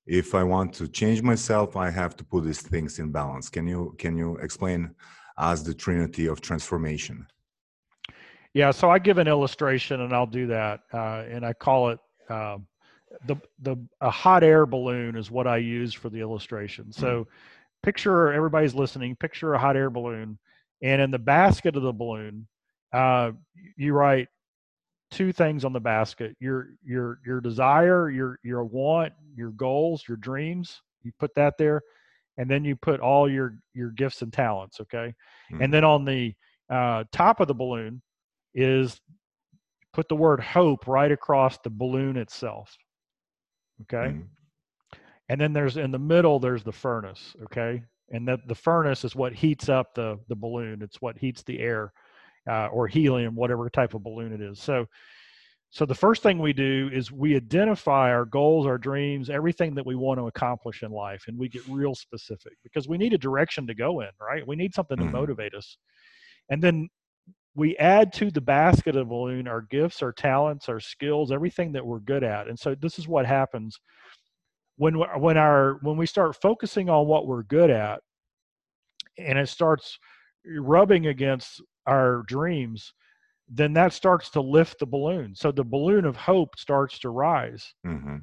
If 0.08 0.34
i 0.34 0.44
want 0.44 0.74
to 0.74 0.88
change 0.88 1.22
myself 1.22 1.78
i 1.78 1.90
have 1.92 2.16
to 2.18 2.24
put 2.24 2.44
these 2.44 2.62
things 2.62 2.98
in 3.00 3.12
balance. 3.12 3.50
Can 3.50 3.68
you 3.68 3.96
can 4.00 4.18
you 4.18 4.38
explain 4.38 4.96
as 5.38 5.63
the 5.63 5.74
trinity 5.74 6.28
of 6.28 6.41
transformation 6.41 7.26
yeah 8.54 8.72
so 8.72 8.89
i 8.89 9.00
give 9.00 9.17
an 9.17 9.28
illustration 9.28 10.02
and 10.02 10.13
i'll 10.13 10.26
do 10.26 10.48
that 10.48 10.82
uh, 10.94 11.24
and 11.30 11.46
i 11.46 11.54
call 11.54 11.89
it 11.89 12.00
um, 12.30 12.65
the 13.26 13.36
the 13.62 13.78
a 14.02 14.10
hot 14.10 14.44
air 14.44 14.65
balloon 14.65 15.15
is 15.15 15.30
what 15.32 15.48
i 15.48 15.58
use 15.58 15.94
for 15.94 16.10
the 16.10 16.20
illustration 16.20 16.91
so 16.91 17.22
mm-hmm. 17.22 17.30
picture 17.84 18.32
everybody's 18.32 18.74
listening 18.74 19.15
picture 19.15 19.54
a 19.54 19.60
hot 19.60 19.76
air 19.76 19.89
balloon 19.89 20.38
and 20.82 21.02
in 21.02 21.12
the 21.12 21.20
basket 21.20 21.76
of 21.76 21.84
the 21.84 21.94
balloon 21.94 22.48
uh, 22.94 23.32
you 23.78 23.94
write 23.94 24.28
two 25.12 25.32
things 25.32 25.65
on 25.65 25.74
the 25.74 25.80
basket 25.80 26.36
your 26.39 26.70
your 26.84 27.20
your 27.26 27.41
desire 27.41 28.10
your 28.10 28.39
your 28.44 28.63
want 28.63 29.12
your 29.36 29.52
goals 29.52 30.04
your 30.08 30.17
dreams 30.17 30.82
you 31.04 31.12
put 31.20 31.34
that 31.36 31.58
there 31.58 31.82
and 32.38 32.50
then 32.50 32.63
you 32.63 32.76
put 32.76 33.00
all 33.00 33.30
your 33.30 33.56
your 33.74 33.91
gifts 33.91 34.22
and 34.22 34.34
talents 34.34 34.80
okay? 34.82 35.13
Mm-hmm. 35.52 35.62
and 35.62 35.74
then 35.74 35.84
on 35.84 36.06
the 36.06 36.34
uh, 36.70 37.04
top 37.12 37.39
of 37.39 37.48
the 37.48 37.54
balloon 37.54 38.02
is 38.54 39.00
put 39.94 40.08
the 40.08 40.15
word 40.15 40.39
hope 40.39 40.88
right 40.88 41.12
across 41.12 41.58
the 41.63 41.70
balloon 41.70 42.17
itself 42.17 42.76
okay? 43.84 44.13
Mm-hmm. 44.13 45.00
and 45.30 45.41
then 45.41 45.54
there's 45.54 45.78
in 45.78 45.91
the 45.91 46.00
middle 46.00 46.39
there's 46.39 46.63
the 46.63 46.72
furnace 46.72 47.36
okay? 47.44 47.84
And 48.13 48.28
that 48.28 48.46
the 48.46 48.56
furnace 48.56 49.06
is 49.06 49.15
what 49.15 49.34
heats 49.34 49.70
up 49.70 49.96
the 49.96 50.20
the 50.28 50.36
balloon. 50.36 50.82
It's 50.82 51.02
what 51.02 51.17
heats 51.17 51.44
the 51.44 51.60
air 51.60 51.94
uh, 52.50 52.67
or 52.67 52.88
helium 52.88 53.36
whatever 53.36 53.70
type 53.70 53.94
of 53.94 54.04
balloon 54.04 54.34
it 54.34 54.41
is. 54.41 54.60
So 54.60 54.86
so 55.72 55.86
the 55.86 55.96
first 55.96 56.22
thing 56.22 56.40
we 56.40 56.52
do 56.52 56.90
is 56.92 57.14
we 57.14 57.34
identify 57.34 58.12
our 58.12 58.26
goals, 58.26 58.68
our 58.68 58.78
dreams, 58.78 59.30
everything 59.30 59.74
that 59.76 59.86
we 59.86 59.96
want 59.96 60.20
to 60.20 60.28
accomplish 60.28 60.84
in 60.84 60.92
life, 60.92 61.24
and 61.28 61.40
we 61.40 61.48
get 61.48 61.66
real 61.70 61.96
specific 61.96 62.54
because 62.62 62.90
we 62.90 62.98
need 62.98 63.14
a 63.14 63.18
direction 63.18 63.66
to 63.68 63.74
go 63.74 64.02
in, 64.02 64.10
right? 64.20 64.46
We 64.46 64.58
need 64.58 64.74
something 64.74 64.98
to 64.98 65.04
mm-hmm. 65.04 65.14
motivate 65.14 65.54
us. 65.54 65.78
And 66.50 66.62
then 66.62 66.90
we 67.56 67.78
add 67.78 68.12
to 68.14 68.30
the 68.32 68.42
basket 68.42 68.98
of 68.98 69.08
balloon 69.08 69.48
our 69.48 69.62
gifts, 69.62 70.02
our 70.02 70.12
talents, 70.12 70.68
our 70.68 70.82
skills, 70.82 71.32
everything 71.32 71.72
that 71.72 71.86
we're 71.86 72.00
good 72.00 72.26
at. 72.26 72.50
And 72.50 72.60
so 72.60 72.76
this 72.76 73.00
is 73.00 73.08
what 73.08 73.26
happens 73.26 73.80
when 74.76 74.96
when 74.96 75.38
our 75.38 75.78
when 75.84 75.96
we 75.96 76.06
start 76.06 76.36
focusing 76.42 76.90
on 76.90 77.08
what 77.08 77.28
we're 77.28 77.44
good 77.44 77.70
at 77.70 78.02
and 79.18 79.38
it 79.38 79.48
starts 79.48 79.98
rubbing 80.46 81.08
against 81.08 81.62
our 81.86 82.24
dreams 82.28 82.94
then 83.54 83.74
that 83.74 83.92
starts 83.92 84.30
to 84.32 84.42
lift 84.42 84.80
the 84.80 84.86
balloon. 84.86 85.36
So 85.36 85.52
the 85.52 85.64
balloon 85.64 86.06
of 86.06 86.16
hope 86.16 86.58
starts 86.58 86.98
to 87.00 87.10
rise. 87.10 87.74
Mm-hmm. 87.86 88.18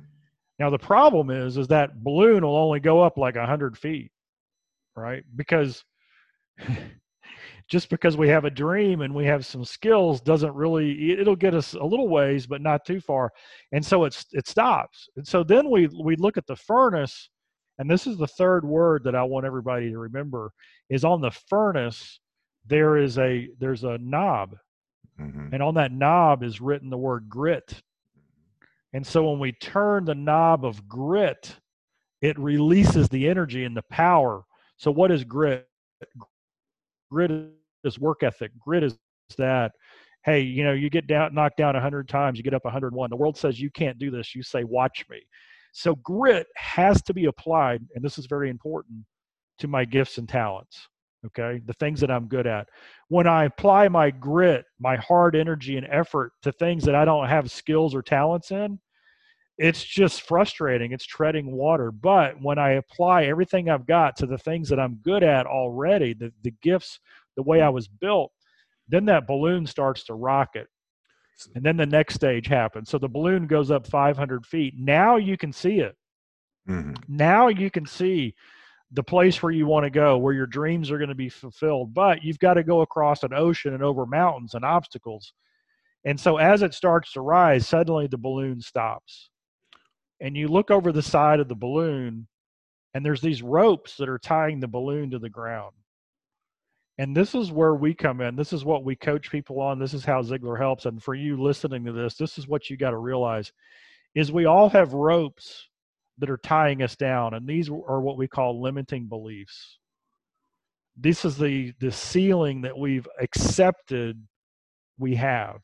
Now 0.59 0.71
the 0.71 0.79
problem 0.79 1.31
is, 1.31 1.59
is 1.59 1.69
that 1.69 2.03
balloon 2.03 2.45
will 2.45 2.57
only 2.57 2.81
go 2.81 3.03
up 3.03 3.19
like 3.19 3.37
a 3.37 3.47
hundred 3.47 3.77
feet, 3.77 4.11
right? 4.97 5.23
Because 5.37 5.85
just 7.69 7.91
because 7.91 8.17
we 8.17 8.29
have 8.29 8.47
a 8.47 8.51
dream 8.51 9.03
and 9.03 9.14
we 9.14 9.27
have 9.27 9.45
some 9.45 9.64
skills 9.64 10.21
doesn't 10.23 10.55
really 10.55 11.12
it'll 11.12 11.37
get 11.37 11.55
us 11.55 11.75
a 11.75 11.85
little 11.85 12.09
ways 12.09 12.47
but 12.47 12.62
not 12.62 12.85
too 12.85 13.01
far 13.01 13.31
and 13.73 13.85
so 13.85 14.05
it's 14.05 14.25
it 14.33 14.49
stops 14.49 15.09
and 15.17 15.27
so 15.27 15.45
then 15.45 15.69
we 15.71 15.87
we 16.03 16.17
look 16.17 16.37
at 16.37 16.47
the 16.47 16.57
furnace 16.57 17.29
and 17.79 17.91
this 17.91 18.07
is 18.07 18.17
the 18.17 18.27
third 18.27 18.64
word 18.64 19.05
that 19.05 19.14
i 19.14 19.23
want 19.23 19.45
everybody 19.45 19.91
to 19.91 19.99
remember 19.99 20.51
is 20.88 21.05
on 21.05 21.21
the 21.21 21.31
furnace 21.31 22.21
there 22.67 22.97
is 22.97 23.19
a 23.19 23.49
there's 23.59 23.85
a 23.85 23.99
knob 23.99 24.55
Mm-hmm. 25.21 25.49
And 25.53 25.63
on 25.63 25.75
that 25.75 25.93
knob 25.93 26.43
is 26.43 26.61
written 26.61 26.91
the 26.91 26.99
word 26.99 27.29
grit. 27.29 27.83
And 28.93 29.07
so 29.07 29.31
when 29.31 29.39
we 29.39 29.53
turn 29.53 30.05
the 30.05 30.15
knob 30.15 30.65
of 30.65 30.89
grit, 30.89 31.57
it 32.23 32.39
releases 32.39 33.09
the 33.09 33.29
energy 33.29 33.65
and 33.65 33.77
the 33.77 33.83
power. 33.91 34.43
So, 34.77 34.91
what 34.91 35.11
is 35.11 35.25
grit? 35.25 35.69
Grit 37.11 37.31
is 37.85 37.99
work 37.99 38.23
ethic. 38.23 38.53
Grit 38.59 38.83
is 38.83 38.99
that, 39.37 39.73
hey, 40.25 40.41
you 40.41 40.65
know, 40.65 40.73
you 40.73 40.91
get 40.91 41.07
down, 41.07 41.35
knocked 41.35 41.59
down 41.59 41.75
100 41.75 42.09
times, 42.09 42.39
you 42.39 42.45
get 42.45 42.55
up 42.55 42.65
101. 42.65 43.11
The 43.11 43.17
world 43.17 43.37
says 43.37 43.61
you 43.61 43.71
can't 43.71 43.99
do 43.99 44.11
this. 44.11 44.35
You 44.35 44.43
say, 44.43 44.65
watch 44.65 45.05
me. 45.11 45.21
So, 45.73 45.95
grit 45.97 46.47
has 46.57 47.03
to 47.03 47.15
be 47.15 47.27
applied, 47.27 47.85
and 47.95 48.05
this 48.05 48.19
is 48.19 48.27
very 48.27 48.51
important 48.51 49.05
to 49.59 49.69
my 49.69 49.85
gifts 49.85 50.19
and 50.19 50.29
talents 50.29 50.89
okay? 51.29 51.61
The 51.64 51.75
things 51.75 52.01
that 52.01 52.11
i'm 52.11 52.27
good 52.27 52.47
at. 52.47 52.69
When 53.09 53.27
i 53.27 53.45
apply 53.45 53.88
my 53.88 54.11
grit 54.11 54.64
my 54.81 54.97
hard 54.97 55.37
energy 55.37 55.77
and 55.77 55.87
effort 55.91 56.33
to 56.43 56.53
things 56.53 56.85
that 56.85 56.95
i 56.95 57.05
don't 57.05 57.29
have 57.29 57.51
skills 57.51 57.95
or 57.95 58.03
talents 58.03 58.51
in 58.51 58.79
it's 59.61 59.83
just 59.83 60.23
frustrating. 60.23 60.93
It's 60.93 61.05
treading 61.05 61.51
water. 61.51 61.91
But 61.91 62.41
when 62.41 62.59
i 62.59 62.73
apply 62.73 63.25
everything 63.25 63.69
i've 63.69 63.87
got 63.87 64.17
to 64.17 64.27
the 64.27 64.38
things 64.38 64.69
that 64.69 64.79
i'm 64.81 64.97
good 65.03 65.23
at 65.23 65.47
already 65.47 66.14
the, 66.14 66.33
the 66.43 66.55
gifts 66.62 67.01
the 67.37 67.43
way 67.43 67.61
i 67.61 67.69
was 67.69 67.88
built 67.88 68.33
then 68.88 69.05
that 69.05 69.27
balloon 69.27 69.67
starts 69.67 70.05
to 70.05 70.14
rocket. 70.14 70.67
And 71.55 71.62
then 71.62 71.77
the 71.77 71.87
next 71.87 72.14
stage 72.14 72.47
happens. 72.47 72.91
So 72.91 72.99
the 72.99 73.09
balloon 73.09 73.47
goes 73.47 73.71
up 73.71 73.87
500 73.87 74.45
feet. 74.45 74.75
Now 74.77 75.17
you 75.17 75.37
can 75.37 75.53
see 75.53 75.81
it. 75.81 75.95
Mm-hmm. 76.69 76.95
now 77.09 77.49
you 77.49 77.71
can 77.71 77.87
see 77.87 78.35
the 78.92 79.03
place 79.03 79.42
where 79.42 79.53
you 79.53 79.66
want 79.66 79.85
to 79.85 79.90
go, 79.90 80.16
where 80.16 80.33
your 80.33 80.46
dreams 80.46 80.90
are 80.90 80.98
going 80.98 81.09
to 81.09 81.14
be 81.14 81.29
fulfilled. 81.29 81.92
But 81.92 82.22
you've 82.22 82.38
got 82.38 82.55
to 82.55 82.64
go 82.64 82.81
across 82.81 83.22
an 83.22 83.35
ocean 83.35 83.74
and 83.74 83.83
over 83.83 84.07
mountains 84.07 84.55
and 84.55 84.64
obstacles. 84.64 85.33
And 86.05 86.18
so 86.18 86.38
as 86.38 86.62
it 86.62 86.74
starts 86.74 87.12
to 87.12 87.20
rise, 87.20 87.66
suddenly 87.66 88.07
the 88.07 88.18
balloon 88.18 88.61
stops. 88.61 89.31
And 90.20 90.37
you 90.37 90.48
look 90.48 90.70
over 90.70 90.90
the 90.90 91.03
side 91.03 91.38
of 91.38 91.48
the 91.48 91.55
balloon, 91.55 92.27
and 92.94 93.05
there's 93.05 93.20
these 93.20 93.42
ropes 93.42 93.96
that 93.96 94.09
are 94.09 94.18
tying 94.18 94.61
the 94.61 94.68
balloon 94.68 95.11
to 95.11 95.18
the 95.18 95.29
ground. 95.29 95.74
And 96.96 97.16
this 97.16 97.35
is 97.35 97.53
where 97.53 97.74
we 97.74 97.94
come 97.94 98.20
in. 98.20 98.35
This 98.35 98.53
is 98.53 98.64
what 98.64 98.85
we 98.85 98.96
coach 98.96 99.31
people 99.31 99.61
on. 99.61 99.79
This 99.79 99.94
is 99.94 100.05
how 100.05 100.22
Ziglar 100.22 100.59
helps. 100.59 100.87
And 100.87 101.01
for 101.01 101.14
you 101.14 101.40
listening 101.40 101.85
to 101.85 101.92
this, 101.92 102.16
this 102.16 102.38
is 102.38 102.48
what 102.48 102.68
you 102.68 102.77
got 102.77 102.90
to 102.90 102.98
realize 102.98 103.53
is 104.14 104.33
we 104.33 104.46
all 104.46 104.68
have 104.70 104.94
ropes 104.94 105.68
that 106.19 106.31
are 106.31 106.39
tying 106.39 106.83
us 106.83 106.97
down. 106.97 107.35
And 107.35 107.47
these 107.47 107.69
are 107.69 108.01
what 108.01 108.19
we 108.19 108.29
call 108.29 108.61
limiting 108.61 109.07
beliefs. 109.07 109.79
This 110.97 111.25
is 111.25 111.37
the 111.37 111.73
the 111.81 111.93
ceiling 111.93 112.63
that 112.63 112.77
we've 112.77 113.07
accepted 113.21 114.21
we 114.99 115.15
have. 115.15 115.61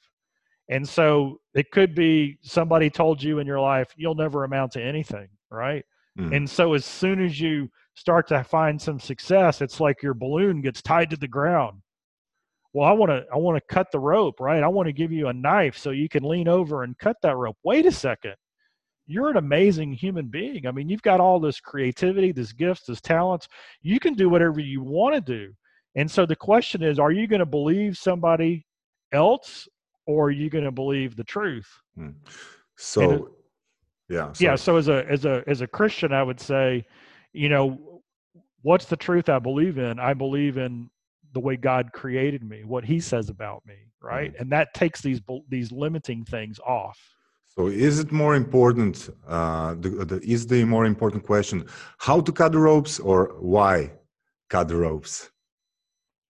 And 0.69 0.89
so 0.89 1.41
it 1.55 1.71
could 1.73 1.95
be 1.95 2.39
somebody 2.43 2.89
told 2.89 3.23
you 3.23 3.39
in 3.39 3.47
your 3.47 3.61
life 3.61 3.93
you'll 3.97 4.15
never 4.15 4.45
amount 4.45 4.73
to 4.73 4.83
anything 4.83 5.29
right? 5.51 5.85
Mm. 6.19 6.37
and 6.37 6.51
so 6.51 6.75
as 6.75 6.85
soon 6.85 7.25
as 7.25 7.41
you 7.41 7.69
start 7.95 8.29
to 8.29 8.45
find 8.45 8.81
some 8.81 9.01
success 9.01 9.61
it's 9.61 9.81
like 9.81 10.01
your 10.01 10.15
balloon 10.15 10.61
gets 10.61 10.81
tied 10.81 11.11
to 11.11 11.17
the 11.17 11.29
ground. 11.29 11.83
Well 12.73 12.89
i 12.89 12.93
want 12.93 13.11
to 13.11 13.25
i 13.33 13.37
want 13.37 13.57
to 13.57 13.75
cut 13.75 13.89
the 13.93 13.99
rope 13.99 14.41
right? 14.41 14.63
I 14.63 14.69
want 14.69 14.87
to 14.87 14.93
give 14.93 15.13
you 15.13 15.29
a 15.29 15.33
knife 15.33 15.77
so 15.77 15.91
you 15.91 16.09
can 16.09 16.23
lean 16.23 16.49
over 16.49 16.85
and 16.85 16.97
cut 16.99 17.17
that 17.23 17.37
rope. 17.37 17.57
Wait 17.65 17.85
a 17.87 17.93
second 17.93 18.37
you're 19.07 19.31
an 19.31 19.37
amazing 19.37 19.93
human 19.93 20.29
being. 20.29 20.67
I 20.67 20.73
mean, 20.73 20.89
you've 20.89 21.03
got 21.03 21.21
all 21.21 21.39
this 21.39 21.61
creativity, 21.61 22.33
this 22.33 22.53
gifts, 22.53 22.87
this 22.87 23.01
talents. 23.01 23.49
You 23.83 24.01
can 24.01 24.15
do 24.15 24.29
whatever 24.29 24.61
you 24.61 24.83
want 24.83 25.15
to 25.15 25.21
do. 25.21 25.53
And 25.97 26.11
so 26.11 26.27
the 26.27 26.37
question 26.37 26.83
is, 26.83 26.99
are 26.99 27.13
you 27.13 27.27
going 27.27 27.41
to 27.41 27.47
believe 27.47 27.97
somebody 27.97 28.67
else 29.13 29.69
or 30.07 30.27
are 30.27 30.31
you 30.31 30.51
going 30.51 30.65
to 30.65 30.73
believe 30.73 31.17
the 31.17 31.25
truth? 31.25 31.69
Hmm. 31.97 32.11
So 32.77 33.11
it, 33.11 33.23
yeah. 34.09 34.33
Sorry. 34.33 34.51
Yeah. 34.51 34.57
So 34.57 34.77
as 34.77 34.89
a 34.89 35.07
as 35.09 35.25
a 35.25 35.43
as 35.47 35.61
a 35.61 35.67
Christian, 35.67 36.13
I 36.13 36.23
would 36.23 36.41
say, 36.41 36.85
you 37.33 37.49
know, 37.49 38.03
what's 38.63 38.87
the 38.87 38.97
truth 38.97 39.29
I 39.29 39.39
believe 39.39 39.79
in? 39.79 39.99
I 39.99 40.15
believe 40.15 40.57
in 40.57 40.91
the 41.33 41.41
way 41.41 41.57
God 41.57 41.93
created 41.93 42.43
me, 42.49 42.65
what 42.65 42.85
he 42.85 43.01
says 43.01 43.29
about 43.29 43.63
me, 43.67 43.75
right? 44.01 44.33
Mm-hmm. 44.33 44.43
And 44.43 44.53
that 44.53 44.75
takes 44.75 45.01
these 45.01 45.21
these 45.49 45.73
limiting 45.73 46.25
things 46.25 46.59
off. 46.61 46.99
So, 47.57 47.69
is 47.69 48.01
it 48.01 48.11
more 48.11 48.35
important? 48.35 49.11
Uh, 49.27 49.75
the, 49.75 50.05
the, 50.05 50.21
is 50.25 50.47
the 50.47 50.65
more 50.65 50.85
important 50.87 51.25
question 51.25 51.67
how 51.99 52.21
to 52.21 52.33
cut 52.33 52.53
the 52.53 52.59
ropes 52.59 52.99
or 52.99 53.37
why 53.39 53.93
cut 54.51 54.69
the 54.69 54.77
ropes? 54.77 55.31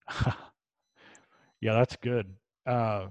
yeah, 1.61 1.73
that's 1.73 1.97
good. 1.97 2.27
Uh, 2.67 3.07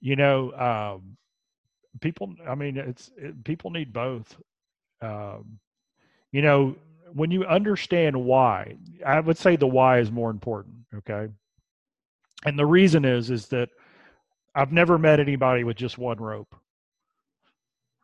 you 0.00 0.16
know, 0.16 0.52
um, 0.52 1.16
people. 2.00 2.34
I 2.46 2.54
mean, 2.54 2.76
it's 2.76 3.10
it, 3.16 3.42
people 3.44 3.70
need 3.70 3.92
both. 3.94 4.36
Um, 5.00 5.58
you 6.32 6.42
know, 6.42 6.76
when 7.14 7.30
you 7.30 7.44
understand 7.46 8.14
why, 8.14 8.76
I 9.06 9.20
would 9.20 9.38
say 9.38 9.56
the 9.56 9.66
why 9.66 10.00
is 10.00 10.10
more 10.10 10.30
important. 10.30 10.76
Okay, 10.94 11.28
and 12.44 12.58
the 12.58 12.66
reason 12.66 13.06
is 13.06 13.30
is 13.30 13.48
that 13.48 13.70
I've 14.54 14.72
never 14.72 14.98
met 14.98 15.20
anybody 15.20 15.64
with 15.64 15.76
just 15.76 15.98
one 15.98 16.18
rope. 16.18 16.54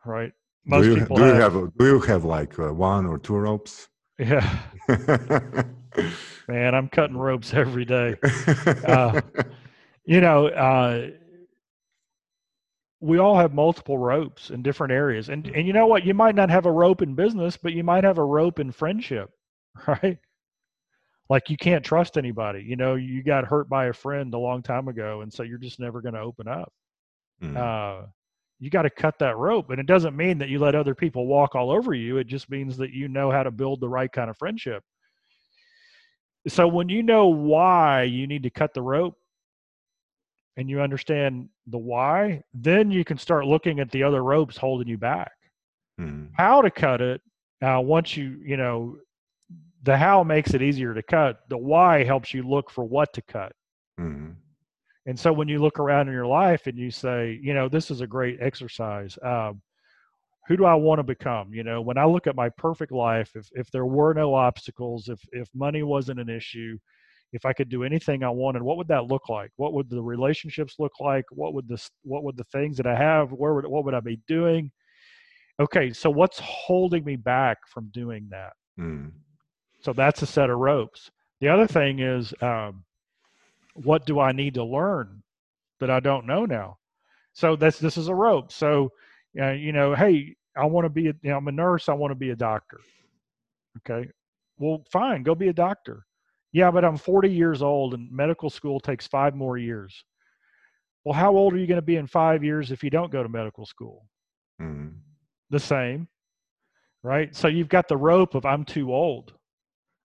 Right. 0.04 0.32
Most 0.64 0.84
do 0.84 0.90
you, 0.90 0.96
people 0.96 1.16
do 1.16 1.22
have, 1.22 1.54
you 1.54 1.60
have 1.60 1.78
do 1.78 1.86
you 1.86 2.00
have 2.00 2.24
like 2.24 2.58
uh, 2.58 2.72
one 2.72 3.06
or 3.06 3.18
two 3.18 3.36
ropes? 3.36 3.88
Yeah. 4.18 4.58
Man, 6.48 6.74
I'm 6.74 6.88
cutting 6.88 7.16
ropes 7.16 7.54
every 7.54 7.84
day. 7.84 8.16
Uh, 8.86 9.20
you 10.04 10.20
know, 10.20 10.46
uh, 10.46 11.08
we 13.00 13.18
all 13.18 13.36
have 13.36 13.52
multiple 13.52 13.98
ropes 13.98 14.50
in 14.50 14.62
different 14.62 14.92
areas, 14.92 15.28
and 15.28 15.46
and 15.48 15.66
you 15.66 15.72
know 15.72 15.86
what? 15.86 16.04
You 16.04 16.14
might 16.14 16.34
not 16.34 16.50
have 16.50 16.66
a 16.66 16.72
rope 16.72 17.02
in 17.02 17.14
business, 17.14 17.56
but 17.56 17.72
you 17.72 17.82
might 17.82 18.04
have 18.04 18.18
a 18.18 18.24
rope 18.24 18.60
in 18.60 18.70
friendship, 18.70 19.30
right? 19.86 20.18
Like 21.28 21.50
you 21.50 21.56
can't 21.56 21.84
trust 21.84 22.16
anybody 22.16 22.62
you 22.62 22.76
know 22.76 22.94
you 22.94 23.22
got 23.22 23.44
hurt 23.44 23.68
by 23.68 23.86
a 23.86 23.92
friend 23.92 24.32
a 24.34 24.38
long 24.38 24.62
time 24.62 24.88
ago 24.88 25.22
and 25.22 25.32
so 25.32 25.42
you're 25.42 25.58
just 25.58 25.80
never 25.80 26.00
going 26.00 26.14
to 26.14 26.20
open 26.20 26.46
up 26.48 26.72
mm. 27.42 27.56
uh, 27.56 28.06
you 28.58 28.70
got 28.70 28.82
to 28.82 28.90
cut 28.90 29.18
that 29.18 29.36
rope 29.36 29.70
and 29.70 29.80
it 29.80 29.86
doesn't 29.86 30.16
mean 30.16 30.38
that 30.38 30.48
you 30.48 30.58
let 30.58 30.74
other 30.74 30.94
people 30.94 31.26
walk 31.26 31.54
all 31.54 31.70
over 31.70 31.94
you 31.94 32.18
it 32.18 32.26
just 32.26 32.50
means 32.50 32.76
that 32.76 32.90
you 32.90 33.08
know 33.08 33.30
how 33.30 33.42
to 33.42 33.50
build 33.50 33.80
the 33.80 33.88
right 33.88 34.12
kind 34.12 34.30
of 34.30 34.36
friendship 34.36 34.82
so 36.48 36.66
when 36.66 36.88
you 36.88 37.02
know 37.02 37.26
why 37.26 38.02
you 38.02 38.26
need 38.26 38.42
to 38.42 38.50
cut 38.50 38.72
the 38.72 38.82
rope 38.82 39.16
and 40.56 40.70
you 40.70 40.80
understand 40.80 41.48
the 41.66 41.78
why 41.78 42.40
then 42.54 42.90
you 42.90 43.04
can 43.04 43.18
start 43.18 43.46
looking 43.46 43.80
at 43.80 43.90
the 43.90 44.02
other 44.02 44.22
ropes 44.22 44.56
holding 44.56 44.88
you 44.88 44.96
back 44.96 45.32
mm. 46.00 46.28
how 46.36 46.62
to 46.62 46.70
cut 46.70 47.00
it 47.00 47.20
uh, 47.62 47.80
once 47.80 48.16
you 48.16 48.38
you 48.44 48.56
know 48.56 48.96
the 49.82 49.96
how 49.96 50.24
makes 50.24 50.54
it 50.54 50.62
easier 50.62 50.94
to 50.94 51.02
cut. 51.02 51.40
The 51.48 51.58
why 51.58 52.04
helps 52.04 52.34
you 52.34 52.42
look 52.42 52.70
for 52.70 52.84
what 52.84 53.12
to 53.14 53.22
cut. 53.22 53.52
Mm-hmm. 54.00 54.32
And 55.06 55.18
so 55.18 55.32
when 55.32 55.48
you 55.48 55.60
look 55.60 55.78
around 55.78 56.08
in 56.08 56.14
your 56.14 56.26
life 56.26 56.66
and 56.66 56.76
you 56.76 56.90
say, 56.90 57.38
you 57.40 57.54
know, 57.54 57.68
this 57.68 57.90
is 57.90 58.00
a 58.00 58.06
great 58.06 58.38
exercise. 58.40 59.16
Um, 59.22 59.62
who 60.48 60.56
do 60.56 60.64
I 60.64 60.74
want 60.74 60.98
to 60.98 61.04
become? 61.04 61.52
You 61.52 61.64
know, 61.64 61.80
when 61.80 61.98
I 61.98 62.04
look 62.04 62.26
at 62.26 62.36
my 62.36 62.48
perfect 62.50 62.92
life, 62.92 63.32
if 63.34 63.48
if 63.52 63.70
there 63.70 63.86
were 63.86 64.14
no 64.14 64.34
obstacles, 64.34 65.08
if 65.08 65.20
if 65.32 65.48
money 65.54 65.82
wasn't 65.82 66.20
an 66.20 66.28
issue, 66.28 66.78
if 67.32 67.44
I 67.44 67.52
could 67.52 67.68
do 67.68 67.82
anything 67.82 68.22
I 68.22 68.30
wanted, 68.30 68.62
what 68.62 68.76
would 68.76 68.88
that 68.88 69.06
look 69.06 69.28
like? 69.28 69.50
What 69.56 69.72
would 69.72 69.90
the 69.90 70.02
relationships 70.02 70.76
look 70.78 70.92
like? 71.00 71.24
What 71.30 71.54
would 71.54 71.68
this 71.68 71.90
what 72.02 72.22
would 72.24 72.36
the 72.36 72.44
things 72.44 72.76
that 72.76 72.86
I 72.86 72.96
have, 72.96 73.32
where 73.32 73.54
would 73.54 73.66
what 73.66 73.84
would 73.84 73.94
I 73.94 74.00
be 74.00 74.20
doing? 74.28 74.70
Okay, 75.58 75.92
so 75.92 76.10
what's 76.10 76.38
holding 76.38 77.04
me 77.04 77.16
back 77.16 77.58
from 77.66 77.90
doing 77.92 78.28
that? 78.30 78.52
Mm. 78.78 79.12
So 79.86 79.92
that's 79.92 80.20
a 80.20 80.26
set 80.26 80.50
of 80.50 80.58
ropes. 80.58 81.12
The 81.40 81.46
other 81.46 81.68
thing 81.68 82.00
is, 82.00 82.34
um, 82.42 82.82
what 83.74 84.04
do 84.04 84.18
I 84.18 84.32
need 84.32 84.54
to 84.54 84.64
learn 84.64 85.22
that 85.78 85.92
I 85.92 86.00
don't 86.00 86.26
know 86.26 86.44
now? 86.44 86.78
So 87.34 87.54
that's 87.54 87.78
this 87.78 87.96
is 87.96 88.08
a 88.08 88.14
rope. 88.14 88.50
So, 88.50 88.90
uh, 89.40 89.52
you 89.52 89.70
know, 89.70 89.94
hey, 89.94 90.34
I 90.56 90.64
want 90.64 90.86
to 90.86 90.88
be. 90.88 91.06
A, 91.06 91.14
you 91.22 91.30
know, 91.30 91.36
I'm 91.36 91.46
a 91.46 91.52
nurse. 91.52 91.88
I 91.88 91.92
want 91.92 92.10
to 92.10 92.16
be 92.16 92.30
a 92.30 92.34
doctor. 92.34 92.80
Okay, 93.78 94.10
well, 94.58 94.82
fine, 94.90 95.22
go 95.22 95.36
be 95.36 95.50
a 95.50 95.52
doctor. 95.52 96.04
Yeah, 96.50 96.72
but 96.72 96.84
I'm 96.84 96.96
40 96.96 97.30
years 97.30 97.62
old, 97.62 97.94
and 97.94 98.10
medical 98.10 98.50
school 98.50 98.80
takes 98.80 99.06
five 99.06 99.36
more 99.36 99.56
years. 99.56 100.02
Well, 101.04 101.14
how 101.14 101.36
old 101.36 101.54
are 101.54 101.58
you 101.58 101.68
going 101.68 101.76
to 101.76 101.92
be 101.92 101.94
in 101.94 102.08
five 102.08 102.42
years 102.42 102.72
if 102.72 102.82
you 102.82 102.90
don't 102.90 103.12
go 103.12 103.22
to 103.22 103.28
medical 103.28 103.64
school? 103.64 104.04
Mm-hmm. 104.60 104.96
The 105.50 105.60
same, 105.60 106.08
right? 107.04 107.32
So 107.36 107.46
you've 107.46 107.68
got 107.68 107.86
the 107.86 107.96
rope 107.96 108.34
of 108.34 108.44
I'm 108.44 108.64
too 108.64 108.92
old 108.92 109.32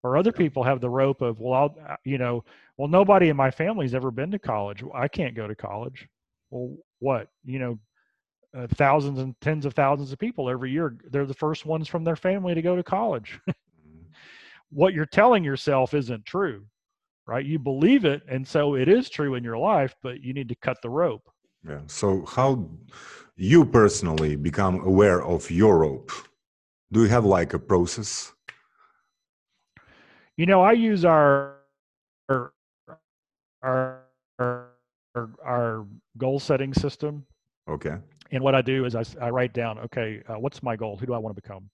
or 0.03 0.17
other 0.17 0.31
people 0.31 0.63
have 0.63 0.81
the 0.81 0.89
rope 0.89 1.21
of 1.21 1.39
well 1.39 1.53
i'll 1.53 1.75
uh, 1.89 1.95
you 2.03 2.17
know 2.17 2.43
well 2.77 2.87
nobody 2.87 3.29
in 3.29 3.37
my 3.37 3.51
family's 3.51 3.93
ever 3.93 4.11
been 4.11 4.31
to 4.31 4.39
college. 4.39 4.83
I 4.93 5.07
can't 5.07 5.35
go 5.35 5.47
to 5.47 5.55
college. 5.55 6.07
Well 6.49 6.75
what? 6.99 7.27
You 7.43 7.59
know 7.59 7.79
uh, 8.57 8.67
thousands 8.75 9.19
and 9.19 9.35
tens 9.41 9.65
of 9.65 9.73
thousands 9.73 10.11
of 10.11 10.19
people 10.19 10.49
every 10.49 10.71
year 10.71 10.97
they're 11.11 11.25
the 11.25 11.33
first 11.33 11.65
ones 11.65 11.87
from 11.87 12.03
their 12.03 12.15
family 12.15 12.53
to 12.55 12.61
go 12.61 12.75
to 12.75 12.83
college. 12.83 13.39
Mm-hmm. 13.51 14.13
what 14.69 14.93
you're 14.93 15.07
telling 15.07 15.43
yourself 15.43 15.95
isn't 15.95 16.25
true 16.25 16.63
right? 17.27 17.45
You 17.45 17.59
believe 17.59 18.05
it 18.05 18.21
and 18.27 18.47
so 18.47 18.75
it 18.75 18.87
is 18.87 19.09
true 19.09 19.35
in 19.35 19.43
your 19.43 19.57
life 19.57 19.95
but 20.03 20.21
you 20.21 20.33
need 20.33 20.49
to 20.49 20.55
cut 20.55 20.77
the 20.81 20.89
rope. 20.89 21.29
Yeah. 21.67 21.81
So 21.87 22.25
how 22.25 22.69
you 23.35 23.65
personally 23.65 24.35
become 24.35 24.81
aware 24.81 25.23
of 25.23 25.49
your 25.49 25.79
rope? 25.79 26.11
Do 26.91 27.03
you 27.03 27.09
have 27.09 27.25
like 27.25 27.53
a 27.53 27.59
process 27.59 28.33
you 30.37 30.45
know, 30.45 30.61
I 30.61 30.71
use 30.73 31.05
our 31.05 31.55
our 32.29 34.01
our, 34.39 34.69
our 35.43 35.85
goal 36.17 36.39
setting 36.39 36.73
system. 36.73 37.25
Okay. 37.69 37.95
And 38.31 38.43
what 38.43 38.55
I 38.55 38.61
do 38.61 38.85
is 38.85 38.95
I, 38.95 39.03
I 39.21 39.29
write 39.29 39.53
down, 39.53 39.77
okay, 39.79 40.23
uh, 40.27 40.39
what's 40.39 40.63
my 40.63 40.75
goal? 40.75 40.97
Who 40.97 41.05
do 41.05 41.13
I 41.13 41.17
want 41.17 41.35
to 41.35 41.41
become? 41.41 41.69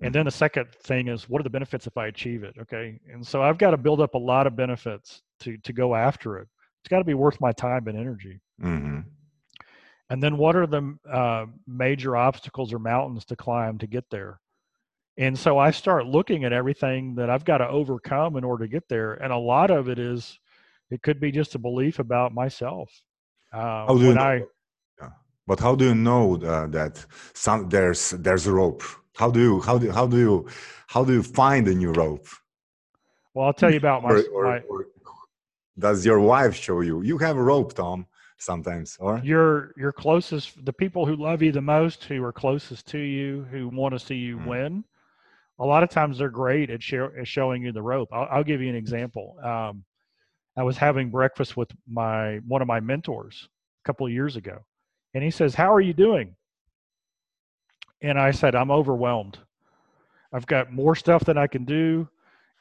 And 0.00 0.12
then 0.14 0.24
the 0.24 0.30
second 0.30 0.68
thing 0.70 1.08
is, 1.08 1.28
what 1.28 1.40
are 1.40 1.44
the 1.44 1.50
benefits 1.50 1.86
if 1.86 1.96
I 1.96 2.06
achieve 2.06 2.42
it? 2.42 2.54
Okay. 2.60 2.98
And 3.12 3.24
so 3.24 3.42
I've 3.42 3.58
got 3.58 3.70
to 3.70 3.76
build 3.76 4.00
up 4.00 4.14
a 4.14 4.18
lot 4.18 4.46
of 4.46 4.56
benefits 4.56 5.22
to 5.40 5.56
to 5.58 5.72
go 5.72 5.94
after 5.94 6.38
it. 6.38 6.48
It's 6.82 6.88
got 6.88 6.98
to 6.98 7.04
be 7.04 7.14
worth 7.14 7.40
my 7.40 7.52
time 7.52 7.86
and 7.86 7.96
energy. 7.96 8.40
Mm-hmm. 8.60 9.00
And 10.10 10.22
then 10.22 10.36
what 10.36 10.56
are 10.56 10.66
the 10.66 10.96
uh, 11.10 11.46
major 11.66 12.16
obstacles 12.16 12.72
or 12.72 12.78
mountains 12.78 13.24
to 13.26 13.36
climb 13.36 13.78
to 13.78 13.86
get 13.86 14.04
there? 14.10 14.40
And 15.18 15.38
so 15.38 15.58
I 15.58 15.70
start 15.70 16.06
looking 16.06 16.44
at 16.44 16.52
everything 16.52 17.14
that 17.16 17.28
I've 17.28 17.44
got 17.44 17.58
to 17.58 17.68
overcome 17.68 18.36
in 18.36 18.44
order 18.44 18.64
to 18.64 18.70
get 18.70 18.88
there. 18.88 19.14
And 19.14 19.32
a 19.32 19.38
lot 19.38 19.70
of 19.70 19.88
it 19.88 19.98
is, 19.98 20.38
it 20.90 21.02
could 21.02 21.20
be 21.20 21.30
just 21.30 21.54
a 21.54 21.58
belief 21.58 21.98
about 21.98 22.32
myself. 22.32 22.90
Uh, 23.52 23.86
how 23.86 23.98
do 23.98 24.04
you 24.04 24.14
know, 24.14 24.20
I, 24.20 24.42
yeah. 25.00 25.10
But 25.46 25.60
how 25.60 25.74
do 25.74 25.84
you 25.86 25.94
know 25.94 26.36
uh, 26.36 26.66
that 26.68 27.04
some 27.34 27.68
there's 27.68 28.10
there's 28.10 28.46
a 28.46 28.52
rope? 28.52 28.82
How 29.16 29.30
do 29.30 29.40
you 29.40 29.60
how 29.60 29.76
do 29.76 29.90
how 29.90 30.06
do 30.06 30.18
you 30.18 30.48
how 30.86 31.04
do 31.04 31.12
you 31.12 31.22
find 31.22 31.68
a 31.68 31.74
new 31.74 31.92
rope? 31.92 32.26
Well, 33.34 33.46
I'll 33.46 33.52
tell 33.52 33.70
you 33.70 33.76
about 33.76 34.02
my. 34.02 34.10
or, 34.12 34.24
or, 34.32 34.44
my 34.44 34.58
or 34.60 34.86
does 35.78 36.06
your 36.06 36.20
wife 36.20 36.54
show 36.54 36.80
you? 36.80 37.02
You 37.02 37.18
have 37.18 37.36
a 37.36 37.42
rope, 37.42 37.74
Tom 37.74 38.06
sometimes 38.38 38.96
or 38.98 39.20
your 39.22 39.72
your 39.76 39.92
closest 39.92 40.64
the 40.64 40.72
people 40.72 41.06
who 41.06 41.14
love 41.14 41.42
you 41.42 41.52
the 41.52 41.60
most 41.60 42.02
who 42.02 42.24
are 42.24 42.32
closest 42.32 42.88
to 42.88 42.98
you 42.98 43.46
who 43.52 43.68
want 43.68 43.92
to 43.92 43.98
see 44.00 44.16
you 44.16 44.36
mm. 44.36 44.46
win 44.46 44.84
a 45.58 45.64
lot 45.64 45.82
of 45.82 45.90
times 45.90 46.18
they're 46.18 46.28
great 46.30 46.70
at, 46.70 46.82
share, 46.82 47.16
at 47.18 47.26
showing 47.26 47.62
you 47.62 47.72
the 47.72 47.82
rope. 47.82 48.08
I'll, 48.12 48.28
I'll 48.30 48.44
give 48.44 48.60
you 48.60 48.68
an 48.68 48.76
example. 48.76 49.36
Um, 49.42 49.84
I 50.56 50.62
was 50.62 50.76
having 50.76 51.10
breakfast 51.10 51.56
with 51.56 51.70
my 51.88 52.38
one 52.46 52.60
of 52.60 52.68
my 52.68 52.80
mentors 52.80 53.48
a 53.84 53.86
couple 53.86 54.06
of 54.06 54.12
years 54.12 54.36
ago, 54.36 54.58
and 55.14 55.24
he 55.24 55.30
says, 55.30 55.54
"How 55.54 55.72
are 55.72 55.80
you 55.80 55.94
doing?" 55.94 56.36
And 58.02 58.18
I 58.18 58.32
said, 58.32 58.54
"I'm 58.54 58.70
overwhelmed. 58.70 59.38
I've 60.32 60.46
got 60.46 60.72
more 60.72 60.94
stuff 60.94 61.24
than 61.24 61.38
I 61.38 61.46
can 61.46 61.64
do." 61.64 62.08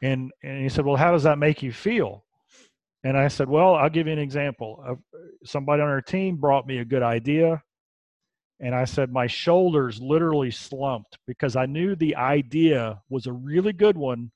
And 0.02 0.32
and 0.44 0.62
he 0.62 0.70
said, 0.70 0.86
"Well, 0.86 0.96
how 0.96 1.12
does 1.12 1.24
that 1.24 1.38
make 1.38 1.62
you 1.62 1.74
feel?" 1.74 2.24
And 3.04 3.18
I 3.18 3.28
said, 3.28 3.50
"Well, 3.50 3.76
I'll 3.76 3.90
give 3.90 4.08
you 4.08 4.14
an 4.14 4.20
example. 4.20 5.00
Somebody 5.44 5.82
on 5.82 5.90
our 5.90 6.02
team 6.02 6.38
brought 6.38 6.68
me 6.68 6.78
a 6.78 6.86
good 6.86 7.04
idea. 7.04 7.62
And 8.62 8.76
I 8.76 8.86
said, 8.86 9.12
my 9.12 9.26
shoulders 9.26 10.00
literally 10.00 10.52
slumped 10.52 11.18
because 11.26 11.56
I 11.56 11.66
knew 11.66 11.96
the 11.96 12.16
idea 12.16 13.02
was 13.10 13.26
a 13.26 13.34
really 13.34 13.74
good 13.74 13.98
one, 13.98 14.32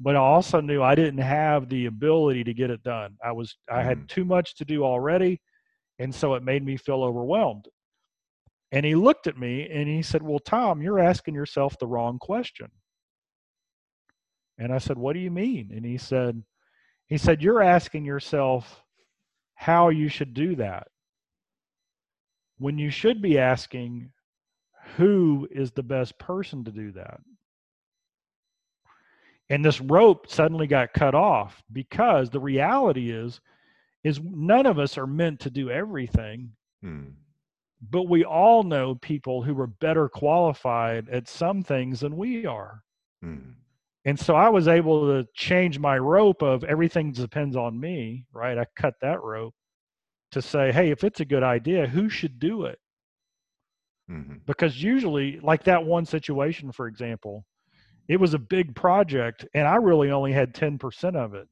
but 0.00 0.16
I 0.16 0.20
also 0.20 0.62
knew 0.62 0.82
I 0.82 0.94
didn't 0.94 1.20
have 1.20 1.68
the 1.68 1.84
ability 1.84 2.44
to 2.44 2.54
get 2.54 2.70
it 2.70 2.82
done. 2.82 3.18
I 3.22 3.32
was, 3.32 3.54
I 3.70 3.82
had 3.82 3.98
mm. 3.98 4.08
too 4.08 4.24
much 4.24 4.54
to 4.56 4.64
do 4.64 4.84
already. 4.84 5.38
And 5.98 6.14
so 6.14 6.34
it 6.34 6.42
made 6.42 6.64
me 6.64 6.78
feel 6.78 7.02
overwhelmed. 7.02 7.68
And 8.72 8.86
he 8.86 8.94
looked 8.94 9.26
at 9.26 9.38
me 9.38 9.68
and 9.70 9.86
he 9.86 10.00
said, 10.00 10.22
Well, 10.22 10.38
Tom, 10.38 10.80
you're 10.80 10.98
asking 10.98 11.34
yourself 11.34 11.78
the 11.78 11.86
wrong 11.86 12.18
question. 12.18 12.68
And 14.56 14.72
I 14.72 14.78
said, 14.78 14.96
What 14.96 15.12
do 15.12 15.20
you 15.20 15.30
mean? 15.30 15.72
And 15.76 15.84
he 15.84 15.98
said, 15.98 16.42
he 17.06 17.18
said, 17.18 17.42
You're 17.42 17.62
asking 17.62 18.06
yourself 18.06 18.82
how 19.54 19.90
you 19.90 20.08
should 20.08 20.32
do 20.32 20.56
that 20.56 20.88
when 22.62 22.78
you 22.78 22.90
should 22.90 23.20
be 23.20 23.38
asking 23.38 24.10
who 24.96 25.48
is 25.50 25.70
the 25.72 25.82
best 25.82 26.18
person 26.18 26.64
to 26.64 26.70
do 26.70 26.92
that 26.92 27.20
and 29.50 29.64
this 29.64 29.80
rope 29.80 30.28
suddenly 30.28 30.66
got 30.66 30.92
cut 30.92 31.14
off 31.14 31.62
because 31.72 32.30
the 32.30 32.40
reality 32.40 33.10
is 33.10 33.40
is 34.04 34.20
none 34.22 34.66
of 34.66 34.78
us 34.78 34.98
are 34.98 35.06
meant 35.06 35.38
to 35.38 35.50
do 35.50 35.70
everything 35.70 36.50
Mm. 36.84 37.12
But 37.90 38.08
we 38.08 38.24
all 38.24 38.62
know 38.62 38.94
people 38.96 39.42
who 39.42 39.58
are 39.60 39.66
better 39.66 40.08
qualified 40.08 41.08
at 41.08 41.28
some 41.28 41.62
things 41.62 42.00
than 42.00 42.16
we 42.16 42.46
are. 42.46 42.82
Mm. 43.24 43.54
And 44.04 44.18
so 44.18 44.34
I 44.34 44.48
was 44.48 44.68
able 44.68 45.06
to 45.06 45.28
change 45.34 45.78
my 45.78 45.98
rope 45.98 46.42
of 46.42 46.64
everything 46.64 47.12
depends 47.12 47.56
on 47.56 47.78
me, 47.78 48.26
right? 48.32 48.58
I 48.58 48.66
cut 48.76 48.94
that 49.00 49.22
rope 49.22 49.54
to 50.32 50.42
say, 50.42 50.72
hey, 50.72 50.90
if 50.90 51.04
it's 51.04 51.20
a 51.20 51.24
good 51.24 51.42
idea, 51.42 51.86
who 51.86 52.08
should 52.08 52.38
do 52.38 52.64
it? 52.64 52.78
Mhm. 54.10 54.44
Because 54.46 54.82
usually, 54.82 55.38
like 55.40 55.64
that 55.64 55.84
one 55.84 56.04
situation, 56.04 56.72
for 56.72 56.86
example, 56.86 57.46
it 58.08 58.16
was 58.18 58.34
a 58.34 58.38
big 58.38 58.74
project 58.74 59.46
and 59.54 59.66
I 59.66 59.76
really 59.76 60.10
only 60.10 60.32
had 60.32 60.54
10% 60.54 61.16
of 61.16 61.34
it 61.34 61.48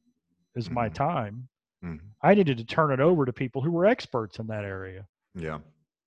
is 0.56 0.70
my 0.70 0.88
Mhm. 0.88 0.94
time. 0.94 1.48
Mhm. 1.84 2.00
I 2.22 2.34
needed 2.34 2.58
to 2.58 2.64
turn 2.64 2.90
it 2.90 3.00
over 3.00 3.24
to 3.24 3.32
people 3.32 3.62
who 3.62 3.70
were 3.70 3.86
experts 3.86 4.38
in 4.38 4.46
that 4.48 4.64
area. 4.64 5.06
Yeah. 5.34 5.60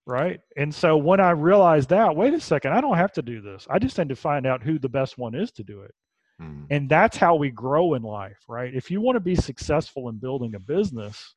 Right. 0.05 0.41
And 0.57 0.75
so 0.75 0.97
when 0.97 1.21
I 1.21 1.31
realized 1.31 1.89
that, 1.89 2.15
wait 2.15 2.33
a 2.33 2.39
second, 2.41 2.73
I 2.73 2.81
don't 2.81 2.97
have 2.97 3.13
to 3.13 3.21
do 3.21 3.39
this. 3.39 3.65
I 3.69 3.79
just 3.79 3.97
need 3.97 4.09
to 4.09 4.15
find 4.17 4.45
out 4.45 4.61
who 4.61 4.77
the 4.77 4.89
best 4.89 5.17
one 5.17 5.33
is 5.33 5.51
to 5.53 5.63
do 5.63 5.81
it. 5.81 5.95
Mm. 6.41 6.67
And 6.69 6.89
that's 6.89 7.15
how 7.15 7.35
we 7.35 7.51
grow 7.51 7.93
in 7.93 8.01
life, 8.01 8.39
right? 8.49 8.73
If 8.75 8.91
you 8.91 8.99
want 8.99 9.15
to 9.15 9.21
be 9.21 9.35
successful 9.35 10.09
in 10.09 10.17
building 10.17 10.55
a 10.55 10.59
business, 10.59 11.35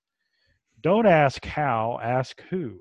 don't 0.80 1.06
ask 1.06 1.44
how, 1.44 1.98
ask 2.02 2.40
who. 2.50 2.80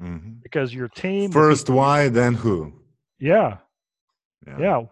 Mhm. 0.00 0.42
Because 0.42 0.72
your 0.74 0.88
team, 0.88 1.30
First 1.32 1.68
why, 1.70 2.08
then 2.08 2.34
who? 2.34 2.72
yeah, 3.18 3.58
Yeah. 4.46 4.58
yeah. 4.58 4.82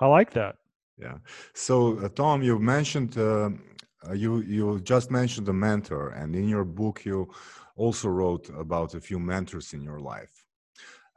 I 0.00 0.06
like 0.06 0.32
that. 0.32 0.56
Yeah. 0.98 1.18
So, 1.54 1.98
uh, 1.98 2.08
Tom, 2.08 2.42
you 2.42 2.58
mentioned 2.58 3.16
uh, 3.18 3.50
uh, 4.06 4.12
you 4.12 4.42
you 4.42 4.80
just 4.80 5.10
mentioned 5.10 5.48
a 5.48 5.52
mentor, 5.52 6.10
and 6.10 6.34
in 6.36 6.48
your 6.48 6.64
book 6.64 7.04
you 7.04 7.28
also 7.76 8.08
wrote 8.08 8.48
about 8.50 8.94
a 8.94 9.00
few 9.00 9.18
mentors 9.18 9.72
in 9.72 9.82
your 9.82 10.00
life. 10.00 10.44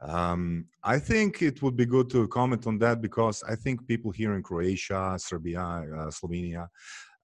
Um, 0.00 0.66
I 0.82 0.98
think 0.98 1.42
it 1.42 1.60
would 1.62 1.76
be 1.76 1.86
good 1.86 2.08
to 2.10 2.28
comment 2.28 2.66
on 2.66 2.78
that 2.78 3.00
because 3.00 3.42
I 3.42 3.56
think 3.56 3.86
people 3.86 4.10
here 4.12 4.34
in 4.34 4.42
Croatia, 4.42 5.16
Serbia, 5.18 5.60
uh, 5.60 6.10
Slovenia 6.10 6.68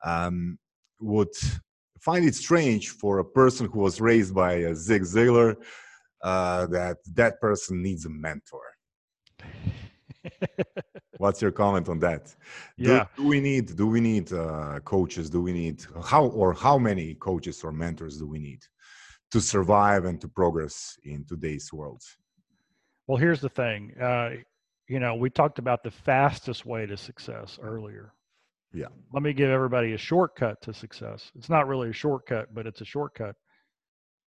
um, 0.05 0.59
would 1.01 1.35
find 2.05 2.25
it 2.25 2.35
strange 2.35 2.91
for 2.91 3.19
a 3.19 3.25
person 3.25 3.67
who 3.73 3.81
was 3.81 4.01
raised 4.01 4.35
by 4.35 4.65
uh, 4.65 4.75
Zig 4.75 5.03
Ziglar 5.03 5.57
uh, 6.23 6.67
that 6.67 6.99
that 7.15 7.41
person 7.41 7.83
needs 7.83 8.05
a 8.05 8.11
mentor. 8.11 8.67
What's 11.19 11.41
your 11.41 11.53
comment 11.53 11.89
on 11.89 11.99
that? 12.01 12.25
Do- 12.79 12.91
Yeah. 12.93 13.07
Do, 13.17 13.25
we 13.33 13.41
need 13.41 13.67
do 13.77 13.87
we 13.87 14.01
need 14.01 14.27
uh, 14.33 14.81
coaches? 14.95 15.31
Do 15.31 15.41
we 15.49 15.53
need 15.53 15.77
how 16.13 16.25
or 16.41 16.53
how 16.67 16.77
many 16.79 17.15
coaches 17.29 17.57
or 17.65 17.73
mentors 17.73 18.15
do 18.19 18.27
we 18.35 18.39
need 18.49 18.63
to 19.33 19.41
survive 19.41 20.05
and 20.09 20.21
to 20.21 20.29
progress 20.29 20.77
in 21.05 21.25
today's 21.25 21.73
world? 21.73 22.03
Well, 23.07 23.19
here's 23.25 23.41
the 23.41 23.55
thing. 23.63 23.81
Uh, 24.01 24.31
you 24.89 24.99
know, 25.03 25.15
we 25.15 25.29
talked 25.31 25.59
about 25.59 25.83
the 25.83 25.91
fastest 25.91 26.65
way 26.67 26.83
to 26.87 26.97
success 26.97 27.59
earlier. 27.63 28.13
Yeah. 28.75 28.89
Let 29.13 29.23
me 29.23 29.33
give 29.33 29.51
everybody 29.51 29.93
a 29.93 29.99
shortcut 29.99 30.61
to 30.63 30.75
success. 30.75 31.31
It's 31.37 31.49
not 31.49 31.69
really 31.69 31.91
a 31.91 31.93
shortcut, 31.95 32.53
but 32.53 32.67
it's 32.67 32.81
a 32.81 32.85
shortcut. 32.85 33.37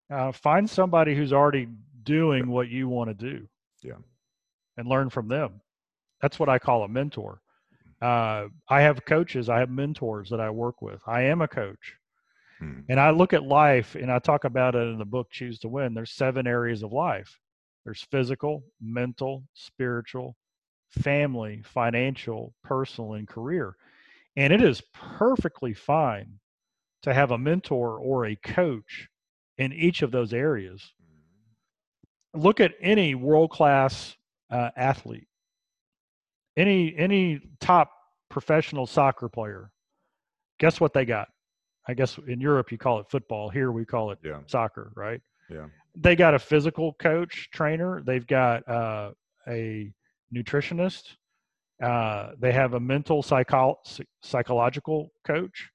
Uh, 0.09 0.31
find 0.31 0.71
somebody 0.71 1.17
who's 1.17 1.33
already 1.33 1.69
doing 2.05 2.49
what 2.49 2.69
you 2.69 2.89
want 2.89 3.11
to 3.11 3.15
do. 3.15 3.47
Yeah. 3.83 3.97
And 4.77 4.89
learn 4.89 5.11
from 5.11 5.29
them. 5.29 5.61
That's 6.23 6.39
what 6.39 6.49
I 6.49 6.59
call 6.59 6.85
a 6.85 6.89
mentor. 6.89 7.41
Uh, 8.01 8.47
I 8.69 8.83
have 8.83 9.05
coaches, 9.05 9.49
I 9.49 9.59
have 9.59 9.71
mentors 9.71 10.31
that 10.31 10.41
I 10.41 10.51
work 10.51 10.81
with. 10.81 11.01
I 11.07 11.23
am 11.23 11.41
a 11.41 11.49
coach. 11.49 11.95
Hmm. 12.59 12.81
And 12.89 13.01
I 13.01 13.11
look 13.11 13.33
at 13.33 13.43
life 13.43 13.97
and 13.97 14.13
I 14.13 14.19
talk 14.19 14.45
about 14.45 14.75
it 14.75 14.87
in 14.87 14.99
the 14.99 15.05
book 15.05 15.31
Choose 15.31 15.59
to 15.61 15.69
Win. 15.69 15.95
There's 15.95 16.13
seven 16.13 16.47
areas 16.47 16.83
of 16.83 16.93
life. 16.93 17.39
There's 17.85 18.07
physical, 18.11 18.65
mental, 18.81 19.45
spiritual, 19.55 20.37
family, 20.91 21.63
financial, 21.65 22.55
personal, 22.63 23.15
and 23.15 23.27
career. 23.27 23.77
And 24.37 24.53
it 24.53 24.63
is 24.63 24.83
perfectly 24.93 25.73
fine 25.73 26.39
to 27.03 27.15
have 27.15 27.31
a 27.31 27.39
mentor 27.39 27.99
or 27.99 28.27
a 28.27 28.37
coach 28.37 29.09
in 29.59 29.73
each 29.73 30.03
of 30.03 30.11
those 30.11 30.33
areas. 30.35 30.93
Look 32.35 32.61
at 32.61 32.73
any 32.81 33.15
world 33.15 33.51
class 33.51 34.15
uh, 34.51 34.71
athlete, 34.77 35.27
any 36.57 36.95
any 36.97 37.41
top 37.61 37.91
professional 38.29 38.87
soccer 38.87 39.29
player. 39.29 39.71
Guess 40.59 40.81
what 40.81 40.93
they 40.93 41.07
got? 41.07 41.29
I 41.89 41.95
guess 41.95 42.19
in 42.27 42.41
Europe 42.41 42.71
you 42.71 42.79
call 42.79 43.01
it 43.01 43.07
football. 43.09 43.49
Here 43.49 43.73
we 43.73 43.85
call 43.87 44.11
it 44.11 44.19
Yeah. 44.23 44.41
soccer, 44.47 44.93
right? 44.95 45.21
Yeah. 45.49 45.67
They 45.95 46.15
got 46.17 46.35
a 46.35 46.39
physical 46.39 46.93
coach, 46.95 47.49
trainer. 47.53 48.03
They've 48.05 48.27
got 48.27 48.69
uh, 48.69 49.13
a 49.49 49.93
nutritionist. 50.35 51.17
Uh, 51.83 52.31
they 52.39 52.53
have 52.53 52.75
a 52.75 52.81
mental 52.81 53.23
psycho- 53.23 53.79
psychological 54.23 55.11
coach. 55.27 55.69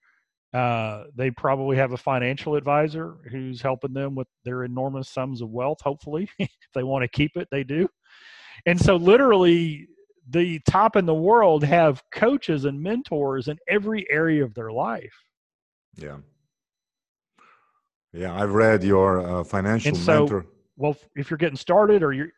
Uh, 0.53 1.05
they 1.15 1.31
probably 1.31 1.77
have 1.77 1.93
a 1.93 1.97
financial 1.97 2.55
advisor 2.55 3.15
who's 3.29 3.61
helping 3.61 3.93
them 3.93 4.15
with 4.15 4.27
their 4.43 4.63
enormous 4.63 5.07
sums 5.09 5.41
of 5.41 5.49
wealth. 5.49 5.77
Hopefully, 5.81 6.29
if 6.39 6.49
they 6.73 6.83
want 6.83 7.03
to 7.03 7.07
keep 7.07 7.37
it, 7.37 7.47
they 7.51 7.63
do. 7.63 7.87
And 8.65 8.79
so, 8.79 8.95
literally, 8.95 9.87
the 10.29 10.59
top 10.69 10.95
in 10.95 11.05
the 11.05 11.13
world 11.15 11.63
have 11.63 12.01
coaches 12.11 12.65
and 12.65 12.81
mentors 12.81 13.47
in 13.47 13.57
every 13.67 14.05
area 14.11 14.43
of 14.43 14.53
their 14.53 14.71
life. 14.71 15.13
Yeah. 15.95 16.17
Yeah, 18.13 18.35
I've 18.39 18.53
read 18.53 18.83
your 18.83 19.21
uh, 19.39 19.43
financial 19.43 19.89
And 19.89 19.97
so- 19.97 20.19
mentor. 20.21 20.45
Well, 20.77 20.97
if 21.15 21.29
you're 21.29 21.37
getting 21.37 21.57
started, 21.57 22.01
or 22.01 22.11
you're, 22.11 22.31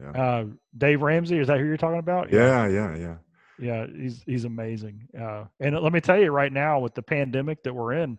Yeah. 0.00 0.10
uh, 0.10 0.44
Dave 0.76 1.02
Ramsey, 1.02 1.38
is 1.38 1.48
that 1.48 1.58
who 1.58 1.66
you're 1.66 1.76
talking 1.76 1.98
about? 1.98 2.32
Yeah, 2.32 2.66
yeah, 2.66 2.96
yeah. 2.96 3.16
yeah, 3.58 3.86
he's 3.94 4.22
he's 4.24 4.44
amazing. 4.44 5.06
Uh, 5.18 5.44
and 5.60 5.78
let 5.78 5.92
me 5.92 6.00
tell 6.00 6.18
you 6.18 6.30
right 6.30 6.52
now, 6.52 6.80
with 6.80 6.94
the 6.94 7.02
pandemic 7.02 7.62
that 7.64 7.74
we're 7.74 7.92
in, 7.94 8.18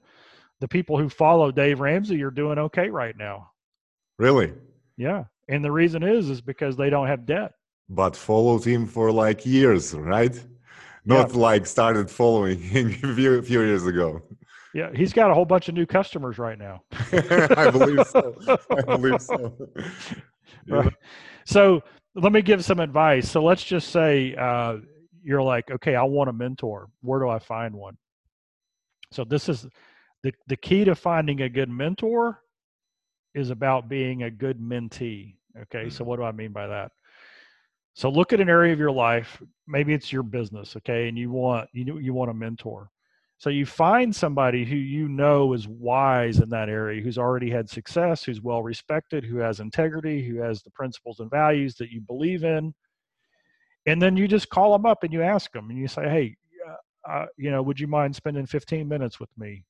the 0.59 0.67
people 0.67 0.97
who 0.97 1.09
follow 1.09 1.51
Dave 1.51 1.79
Ramsey 1.79 2.21
are 2.23 2.31
doing 2.31 2.59
okay 2.59 2.89
right 2.89 3.17
now. 3.17 3.51
Really? 4.19 4.53
Yeah, 4.97 5.23
and 5.49 5.63
the 5.63 5.71
reason 5.71 6.03
is 6.03 6.29
is 6.29 6.41
because 6.41 6.77
they 6.77 6.89
don't 6.89 7.07
have 7.07 7.25
debt. 7.25 7.53
But 7.89 8.15
followed 8.15 8.63
him 8.63 8.85
for 8.85 9.11
like 9.11 9.45
years, 9.45 9.93
right? 9.93 10.39
Not 11.03 11.35
like 11.35 11.65
started 11.65 12.09
following 12.09 12.59
him 12.73 12.87
a 13.03 13.15
few, 13.15 13.41
few 13.41 13.61
years 13.61 13.85
ago. 13.85 14.21
Yeah, 14.73 14.91
he's 14.95 15.11
got 15.11 15.31
a 15.31 15.33
whole 15.33 15.45
bunch 15.45 15.67
of 15.67 15.75
new 15.75 15.85
customers 15.85 16.37
right 16.37 16.57
now. 16.57 16.83
I 17.11 17.69
believe 17.71 18.07
so. 18.07 18.35
I 18.77 18.81
believe 18.83 19.21
so. 19.21 19.53
Yeah. 20.65 20.75
Right. 20.75 20.93
So 21.45 21.81
let 22.15 22.31
me 22.31 22.41
give 22.41 22.63
some 22.63 22.79
advice. 22.79 23.29
So 23.29 23.43
let's 23.43 23.63
just 23.63 23.89
say 23.89 24.35
uh, 24.35 24.77
you're 25.23 25.41
like, 25.41 25.69
okay, 25.71 25.95
I 25.95 26.03
want 26.03 26.29
a 26.29 26.33
mentor. 26.33 26.89
Where 27.01 27.19
do 27.19 27.29
I 27.29 27.39
find 27.39 27.73
one? 27.73 27.97
So 29.11 29.23
this 29.23 29.49
is 29.49 29.67
the 30.23 30.33
the 30.47 30.57
key 30.57 30.85
to 30.85 30.95
finding 30.95 31.41
a 31.41 31.49
good 31.49 31.69
mentor 31.69 32.41
is 33.33 33.49
about 33.49 33.89
being 33.89 34.23
a 34.23 34.31
good 34.31 34.59
mentee. 34.59 35.35
Okay, 35.63 35.89
so 35.89 36.03
what 36.03 36.17
do 36.17 36.23
I 36.23 36.31
mean 36.31 36.51
by 36.51 36.67
that? 36.67 36.91
So 37.93 38.09
look 38.09 38.31
at 38.31 38.39
an 38.39 38.49
area 38.49 38.71
of 38.71 38.79
your 38.79 38.91
life. 38.91 39.41
Maybe 39.67 39.93
it's 39.93 40.11
your 40.11 40.23
business, 40.23 40.75
okay, 40.77 41.09
and 41.09 41.17
you 41.17 41.29
want 41.29 41.69
you 41.73 41.97
you 41.99 42.13
want 42.13 42.31
a 42.31 42.33
mentor. 42.33 42.89
So 43.41 43.49
you 43.49 43.65
find 43.65 44.15
somebody 44.15 44.65
who 44.65 44.75
you 44.75 45.07
know 45.07 45.53
is 45.53 45.67
wise 45.67 46.37
in 46.41 46.49
that 46.51 46.69
area, 46.69 47.01
who's 47.01 47.17
already 47.17 47.49
had 47.49 47.67
success, 47.67 48.23
who's 48.23 48.39
well 48.39 48.61
respected, 48.61 49.25
who 49.25 49.37
has 49.37 49.59
integrity, 49.59 50.23
who 50.23 50.35
has 50.35 50.61
the 50.61 50.69
principles 50.69 51.19
and 51.19 51.31
values 51.31 51.73
that 51.77 51.89
you 51.89 52.01
believe 52.01 52.43
in. 52.43 52.71
And 53.87 53.99
then 53.99 54.15
you 54.15 54.27
just 54.27 54.49
call 54.49 54.71
them 54.73 54.85
up 54.85 55.01
and 55.01 55.11
you 55.11 55.23
ask 55.23 55.51
them 55.53 55.71
and 55.71 55.79
you 55.79 55.87
say, 55.87 56.03
"Hey, 56.03 56.35
uh, 56.69 57.11
uh, 57.11 57.25
you 57.35 57.49
know, 57.49 57.63
would 57.63 57.79
you 57.79 57.87
mind 57.87 58.15
spending 58.15 58.45
15 58.45 58.87
minutes 58.87 59.19
with 59.19 59.35
me? 59.35 59.63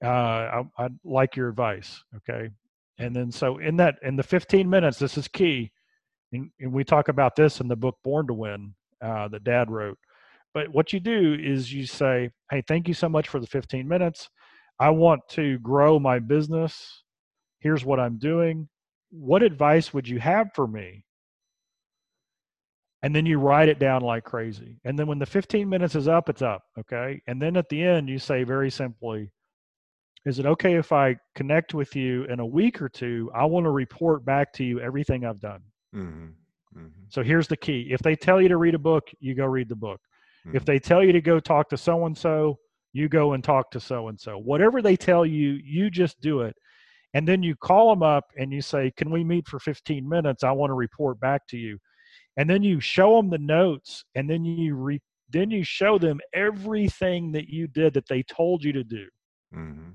Uh, 0.00 0.06
I, 0.06 0.62
I'd 0.78 0.96
like 1.02 1.34
your 1.34 1.48
advice." 1.48 2.04
Okay. 2.18 2.50
And 2.98 3.16
then 3.16 3.32
so 3.32 3.58
in 3.58 3.78
that 3.78 3.96
in 4.02 4.14
the 4.14 4.22
15 4.22 4.70
minutes, 4.70 5.00
this 5.00 5.18
is 5.18 5.26
key, 5.26 5.72
and, 6.32 6.52
and 6.60 6.72
we 6.72 6.84
talk 6.84 7.08
about 7.08 7.34
this 7.34 7.58
in 7.58 7.66
the 7.66 7.74
book 7.74 7.96
Born 8.04 8.28
to 8.28 8.34
Win 8.34 8.76
uh, 9.02 9.26
that 9.26 9.42
Dad 9.42 9.72
wrote. 9.72 9.98
But 10.56 10.70
what 10.70 10.94
you 10.94 11.00
do 11.00 11.34
is 11.34 11.70
you 11.74 11.86
say, 11.86 12.30
"Hey, 12.50 12.62
thank 12.62 12.88
you 12.88 12.94
so 12.94 13.10
much 13.10 13.28
for 13.28 13.40
the 13.40 13.46
15 13.46 13.86
minutes. 13.86 14.30
I 14.80 14.88
want 14.90 15.28
to 15.32 15.58
grow 15.58 15.98
my 15.98 16.18
business. 16.18 17.04
Here's 17.60 17.84
what 17.84 18.00
I'm 18.00 18.18
doing. 18.18 18.70
What 19.10 19.42
advice 19.42 19.94
would 19.94 20.08
you 20.08 20.20
have 20.20 20.52
for 20.54 20.66
me?" 20.66 21.04
And 23.02 23.14
then 23.14 23.26
you 23.26 23.38
write 23.38 23.68
it 23.68 23.78
down 23.78 24.02
like 24.02 24.24
crazy. 24.24 24.80
And 24.84 24.98
then 24.98 25.06
when 25.06 25.18
the 25.18 25.26
15 25.26 25.68
minutes 25.68 25.94
is 25.94 26.08
up, 26.08 26.28
it's 26.28 26.42
up. 26.42 26.64
Okay. 26.78 27.22
And 27.26 27.40
then 27.40 27.56
at 27.56 27.68
the 27.70 27.82
end, 27.82 28.08
you 28.08 28.18
say 28.18 28.44
very 28.44 28.70
simply, 28.70 29.30
Is 30.26 30.38
it 30.38 30.46
okay 30.46 30.74
if 30.76 30.92
I 30.92 31.16
connect 31.34 31.72
with 31.74 31.96
you 31.96 32.24
in 32.24 32.40
a 32.40 32.46
week 32.46 32.82
or 32.82 32.88
two? 32.90 33.30
I 33.34 33.46
want 33.46 33.64
to 33.64 33.70
report 33.70 34.26
back 34.26 34.52
to 34.54 34.64
you 34.64 34.80
everything 34.80 35.24
I've 35.24 35.40
done. 35.40 35.62
Mhm, 35.92 36.36
mhm, 36.74 37.06
So 37.08 37.22
here's 37.22 37.48
the 37.48 37.56
key 37.56 37.88
if 37.90 38.00
they 38.00 38.16
tell 38.16 38.40
you 38.40 38.48
to 38.48 38.56
read 38.56 38.74
a 38.74 38.78
book, 38.78 39.10
you 39.20 39.34
go 39.34 39.46
read 39.46 39.68
the 39.68 39.76
book. 39.76 40.00
If 40.52 40.62
mhm. 40.62 40.66
they 40.66 40.78
tell 40.78 41.02
you 41.04 41.12
to 41.12 41.20
go 41.20 41.40
talk 41.40 41.68
to 41.70 41.76
so 41.76 42.06
and 42.06 42.16
so, 42.16 42.58
you 42.92 43.08
go 43.08 43.34
and 43.34 43.44
talk 43.44 43.70
to 43.72 43.80
so 43.80 44.08
and 44.08 44.18
so. 44.18 44.38
Whatever 44.38 44.80
they 44.80 44.96
tell 44.96 45.26
you, 45.26 45.58
you 45.62 45.90
just 45.90 46.20
do 46.20 46.40
it. 46.40 46.56
And 47.14 47.26
then 47.26 47.42
you 47.42 47.54
call 47.56 47.90
them 47.90 48.02
up 48.02 48.24
and 48.38 48.52
you 48.52 48.60
say, 48.60 48.90
Can 48.96 49.10
we 49.10 49.24
meet 49.24 49.48
for 49.48 49.58
15 49.58 50.08
minutes? 50.08 50.44
I 50.44 50.52
want 50.52 50.70
to 50.70 50.74
report 50.74 51.20
back 51.20 51.46
to 51.48 51.56
you. 51.56 51.78
And 52.36 52.48
then 52.48 52.62
you 52.62 52.80
show 52.80 53.16
them 53.16 53.30
the 53.30 53.38
notes 53.38 54.04
and 54.14 54.28
then 54.28 54.44
you 54.44 54.74
re- 54.74 55.00
then 55.30 55.50
you 55.50 55.64
show 55.64 55.98
them 55.98 56.20
everything 56.34 57.32
that 57.32 57.48
you 57.48 57.66
did 57.66 57.94
that 57.94 58.06
they 58.08 58.22
told 58.22 58.62
you 58.62 58.72
to 58.72 58.84
do. 58.84 59.06
hmm 59.52 59.90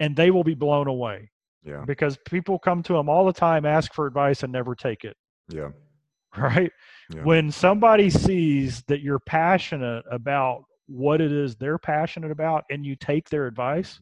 And 0.00 0.16
they 0.16 0.30
will 0.30 0.44
be 0.44 0.54
blown 0.54 0.88
away 0.88 1.30
Yeah. 1.64 1.84
because 1.86 2.18
people 2.26 2.58
come 2.58 2.82
to 2.84 2.94
them 2.94 3.08
all 3.08 3.24
the 3.26 3.32
time, 3.32 3.64
ask 3.64 3.94
for 3.94 4.06
advice, 4.06 4.42
and 4.42 4.52
never 4.52 4.74
take 4.74 5.04
it. 5.04 5.16
Yeah. 5.48 5.70
Right? 6.38 6.72
Yeah. 7.14 7.22
When 7.22 7.50
somebody 7.50 8.10
sees 8.10 8.82
that 8.84 9.00
you're 9.00 9.18
passionate 9.18 10.04
about 10.10 10.64
what 10.86 11.20
it 11.20 11.32
is 11.32 11.56
they're 11.56 11.78
passionate 11.78 12.30
about 12.30 12.64
and 12.70 12.84
you 12.84 12.96
take 12.96 13.28
their 13.28 13.46
advice, 13.46 14.00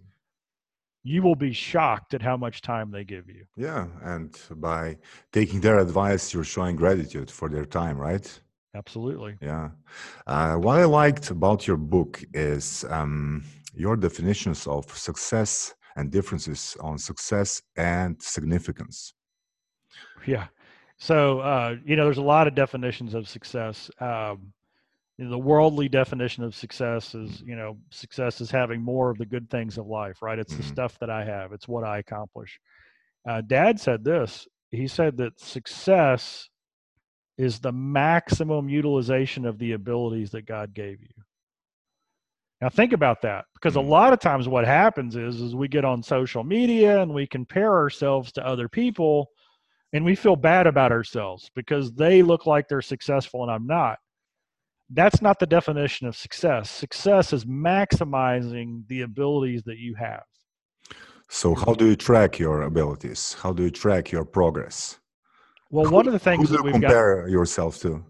you 1.02 1.22
will 1.22 1.34
be 1.34 1.52
shocked 1.52 2.14
at 2.14 2.22
how 2.22 2.36
much 2.36 2.60
time 2.60 2.90
they 2.90 3.04
give 3.04 3.28
you. 3.28 3.44
Yeah. 3.56 3.86
And 4.02 4.38
by 4.56 4.98
taking 5.32 5.60
their 5.60 5.78
advice, 5.78 6.34
you're 6.34 6.44
showing 6.44 6.76
gratitude 6.76 7.30
for 7.30 7.48
their 7.48 7.64
time, 7.64 7.96
right? 7.96 8.40
Absolutely. 8.74 9.36
Yeah. 9.40 9.70
Uh, 10.26 10.54
what 10.56 10.78
I 10.78 10.84
liked 10.84 11.30
about 11.30 11.66
your 11.66 11.76
book 11.76 12.22
is 12.34 12.84
um, 12.90 13.44
your 13.74 13.96
definitions 13.96 14.66
of 14.66 14.96
success 14.96 15.74
and 15.96 16.10
differences 16.10 16.76
on 16.80 16.98
success 16.98 17.62
and 17.76 18.20
significance. 18.22 19.14
Yeah. 20.26 20.46
So, 21.00 21.40
uh, 21.40 21.76
you 21.84 21.96
know, 21.96 22.04
there's 22.04 22.18
a 22.18 22.22
lot 22.22 22.46
of 22.46 22.54
definitions 22.54 23.14
of 23.14 23.28
success. 23.28 23.90
Um, 24.00 24.52
you 25.18 25.24
know, 25.24 25.30
the 25.30 25.38
worldly 25.38 25.88
definition 25.88 26.44
of 26.44 26.54
success 26.54 27.14
is, 27.14 27.42
you 27.42 27.56
know, 27.56 27.78
success 27.90 28.40
is 28.40 28.50
having 28.50 28.82
more 28.82 29.10
of 29.10 29.18
the 29.18 29.26
good 29.26 29.50
things 29.50 29.78
of 29.78 29.86
life, 29.86 30.22
right? 30.22 30.38
It's 30.38 30.56
the 30.56 30.62
Mhm. 30.62 30.64
stuff 30.64 30.98
that 31.00 31.10
I 31.10 31.24
have, 31.24 31.52
it's 31.52 31.68
what 31.68 31.84
I 31.84 31.98
accomplish. 31.98 32.60
Uh, 33.28 33.40
Dad 33.40 33.80
said 33.80 34.04
this. 34.04 34.46
He 34.70 34.86
said 34.86 35.16
that 35.18 35.40
success 35.40 36.48
is 37.38 37.60
the 37.60 37.72
maximum 37.72 38.68
utilization 38.68 39.46
of 39.46 39.58
the 39.58 39.72
abilities 39.72 40.30
that 40.32 40.46
God 40.46 40.74
gave 40.74 41.00
you. 41.00 41.08
Now 42.60 42.68
think 42.68 42.92
about 42.92 43.22
that 43.22 43.46
because 43.54 43.76
a 43.76 43.80
Mhm. 43.80 43.82
lot 43.82 44.12
of 44.12 44.20
times 44.20 44.48
what 44.48 44.66
happens 44.66 45.16
is 45.16 45.40
is 45.40 45.54
we 45.54 45.68
get 45.68 45.84
on 45.84 46.02
social 46.02 46.44
media 46.44 47.00
and 47.00 47.14
we 47.14 47.26
compare 47.26 47.74
ourselves 47.74 48.32
to 48.32 48.46
other 48.46 48.68
people 48.68 49.30
and 49.92 50.04
we 50.04 50.14
feel 50.14 50.36
bad 50.36 50.66
about 50.66 50.92
ourselves 50.92 51.50
because 51.54 51.92
they 51.92 52.22
look 52.22 52.46
like 52.46 52.68
they're 52.68 52.82
successful 52.82 53.42
and 53.42 53.50
I'm 53.50 53.66
not. 53.66 53.98
That's 54.92 55.22
not 55.22 55.38
the 55.38 55.46
definition 55.46 56.06
of 56.08 56.16
success. 56.16 56.70
Success 56.70 57.32
is 57.32 57.44
maximizing 57.44 58.86
the 58.88 59.02
abilities 59.02 59.62
that 59.64 59.78
you 59.78 59.94
have. 59.94 60.22
So, 61.28 61.54
how 61.54 61.74
do 61.74 61.86
you 61.86 61.94
track 61.96 62.40
your 62.40 62.62
abilities? 62.62 63.36
How 63.40 63.52
do 63.52 63.62
you 63.64 63.70
track 63.70 64.10
your 64.10 64.24
progress? 64.24 64.98
Well, 65.70 65.84
Who- 65.84 65.94
one 65.94 66.06
of 66.08 66.12
the 66.12 66.18
things 66.18 66.48
Who 66.50 66.56
do 66.56 66.62
that 66.62 66.66
you 66.66 66.72
we've 66.72 66.82
got 66.82 66.88
compare 66.88 67.28
yourself 67.28 67.78
to? 67.82 68.04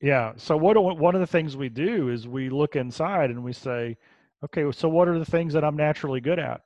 Yeah. 0.00 0.32
So 0.36 0.56
what 0.56 0.74
do- 0.74 0.80
one 0.80 1.14
of 1.14 1.20
the 1.20 1.26
things 1.26 1.54
we 1.56 1.68
do 1.68 2.08
is 2.08 2.26
we 2.26 2.48
look 2.48 2.76
inside 2.76 3.28
and 3.28 3.44
we 3.44 3.52
say, 3.52 3.98
okay, 4.42 4.64
so 4.72 4.88
what 4.88 5.06
are 5.08 5.18
the 5.18 5.26
things 5.26 5.52
that 5.52 5.62
I'm 5.62 5.76
naturally 5.76 6.22
good 6.22 6.38
at? 6.38 6.62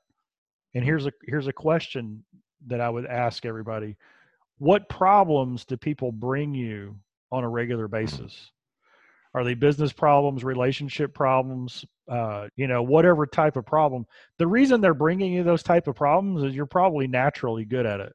And 0.74 0.84
here's 0.84 1.06
a 1.06 1.12
here's 1.24 1.48
a 1.48 1.52
question 1.52 2.24
that 2.68 2.80
I 2.80 2.88
would 2.88 3.06
ask 3.06 3.44
everybody. 3.44 3.96
What 4.58 4.88
problems 4.88 5.64
do 5.64 5.76
people 5.76 6.12
bring 6.12 6.54
you 6.54 6.96
on 7.32 7.44
a 7.44 7.48
regular 7.48 7.88
basis? 7.88 8.50
Are 9.34 9.42
they 9.42 9.54
business 9.54 9.92
problems, 9.92 10.44
relationship 10.44 11.12
problems, 11.12 11.84
uh, 12.08 12.46
you 12.54 12.68
know, 12.68 12.82
whatever 12.82 13.26
type 13.26 13.56
of 13.56 13.66
problem? 13.66 14.06
The 14.38 14.46
reason 14.46 14.80
they're 14.80 14.94
bringing 14.94 15.32
you 15.32 15.42
those 15.42 15.64
type 15.64 15.88
of 15.88 15.96
problems 15.96 16.44
is 16.44 16.54
you're 16.54 16.66
probably 16.66 17.08
naturally 17.08 17.64
good 17.64 17.84
at 17.84 17.98
it. 18.00 18.12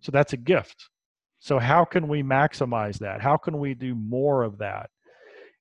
So 0.00 0.12
that's 0.12 0.34
a 0.34 0.36
gift. 0.36 0.90
So 1.38 1.58
how 1.58 1.86
can 1.86 2.08
we 2.08 2.22
maximize 2.22 2.98
that? 2.98 3.22
How 3.22 3.38
can 3.38 3.58
we 3.58 3.72
do 3.72 3.94
more 3.94 4.42
of 4.42 4.58
that? 4.58 4.90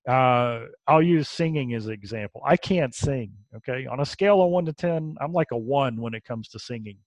Uh, 0.08 0.66
I'll 0.86 1.01
use 1.01 1.30
singing 1.30 1.74
as 1.76 1.88
an 1.88 1.93
example. 1.93 2.41
I 2.45 2.58
can't 2.58 2.93
sing. 2.93 3.32
Okay, 3.56 3.86
on 3.86 4.01
a 4.01 4.06
scale 4.06 4.41
of 4.41 4.49
one 4.49 4.66
to 4.66 4.74
ten, 4.74 5.16
I'm 5.22 5.32
like 5.32 5.51
a 5.51 5.58
one 5.58 6.01
when 6.01 6.14
it 6.14 6.26
comes 6.26 6.49
to 6.49 6.60
singing. 6.60 6.97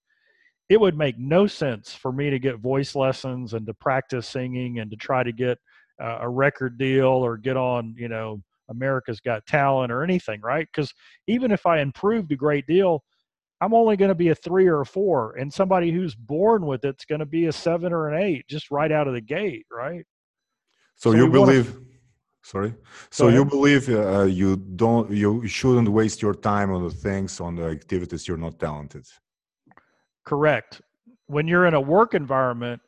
It 0.68 0.80
would 0.80 0.96
make 0.96 1.18
no 1.18 1.46
sense 1.46 1.92
for 1.92 2.12
me 2.12 2.30
to 2.30 2.38
get 2.38 2.58
voice 2.58 2.94
lessons 2.94 3.54
and 3.54 3.66
to 3.66 3.74
practice 3.74 4.28
singing 4.28 4.80
and 4.80 4.90
to 4.90 4.96
try 4.96 5.22
to 5.22 5.32
get 5.32 5.58
uh, 6.02 6.18
a 6.20 6.28
record 6.28 6.76
deal 6.78 7.06
or 7.06 7.36
get 7.36 7.56
on, 7.56 7.94
you 7.96 8.08
know, 8.08 8.42
America's 8.68 9.20
Got 9.20 9.46
Talent 9.46 9.92
or 9.92 10.02
anything, 10.02 10.40
right? 10.40 10.66
Because 10.72 10.92
even 11.28 11.52
if 11.52 11.66
I 11.66 11.80
improved 11.80 12.32
a 12.32 12.36
great 12.36 12.66
deal, 12.66 13.04
I'm 13.60 13.74
only 13.74 13.96
going 13.96 14.10
to 14.10 14.14
be 14.14 14.28
a 14.28 14.34
three 14.34 14.66
or 14.66 14.82
a 14.82 14.86
four, 14.86 15.36
and 15.36 15.52
somebody 15.52 15.90
who's 15.90 16.14
born 16.14 16.66
with 16.66 16.84
it's 16.84 17.04
going 17.06 17.20
to 17.20 17.26
be 17.26 17.46
a 17.46 17.52
seven 17.52 17.92
or 17.92 18.08
an 18.08 18.22
eight, 18.22 18.46
just 18.48 18.70
right 18.70 18.92
out 18.92 19.08
of 19.08 19.14
the 19.14 19.20
gate, 19.20 19.66
right? 19.70 20.04
So, 20.96 21.12
So 21.12 21.16
you 21.16 21.28
believe? 21.30 21.78
Sorry. 22.42 22.74
So 23.10 23.28
you 23.28 23.44
believe 23.44 23.88
uh, 23.88 24.22
you 24.22 24.56
don't, 24.56 25.10
you 25.10 25.46
shouldn't 25.48 25.88
waste 25.88 26.22
your 26.22 26.34
time 26.34 26.70
on 26.70 26.84
the 26.84 26.90
things, 26.90 27.40
on 27.40 27.56
the 27.56 27.64
activities 27.64 28.28
you're 28.28 28.36
not 28.36 28.60
talented. 28.60 29.04
Correct. 30.26 30.82
When 31.28 31.48
you're 31.48 31.66
in 31.66 31.74
a 31.74 31.80
work 31.80 32.14
environment, 32.14 32.82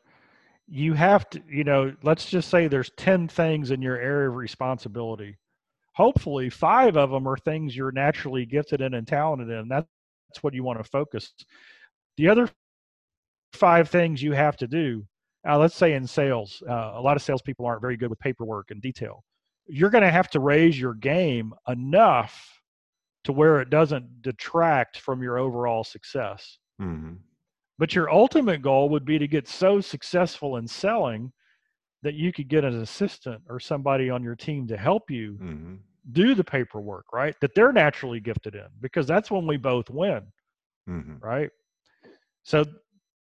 you 0.67 0.93
have 0.93 1.29
to, 1.31 1.41
you 1.49 1.63
know, 1.63 1.95
let's 2.03 2.25
just 2.29 2.49
say 2.49 2.67
there's 2.67 2.91
10 2.97 3.27
things 3.27 3.71
in 3.71 3.81
your 3.81 3.97
area 3.97 4.29
of 4.29 4.35
responsibility. 4.35 5.37
Hopefully, 5.95 6.49
five 6.49 6.95
of 6.97 7.11
them 7.11 7.27
are 7.27 7.37
things 7.37 7.75
you're 7.75 7.91
naturally 7.91 8.45
gifted 8.45 8.81
in 8.81 8.93
and 8.93 9.07
talented 9.07 9.49
in. 9.49 9.67
That's 9.67 9.87
what 10.41 10.53
you 10.53 10.63
want 10.63 10.79
to 10.79 10.83
focus. 10.83 11.33
The 12.17 12.29
other 12.29 12.49
five 13.53 13.89
things 13.89 14.21
you 14.21 14.33
have 14.33 14.57
to 14.57 14.67
do, 14.67 15.05
uh, 15.47 15.57
let's 15.57 15.75
say 15.75 15.93
in 15.93 16.05
sales, 16.07 16.61
uh, 16.69 16.93
a 16.95 17.01
lot 17.01 17.17
of 17.17 17.23
salespeople 17.23 17.65
aren't 17.65 17.81
very 17.81 17.97
good 17.97 18.09
with 18.09 18.19
paperwork 18.19 18.71
and 18.71 18.81
detail. 18.81 19.23
You're 19.67 19.89
going 19.89 20.03
to 20.03 20.11
have 20.11 20.29
to 20.31 20.39
raise 20.39 20.79
your 20.79 20.93
game 20.93 21.53
enough 21.67 22.61
to 23.25 23.33
where 23.33 23.59
it 23.61 23.69
doesn't 23.69 24.21
detract 24.21 24.99
from 24.99 25.21
your 25.21 25.37
overall 25.37 25.83
success. 25.83 26.57
hmm 26.79 27.28
But 27.79 27.95
your 27.95 28.11
ultimate 28.11 28.61
goal 28.61 28.89
would 28.89 29.05
be 29.05 29.17
to 29.17 29.27
get 29.27 29.47
so 29.47 29.81
successful 29.81 30.57
in 30.57 30.67
selling 30.67 31.31
that 32.03 32.13
you 32.13 32.33
could 32.33 32.49
get 32.49 32.65
an 32.65 32.81
assistant 32.81 33.41
or 33.49 33.59
somebody 33.59 34.09
on 34.09 34.23
your 34.23 34.35
team 34.35 34.67
to 34.67 34.77
help 34.77 35.09
you 35.09 35.39
hmm 35.39 35.75
do 36.11 36.35
the 36.35 36.43
paperwork, 36.43 37.05
right? 37.13 37.35
That 37.41 37.55
they're 37.55 37.73
naturally 37.73 38.19
gifted 38.19 38.55
in 38.55 38.67
because 38.81 39.07
that's 39.07 39.31
when 39.31 39.47
we 39.47 39.57
both 39.57 39.89
win, 39.89 40.23
hmm 40.87 41.17
right? 41.21 41.51
So 42.43 42.65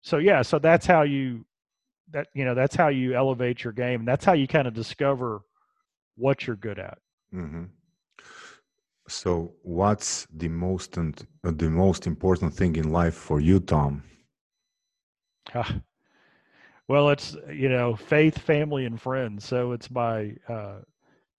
so 0.03 0.19
yeah, 0.19 0.43
so 0.43 0.59
that's 0.59 0.87
how 0.87 1.03
you 1.03 1.47
that 2.11 2.29
you 2.35 2.45
know, 2.45 2.55
that's 2.55 2.77
how 2.77 2.89
you 2.89 3.15
elevate 3.15 3.65
your 3.65 3.73
game. 3.73 4.05
That's 4.05 4.25
how 4.25 4.35
you 4.35 4.49
kind 4.49 4.69
of 4.69 4.75
discover 4.75 5.43
what 6.17 6.47
you're 6.47 6.57
good 6.57 6.79
at. 6.79 6.99
hmm 7.33 7.65
So, 9.09 9.55
what's 9.63 10.27
the 10.33 10.49
most 10.49 10.97
and 10.97 11.15
uh, 11.45 11.53
the 11.53 11.71
most 11.71 12.07
important 12.09 12.55
thing 12.55 12.75
in 12.77 12.91
life 12.91 13.15
for 13.15 13.41
you, 13.41 13.61
Tom? 13.61 14.03
Well, 16.89 17.11
it's 17.11 17.37
you 17.51 17.69
know 17.69 17.95
faith, 17.97 18.39
family, 18.39 18.85
and 18.87 19.01
friends. 19.01 19.45
So 19.45 19.73
it's 19.73 19.91
my 19.91 20.35
uh, 20.49 20.81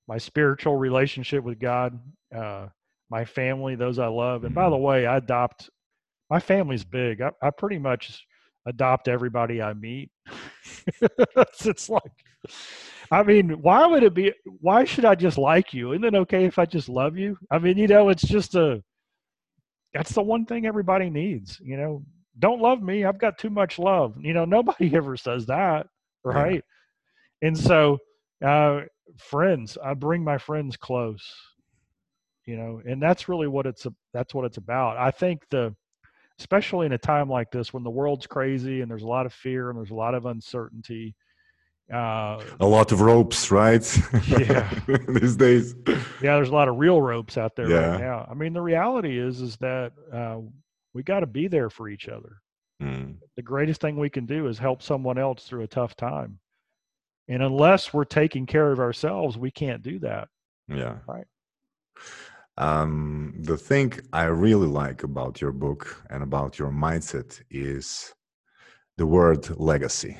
my 0.08 0.18
spiritual 0.18 0.78
relationship 0.78 1.44
with 1.44 1.60
God, 1.60 2.00
uh, 2.36 2.68
my 3.10 3.26
family, 3.26 3.76
those 3.76 4.00
I 4.00 4.08
love. 4.08 4.44
And 4.46 4.56
by 4.56 4.70
the 4.70 4.78
way, 4.78 5.06
I 5.06 5.18
adopt. 5.18 5.70
My 6.30 6.40
family's 6.40 6.86
big. 6.86 7.22
I, 7.22 7.32
I 7.42 7.52
pretty 7.52 7.80
much 7.80 8.26
adopt 8.68 9.08
everybody 9.08 9.62
I 9.62 9.74
meet. 9.74 10.12
it's, 11.02 11.66
it's 11.68 11.90
like, 11.90 12.12
I 13.12 13.24
mean, 13.24 13.62
why 13.62 13.86
would 13.86 14.04
it 14.04 14.14
be? 14.14 14.34
Why 14.62 14.86
should 14.86 15.06
I 15.06 15.16
just 15.16 15.38
like 15.38 15.74
you? 15.74 15.94
Isn't 15.94 16.04
it 16.06 16.16
okay 16.16 16.46
if 16.46 16.60
I 16.60 16.66
just 16.66 16.90
love 16.90 17.18
you? 17.18 17.38
I 17.52 17.60
mean, 17.60 17.78
you 17.78 17.88
know, 17.88 18.10
it's 18.10 18.24
just 18.28 18.56
a. 18.56 18.84
That's 19.94 20.14
the 20.14 20.22
one 20.22 20.46
thing 20.46 20.66
everybody 20.66 21.10
needs. 21.10 21.60
You 21.64 21.78
know, 21.78 22.04
don't 22.40 22.62
love 22.62 22.82
me. 22.82 23.06
I've 23.06 23.20
got 23.20 23.38
too 23.38 23.50
much 23.50 23.78
love. 23.80 24.16
You 24.20 24.34
know, 24.34 24.46
nobody 24.46 24.96
ever 24.96 25.16
says 25.18 25.46
that, 25.48 25.88
Yeah. 26.26 26.32
right? 26.32 26.64
And 27.42 27.58
so, 27.58 27.98
uh, 28.44 28.82
friends, 29.18 29.78
I 29.84 29.94
bring 29.94 30.24
my 30.24 30.38
friends 30.38 30.78
close. 30.78 31.24
You 32.46 32.58
know, 32.58 32.82
and 32.86 33.02
that's 33.02 33.30
really 33.30 33.48
what 33.48 33.66
it's 33.66 33.88
that's 34.14 34.34
what 34.34 34.44
it's 34.46 34.58
about. 34.58 34.98
I 34.98 35.12
think 35.12 35.44
the 35.50 35.74
especially 36.40 36.86
in 36.86 36.92
a 36.92 36.98
time 36.98 37.30
like 37.30 37.50
this 37.52 37.74
when 37.74 37.84
the 37.84 37.90
world's 37.90 38.28
crazy 38.28 38.82
and 38.82 38.90
there's 38.92 39.04
a 39.04 39.08
lot 39.08 39.26
of 39.26 39.32
fear 39.34 39.70
and 39.70 39.78
there's 39.78 39.92
a 39.92 39.96
lot 39.96 40.14
of 40.16 40.26
uncertainty. 40.26 41.16
Uh, 41.94 42.42
A 42.60 42.66
lot 42.66 42.92
of 42.92 43.00
ropes, 43.02 43.52
right? 43.52 43.86
Yeah. 44.28 44.70
These 45.08 45.36
days. 45.38 45.76
yeah, 45.88 46.36
there's 46.36 46.50
a 46.50 46.54
lot 46.54 46.68
of 46.68 46.78
real 46.78 47.02
ropes 47.02 47.38
out 47.38 47.56
there 47.56 47.70
Yeah. 47.70 47.92
right 47.92 48.00
now. 48.02 48.28
I 48.30 48.34
mean, 48.34 48.52
the 48.54 48.62
reality 48.62 49.20
is 49.20 49.40
is 49.40 49.56
that 49.58 49.92
uh, 50.12 50.40
we 50.94 51.04
got 51.04 51.22
to 51.22 51.28
be 51.28 51.48
there 51.48 51.70
for 51.70 51.90
each 51.90 52.08
other. 52.08 52.42
Mm, 52.82 53.18
the 53.36 53.42
greatest 53.42 53.82
thing 53.82 53.98
we 53.98 54.10
can 54.10 54.26
do 54.26 54.48
is 54.48 54.58
help 54.58 54.82
someone 54.82 55.18
else 55.18 55.46
through 55.46 55.64
a 55.64 55.68
tough 55.68 55.96
time. 55.96 56.40
And 57.28 57.42
unless 57.42 57.94
we're 57.94 58.04
taking 58.04 58.46
care 58.46 58.72
of 58.72 58.80
ourselves, 58.80 59.38
we 59.38 59.52
can't 59.52 59.82
do 59.82 60.00
that. 60.00 60.28
yeah. 60.68 60.98
Right. 61.08 61.26
Um, 62.58 63.34
the 63.40 63.58
thing 63.58 63.94
I 64.12 64.26
really 64.26 64.68
like 64.68 65.04
about 65.04 65.42
your 65.42 65.52
book 65.52 66.04
and 66.10 66.22
about 66.22 66.60
your 66.60 66.70
mindset 66.70 67.42
is 67.50 68.14
the 68.98 69.08
word 69.08 69.50
legacy. 69.60 70.18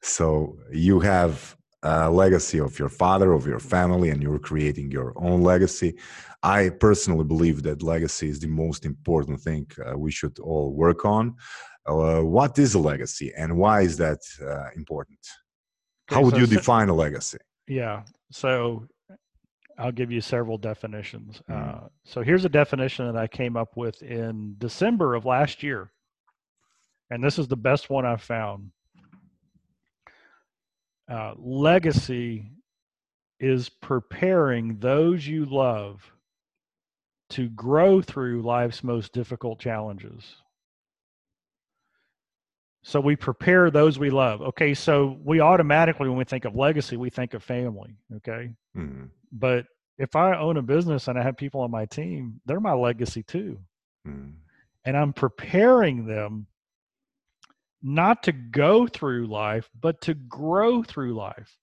So 0.00 0.58
you 0.72 1.00
have 1.00 1.53
a 1.84 2.10
legacy 2.10 2.58
of 2.58 2.78
your 2.78 2.88
father, 2.88 3.32
of 3.32 3.46
your 3.46 3.60
family, 3.60 4.08
and 4.10 4.22
you're 4.22 4.38
creating 4.38 4.90
your 4.90 5.12
own 5.16 5.42
legacy. 5.42 5.96
I 6.42 6.70
personally 6.70 7.24
believe 7.24 7.62
that 7.62 7.82
legacy 7.82 8.28
is 8.28 8.40
the 8.40 8.48
most 8.48 8.84
important 8.84 9.40
thing 9.40 9.66
uh, 9.78 9.96
we 9.96 10.10
should 10.10 10.38
all 10.38 10.72
work 10.72 11.04
on. 11.04 11.36
Uh, 11.86 12.20
what 12.20 12.58
is 12.58 12.74
a 12.74 12.78
legacy 12.78 13.32
and 13.36 13.56
why 13.56 13.82
is 13.82 13.96
that 13.98 14.20
uh, 14.42 14.70
important? 14.74 15.18
How 16.08 16.22
would 16.22 16.34
so 16.34 16.40
you 16.40 16.46
define 16.46 16.88
a 16.88 16.94
legacy? 16.94 17.38
Yeah. 17.68 18.02
So 18.30 18.86
I'll 19.78 19.92
give 19.92 20.10
you 20.10 20.20
several 20.20 20.58
definitions. 20.58 21.42
Mm. 21.50 21.88
so 22.04 22.22
here's 22.22 22.44
a 22.44 22.48
definition 22.48 23.06
that 23.06 23.16
I 23.16 23.26
came 23.26 23.56
up 23.56 23.76
with 23.76 24.02
in 24.02 24.54
December 24.58 25.14
of 25.14 25.24
last 25.24 25.62
year. 25.62 25.90
And 27.10 27.22
this 27.22 27.38
is 27.38 27.48
the 27.48 27.56
best 27.56 27.90
one 27.90 28.06
I've 28.06 28.22
found. 28.22 28.70
Uh, 31.10 31.34
legacy 31.38 32.50
is 33.40 33.68
preparing 33.68 34.78
those 34.78 35.26
you 35.26 35.44
love 35.44 36.12
to 37.30 37.48
grow 37.50 38.00
through 38.00 38.42
life's 38.42 38.84
most 38.84 39.12
difficult 39.12 39.58
challenges. 39.58 40.36
So 42.82 43.00
we 43.00 43.16
prepare 43.16 43.70
those 43.70 43.98
we 43.98 44.10
love. 44.10 44.42
Okay, 44.42 44.74
so 44.74 45.18
we 45.24 45.40
automatically, 45.40 46.08
when 46.08 46.18
we 46.18 46.24
think 46.24 46.44
of 46.44 46.54
legacy, 46.54 46.96
we 46.98 47.08
think 47.08 47.32
of 47.32 47.42
family. 47.42 47.96
Okay. 48.16 48.52
Mm-hmm. 48.76 49.04
But 49.32 49.64
if 49.98 50.14
I 50.14 50.36
own 50.36 50.58
a 50.58 50.62
business 50.62 51.08
and 51.08 51.18
I 51.18 51.22
have 51.22 51.36
people 51.36 51.62
on 51.62 51.70
my 51.70 51.86
team, 51.86 52.40
they're 52.44 52.60
my 52.60 52.74
legacy 52.74 53.22
too. 53.22 53.58
Mm-hmm. 54.06 54.30
And 54.84 54.96
I'm 54.96 55.14
preparing 55.14 56.06
them 56.06 56.46
not 57.84 58.22
to 58.22 58.32
go 58.32 58.86
through 58.86 59.26
life, 59.26 59.68
but 59.78 60.00
to 60.00 60.14
grow 60.14 60.82
through 60.82 61.14
life. 61.14 61.56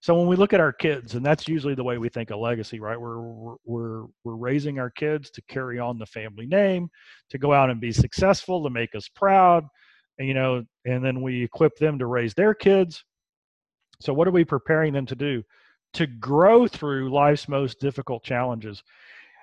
So 0.00 0.16
when 0.16 0.28
we 0.28 0.36
look 0.36 0.52
at 0.52 0.60
our 0.60 0.72
kids, 0.72 1.16
and 1.16 1.26
that's 1.26 1.48
usually 1.48 1.74
the 1.74 1.82
way 1.82 1.98
we 1.98 2.08
think 2.08 2.30
of 2.30 2.38
legacy, 2.38 2.78
right? 2.78 2.98
We're 2.98 3.56
we're 3.64 4.04
we're 4.22 4.36
raising 4.36 4.78
our 4.78 4.90
kids 4.90 5.28
to 5.32 5.42
carry 5.48 5.80
on 5.80 5.98
the 5.98 6.06
family 6.06 6.46
name, 6.46 6.88
to 7.30 7.38
go 7.38 7.52
out 7.52 7.68
and 7.68 7.80
be 7.80 7.90
successful, 7.90 8.62
to 8.62 8.70
make 8.70 8.94
us 8.94 9.08
proud, 9.08 9.64
and, 10.18 10.28
you 10.28 10.34
know, 10.34 10.64
and 10.84 11.04
then 11.04 11.20
we 11.20 11.42
equip 11.42 11.76
them 11.76 11.98
to 11.98 12.06
raise 12.06 12.34
their 12.34 12.54
kids. 12.54 13.04
So 14.00 14.12
what 14.12 14.28
are 14.28 14.32
we 14.32 14.44
preparing 14.44 14.92
them 14.92 15.06
to 15.06 15.16
do? 15.16 15.42
To 15.94 16.06
grow 16.06 16.68
through 16.68 17.12
life's 17.12 17.48
most 17.48 17.80
difficult 17.80 18.22
challenges. 18.22 18.84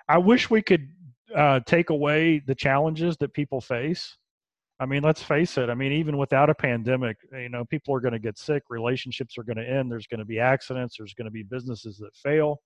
I 0.08 0.20
wish 0.20 0.50
we 0.50 0.62
could 0.62 0.88
uh, 1.36 1.60
take 1.66 1.90
away 1.90 2.40
the 2.40 2.56
challenges 2.56 3.18
that 3.18 3.34
people 3.34 3.60
face 3.60 4.16
I 4.80 4.86
mean, 4.86 5.04
let's 5.04 5.24
face 5.24 5.58
it. 5.58 5.70
I 5.70 5.74
mean, 5.74 5.94
even 5.94 6.18
without 6.18 6.50
a 6.50 6.56
pandemic, 6.56 7.18
you 7.32 7.50
know, 7.50 7.64
people 7.66 7.96
are 7.96 8.02
going 8.02 8.14
to 8.14 8.20
get 8.20 8.38
sick, 8.38 8.64
relationships 8.70 9.38
are 9.38 9.44
going 9.44 9.58
to 9.58 9.70
end, 9.70 9.90
there's 9.92 10.08
going 10.08 10.20
to 10.20 10.26
be 10.26 10.40
accidents, 10.40 10.98
there's 10.98 11.14
going 11.14 11.26
to 11.26 11.32
be 11.32 11.44
businesses 11.44 11.98
that 12.00 12.14
fail. 12.16 12.60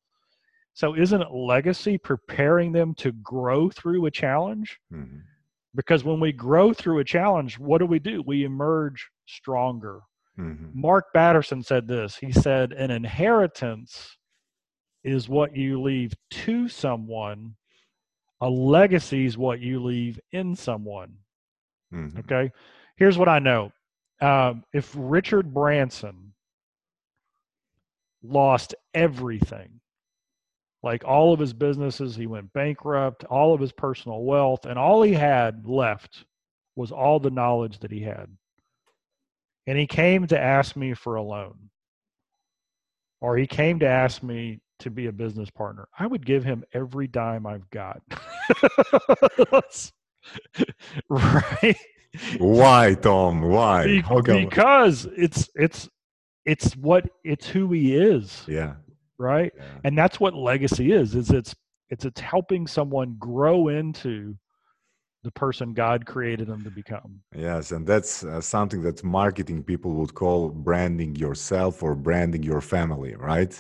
So, 0.74 0.95
isn't 0.95 1.34
legacy 1.34 1.97
preparing 1.97 2.72
them 2.72 2.95
to 2.95 3.12
grow 3.12 3.70
through 3.70 4.05
a 4.05 4.12
challenge? 4.12 4.80
Mm-hmm. 4.91 5.20
Because 5.76 6.03
when 6.03 6.20
we 6.20 6.32
grow 6.32 6.74
through 6.74 6.99
a 6.99 7.03
challenge, 7.03 7.60
what 7.60 7.78
do 7.78 7.86
we 7.86 7.99
do? 7.99 8.24
We 8.26 8.43
emerge 8.43 9.07
stronger. 9.28 10.01
Mm-hmm. 10.39 10.80
Mark 10.80 11.07
Batterson 11.14 11.64
said 11.64 11.88
this. 11.88 12.16
He 12.16 12.32
said, 12.32 12.72
An 12.72 12.91
inheritance 12.91 14.18
is 15.03 15.30
what 15.30 15.55
you 15.55 15.82
leave 15.82 16.14
to 16.32 16.68
someone, 16.68 17.55
a 18.41 18.49
legacy 18.49 19.26
is 19.26 19.38
what 19.38 19.60
you 19.60 19.84
leave 19.84 20.20
in 20.32 20.55
someone. 20.55 21.14
Mm-hmm. 21.93 22.19
Okay. 22.19 22.51
Here's 22.95 23.17
what 23.17 23.29
I 23.29 23.39
know. 23.39 23.71
Um, 24.21 24.63
if 24.73 24.93
Richard 24.97 25.53
Branson 25.53 26.33
lost 28.23 28.75
everything, 28.93 29.79
like 30.83 31.03
all 31.05 31.33
of 31.33 31.39
his 31.39 31.53
businesses, 31.53 32.15
he 32.15 32.27
went 32.27 32.53
bankrupt, 32.53 33.23
all 33.25 33.53
of 33.53 33.61
his 33.61 33.71
personal 33.71 34.23
wealth, 34.23 34.65
and 34.65 34.77
all 34.77 35.01
he 35.01 35.13
had 35.13 35.67
left 35.67 36.25
was 36.75 36.91
all 36.91 37.19
the 37.19 37.31
knowledge 37.31 37.79
that 37.79 37.91
he 37.91 38.01
had. 38.01 38.29
And 39.67 39.77
he 39.77 39.87
came 39.87 40.27
to 40.27 40.39
ask 40.39 40.75
me 40.75 40.93
for 40.93 41.15
a 41.15 41.21
loan, 41.23 41.69
or 43.21 43.37
he 43.37 43.47
came 43.47 43.79
to 43.79 43.87
ask 43.87 44.23
me 44.23 44.61
to 44.79 44.89
be 44.89 45.07
a 45.07 45.11
business 45.11 45.49
partner. 45.49 45.87
I 45.97 46.07
would 46.07 46.25
give 46.25 46.43
him 46.43 46.63
every 46.73 47.07
dime 47.07 47.45
I've 47.45 47.69
got. 47.69 48.01
right? 51.09 51.77
Why, 52.38 52.95
Tom? 52.95 53.41
Why? 53.41 53.86
Be- 53.86 54.01
because 54.01 55.05
it's 55.15 55.49
it's 55.55 55.89
it's 56.45 56.75
what 56.75 57.09
it's 57.23 57.47
who 57.47 57.71
he 57.71 57.95
is. 57.95 58.43
Yeah. 58.47 58.75
Right. 59.17 59.51
Yeah. 59.55 59.63
And 59.84 59.97
that's 59.97 60.19
what 60.19 60.34
legacy 60.34 60.91
is. 60.91 61.15
Is 61.15 61.30
it's 61.30 61.55
it's 61.89 62.05
it's 62.05 62.21
helping 62.21 62.67
someone 62.67 63.15
grow 63.19 63.67
into 63.67 64.36
the 65.23 65.32
person 65.32 65.73
God 65.73 66.05
created 66.05 66.47
them 66.47 66.63
to 66.63 66.71
become. 66.71 67.19
Yes, 67.36 67.71
and 67.71 67.86
that's 67.86 68.23
uh, 68.23 68.39
something 68.39 68.82
that 68.84 69.03
marketing 69.03 69.63
people 69.63 69.91
would 69.95 70.13
call 70.13 70.49
branding 70.49 71.15
yourself 71.15 71.84
or 71.84 71.93
branding 71.93 72.43
your 72.43 72.61
family, 72.61 73.15
right? 73.15 73.53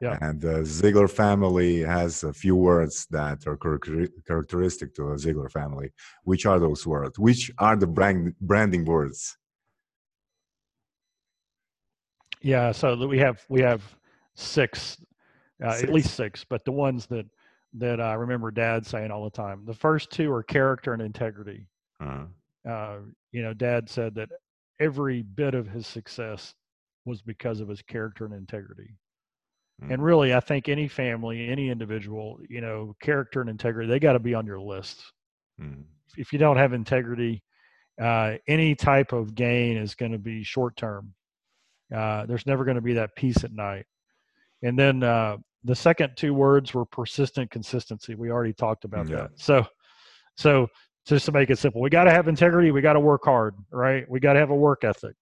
Yeah. 0.00 0.16
And 0.22 0.40
the 0.40 0.62
Ziglar 0.62 1.10
family 1.10 1.80
has 1.80 2.24
a 2.24 2.32
few 2.32 2.56
words 2.56 3.06
that 3.10 3.46
are 3.46 3.56
characteristic 3.56 4.94
to 4.94 5.10
a 5.10 5.16
Ziglar 5.16 5.50
family. 5.50 5.92
Which 6.24 6.46
are 6.46 6.58
those 6.58 6.86
words? 6.86 7.18
Which 7.18 7.50
are 7.58 7.76
the 7.76 7.86
brand 7.86 8.34
branding 8.40 8.86
words? 8.86 9.36
Yeah, 12.40 12.72
so 12.72 13.06
we 13.06 13.18
have 13.18 13.44
we 13.50 13.60
have 13.60 13.82
six, 14.34 14.96
uh, 15.62 15.72
six, 15.72 15.82
at 15.82 15.92
least 15.92 16.14
six, 16.14 16.44
but 16.48 16.64
the 16.64 16.72
ones 16.72 17.04
that 17.06 17.26
that 17.74 18.00
I 18.00 18.14
remember 18.14 18.50
Dad 18.50 18.86
saying 18.86 19.10
all 19.10 19.24
the 19.24 19.30
time. 19.30 19.64
The 19.66 19.74
first 19.74 20.10
two 20.10 20.32
are 20.32 20.42
character 20.42 20.94
and 20.94 21.02
integrity. 21.02 21.68
Uh-huh. 22.00 22.24
Uh, 22.68 22.98
you 23.32 23.42
know, 23.42 23.52
Dad 23.52 23.88
said 23.88 24.14
that 24.14 24.30
every 24.80 25.22
bit 25.22 25.54
of 25.54 25.68
his 25.68 25.86
success 25.86 26.54
was 27.04 27.22
because 27.22 27.60
of 27.60 27.68
his 27.68 27.82
character 27.82 28.24
and 28.24 28.34
integrity. 28.34 28.96
And 29.82 29.90
mm-hmm. 29.90 30.02
really, 30.02 30.34
I 30.34 30.40
think 30.40 30.68
any 30.68 30.88
family, 30.88 31.48
any 31.48 31.70
individual, 31.70 32.38
you 32.48 32.60
know, 32.60 32.94
character 33.00 33.40
and 33.40 33.48
integrity, 33.48 33.88
they 33.88 33.98
got 33.98 34.12
to 34.12 34.18
be 34.18 34.34
on 34.34 34.44
your 34.44 34.60
list. 34.60 35.02
Mm. 35.60 35.84
If 36.16 36.32
you 36.32 36.38
don't 36.38 36.58
have 36.58 36.72
integrity, 36.72 37.42
uh, 38.00 38.34
any 38.46 38.74
type 38.74 39.12
of 39.12 39.34
gain 39.34 39.76
is 39.76 39.94
going 39.94 40.12
to 40.12 40.18
be 40.18 40.42
short 40.42 40.76
term. 40.76 41.14
Uh, 41.94 42.26
there's 42.26 42.46
never 42.46 42.64
going 42.64 42.76
to 42.76 42.82
be 42.82 42.94
that 42.94 43.16
peace 43.16 43.42
at 43.42 43.52
night. 43.52 43.86
And 44.62 44.78
then 44.78 45.02
uh, 45.02 45.38
the 45.64 45.74
second 45.74 46.12
two 46.16 46.34
words 46.34 46.74
were 46.74 46.84
persistent 46.84 47.50
consistency. 47.50 48.14
We 48.14 48.30
already 48.30 48.52
talked 48.52 48.84
about 48.84 49.08
yeah. 49.08 49.16
that. 49.16 49.30
So, 49.36 49.64
so 50.36 50.68
just 51.06 51.24
to 51.26 51.32
make 51.32 51.48
it 51.48 51.58
simple, 51.58 51.80
we 51.80 51.88
got 51.88 52.04
to 52.04 52.10
have 52.10 52.28
integrity. 52.28 52.70
We 52.70 52.82
got 52.82 52.92
to 52.94 53.00
work 53.00 53.24
hard, 53.24 53.54
right? 53.70 54.08
We 54.10 54.20
got 54.20 54.34
to 54.34 54.40
have 54.40 54.50
a 54.50 54.56
work 54.56 54.84
ethic 54.84 55.14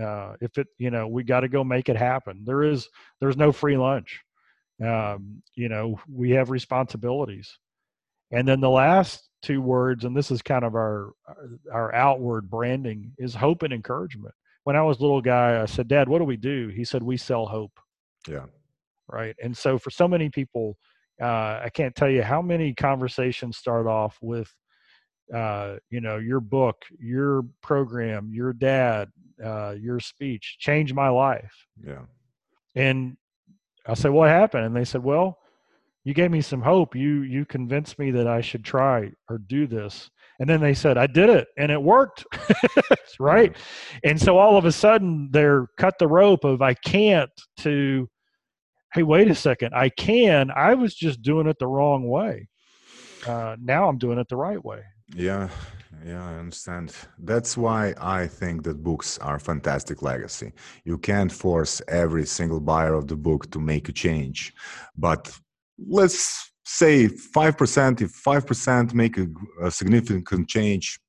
uh, 0.00 0.34
if 0.40 0.58
it 0.58 0.68
you 0.78 0.90
know 0.90 1.08
we 1.08 1.22
got 1.24 1.40
to 1.40 1.48
go 1.48 1.64
make 1.64 1.88
it 1.88 1.96
happen. 1.96 2.42
There 2.44 2.62
is 2.62 2.88
there's 3.20 3.36
no 3.36 3.52
free 3.52 3.76
lunch. 3.76 4.20
Um, 4.84 5.42
you 5.54 5.68
know 5.68 5.98
we 6.10 6.30
have 6.32 6.50
responsibilities. 6.50 7.58
And 8.30 8.46
then 8.46 8.60
the 8.60 8.68
last 8.70 9.30
two 9.40 9.62
words 9.62 10.04
and 10.04 10.16
this 10.16 10.30
is 10.30 10.42
kind 10.42 10.64
of 10.64 10.74
our 10.74 11.12
our 11.72 11.94
outward 11.94 12.50
branding 12.50 13.12
is 13.18 13.34
hope 13.34 13.62
and 13.62 13.72
encouragement. 13.72 14.34
When 14.64 14.76
i 14.76 14.82
was 14.82 14.98
a 14.98 15.02
little 15.02 15.22
guy 15.22 15.60
i 15.62 15.66
said 15.66 15.88
dad 15.88 16.08
what 16.08 16.18
do 16.18 16.24
we 16.24 16.36
do? 16.36 16.68
He 16.68 16.84
said 16.84 17.02
we 17.02 17.16
sell 17.16 17.46
hope. 17.46 17.78
Yeah. 18.28 18.46
Right? 19.08 19.34
And 19.42 19.56
so 19.56 19.78
for 19.78 19.90
so 19.90 20.06
many 20.06 20.28
people 20.28 20.76
uh, 21.20 21.60
i 21.64 21.70
can't 21.72 21.94
tell 21.94 22.10
you 22.10 22.22
how 22.22 22.42
many 22.42 22.74
conversations 22.74 23.56
start 23.56 23.86
off 23.86 24.18
with 24.20 24.52
uh, 25.34 25.76
you 25.90 26.00
know, 26.00 26.16
your 26.16 26.40
book, 26.40 26.84
your 26.98 27.44
program, 27.62 28.30
your 28.32 28.52
dad, 28.52 29.10
uh, 29.44 29.74
your 29.80 30.00
speech 30.00 30.56
changed 30.58 30.94
my 30.94 31.08
life. 31.08 31.66
Yeah. 31.84 32.02
And 32.74 33.16
I 33.86 33.94
said, 33.94 34.10
what 34.10 34.28
happened? 34.28 34.64
And 34.64 34.76
they 34.76 34.84
said, 34.84 35.02
well, 35.02 35.38
you 36.04 36.14
gave 36.14 36.30
me 36.30 36.40
some 36.40 36.62
hope. 36.62 36.94
You, 36.94 37.22
you 37.22 37.44
convinced 37.44 37.98
me 37.98 38.10
that 38.12 38.26
I 38.26 38.40
should 38.40 38.64
try 38.64 39.10
or 39.28 39.38
do 39.38 39.66
this. 39.66 40.10
And 40.40 40.48
then 40.48 40.60
they 40.60 40.74
said, 40.74 40.96
I 40.96 41.06
did 41.06 41.28
it 41.30 41.48
and 41.56 41.72
it 41.72 41.82
worked. 41.82 42.24
right. 43.20 43.52
Yeah. 44.02 44.10
And 44.10 44.20
so 44.20 44.38
all 44.38 44.56
of 44.56 44.64
a 44.64 44.72
sudden 44.72 45.28
they're 45.32 45.66
cut 45.76 45.98
the 45.98 46.06
rope 46.06 46.44
of 46.44 46.62
I 46.62 46.74
can't 46.74 47.30
to, 47.58 48.08
Hey, 48.94 49.02
wait 49.02 49.30
a 49.30 49.34
second. 49.34 49.74
I 49.74 49.90
can, 49.90 50.50
I 50.54 50.74
was 50.74 50.94
just 50.94 51.20
doing 51.20 51.46
it 51.46 51.58
the 51.58 51.66
wrong 51.66 52.08
way. 52.08 52.48
Uh, 53.26 53.56
now 53.60 53.88
I'm 53.88 53.98
doing 53.98 54.18
it 54.18 54.28
the 54.28 54.36
right 54.36 54.64
way. 54.64 54.82
Yeah, 55.14 55.48
yeah, 56.04 56.24
I 56.24 56.34
understand. 56.34 56.94
That's 57.18 57.56
why 57.56 57.94
I 58.00 58.26
think 58.26 58.62
that 58.64 58.82
books 58.82 59.18
are 59.18 59.38
fantastic 59.38 60.02
legacy. 60.02 60.52
You 60.84 60.98
can't 60.98 61.32
force 61.32 61.82
every 61.88 62.26
single 62.26 62.60
buyer 62.60 62.94
of 62.94 63.06
the 63.06 63.16
book 63.16 63.50
to 63.50 63.58
make 63.58 63.88
a 63.88 63.92
change, 63.92 64.52
but 64.96 65.38
let's 65.86 66.52
say 66.64 67.08
5% 67.08 68.02
if 68.02 68.12
5% 68.22 68.92
make 68.92 69.16
a, 69.16 69.26
a 69.62 69.70
significant 69.70 70.48
change 70.48 71.00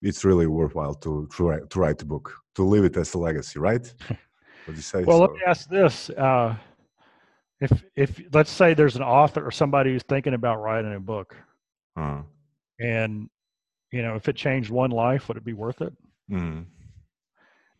it's 0.00 0.24
really 0.24 0.46
worthwhile 0.46 0.94
to, 0.94 1.28
to 1.36 1.44
write, 1.44 1.70
to 1.70 1.80
write 1.80 1.98
the 1.98 2.04
book 2.04 2.32
to 2.54 2.62
leave 2.62 2.84
it 2.84 2.96
as 2.96 3.12
a 3.14 3.18
legacy 3.18 3.58
right 3.58 3.92
you 4.68 4.76
say 4.76 5.04
well 5.04 5.18
so? 5.18 5.22
let 5.24 5.32
me 5.32 5.40
ask 5.46 5.68
this 5.68 6.10
uh, 6.10 6.54
if 7.60 7.84
if 7.96 8.20
let's 8.32 8.50
say 8.50 8.72
there's 8.74 8.96
an 8.96 9.02
author 9.02 9.44
or 9.44 9.50
somebody 9.50 9.92
who's 9.92 10.02
thinking 10.04 10.34
about 10.34 10.62
writing 10.62 10.94
a 10.94 11.00
book 11.00 11.36
uh-huh. 11.96 12.22
and 12.80 13.28
you 13.90 14.02
know 14.02 14.14
if 14.14 14.28
it 14.28 14.36
changed 14.36 14.70
one 14.70 14.90
life 14.90 15.28
would 15.28 15.36
it 15.36 15.44
be 15.44 15.52
worth 15.52 15.80
it? 15.80 15.92
Mm. 16.30 16.66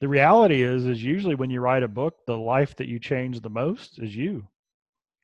the 0.00 0.08
reality 0.08 0.62
is 0.62 0.86
is 0.86 1.02
usually 1.04 1.34
when 1.34 1.50
you 1.50 1.60
write 1.60 1.82
a 1.82 1.88
book 1.88 2.14
the 2.26 2.36
life 2.36 2.74
that 2.76 2.88
you 2.88 2.98
change 2.98 3.40
the 3.40 3.50
most 3.50 3.98
is 3.98 4.14
you. 4.16 4.46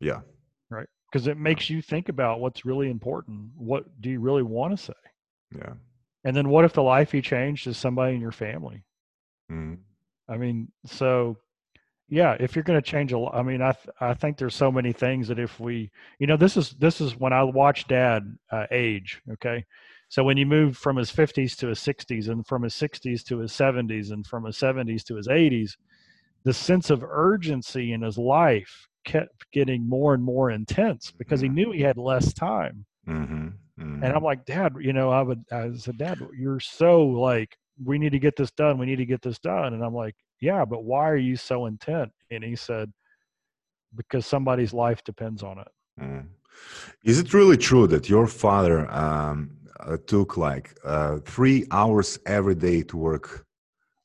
Yeah. 0.01 0.21
Right? 0.69 0.89
Because 1.11 1.27
it 1.27 1.39
makes 1.39 1.71
you 1.71 1.81
think 1.81 2.09
about 2.09 2.41
what's 2.41 2.65
really 2.67 2.91
important. 2.91 3.51
What 3.57 3.85
do 4.01 4.11
you 4.11 4.21
really 4.21 4.43
want 4.43 4.77
to 4.77 4.85
say? 4.85 4.93
Yeah. 5.57 5.75
And 6.25 6.37
then 6.37 6.49
what 6.49 6.65
if 6.65 6.73
the 6.73 6.83
life 6.83 7.15
you 7.15 7.23
changed 7.23 7.67
is 7.67 7.79
somebody 7.79 8.15
in 8.15 8.21
your 8.21 8.33
family? 8.33 8.85
Mm. 9.51 9.77
i 10.27 10.39
mean 10.39 10.69
so 10.87 11.37
yeah 12.09 12.35
if 12.41 12.57
you're 12.57 12.63
going 12.63 12.81
to 12.81 12.91
change 12.91 13.13
a 13.13 13.19
lot 13.19 13.35
i 13.35 13.43
mean 13.43 13.61
i 13.61 13.73
th- 13.73 13.95
i 14.01 14.15
think 14.15 14.39
there's 14.39 14.55
so 14.55 14.73
many 14.73 14.91
things 14.93 15.29
that 15.29 15.39
if 15.39 15.61
we 15.61 15.91
you 16.19 16.27
know 16.27 16.39
this 16.39 16.57
is 16.57 16.71
this 16.79 17.03
is 17.03 17.15
when 17.15 17.35
i 17.35 17.43
watch 17.43 17.87
dad 17.89 18.39
uh, 18.51 18.67
age 18.71 19.21
okay 19.33 19.67
so 20.15 20.23
when 20.23 20.37
you 20.37 20.47
move 20.47 20.77
from 20.77 20.97
his 20.97 21.11
50s 21.11 21.57
to 21.57 21.69
his 21.69 21.81
60s 21.81 22.29
and 22.29 22.47
from 22.47 22.63
his 22.63 22.75
60s 22.75 23.25
to 23.25 23.39
his 23.39 23.53
70s 23.53 24.13
and 24.13 24.27
from 24.27 24.45
his 24.45 24.57
70s 24.57 25.03
to 25.05 25.17
his 25.17 25.29
80s 25.29 25.73
the 26.45 26.53
sense 26.53 26.91
of 26.91 27.03
urgency 27.03 27.93
in 27.93 28.03
his 28.03 28.19
life 28.19 28.87
kept 29.05 29.51
getting 29.53 29.89
more 29.89 30.15
and 30.15 30.23
more 30.23 30.51
intense 30.51 31.11
because 31.11 31.41
he 31.41 31.49
mm-hmm. 31.49 31.57
knew 31.57 31.73
he 31.73 31.81
had 31.81 31.99
less 31.99 32.33
time 32.33 32.85
mm-hmm. 33.09 33.49
Mm-hmm. 33.81 34.05
and 34.05 34.13
i'm 34.13 34.23
like 34.23 34.45
dad 34.45 34.73
you 34.81 34.93
know 34.93 35.11
i 35.11 35.23
would 35.23 35.43
i 35.51 35.71
said 35.77 35.99
dad 35.99 36.19
you're 36.39 36.61
so 36.61 37.05
like 37.05 37.57
we 37.83 37.99
need 37.99 38.13
to 38.13 38.19
get 38.19 38.37
this 38.37 38.53
done 38.53 38.79
we 38.79 38.87
need 38.87 38.97
to 38.97 39.07
get 39.07 39.21
this 39.21 39.39
done 39.41 39.75
and 39.75 39.83
i'm 39.83 39.95
like 39.95 40.15
yeah, 40.45 40.65
but 40.65 40.85
why 40.85 41.09
are 41.09 41.17
you 41.17 41.37
so 41.37 41.67
intent? 41.67 42.13
And 42.31 42.45
he 42.45 42.55
said, 42.55 42.93
because 43.97 44.27
somebody's 44.27 44.75
life 44.75 45.03
depends 45.05 45.43
on 45.43 45.59
it. 45.59 45.69
Mm. 46.01 46.27
Is 47.03 47.19
it 47.19 47.33
really 47.33 47.57
true 47.57 47.87
that 47.87 48.09
your 48.09 48.27
father 48.27 48.91
um, 48.93 49.51
uh, 49.81 49.97
took 50.07 50.37
like 50.37 50.77
uh, 50.85 51.19
three 51.25 51.67
hours 51.71 52.19
every 52.27 52.55
day 52.55 52.83
to 52.83 52.97
work 52.97 53.47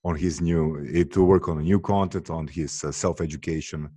on 0.04 0.16
his 0.16 0.42
new, 0.42 0.88
eh, 0.94 1.04
to 1.12 1.24
work 1.24 1.48
on 1.50 1.60
a 1.60 1.62
new 1.62 1.80
content, 1.80 2.30
on 2.30 2.48
his 2.48 2.84
uh, 2.84 2.92
self 2.92 3.22
education? 3.22 3.90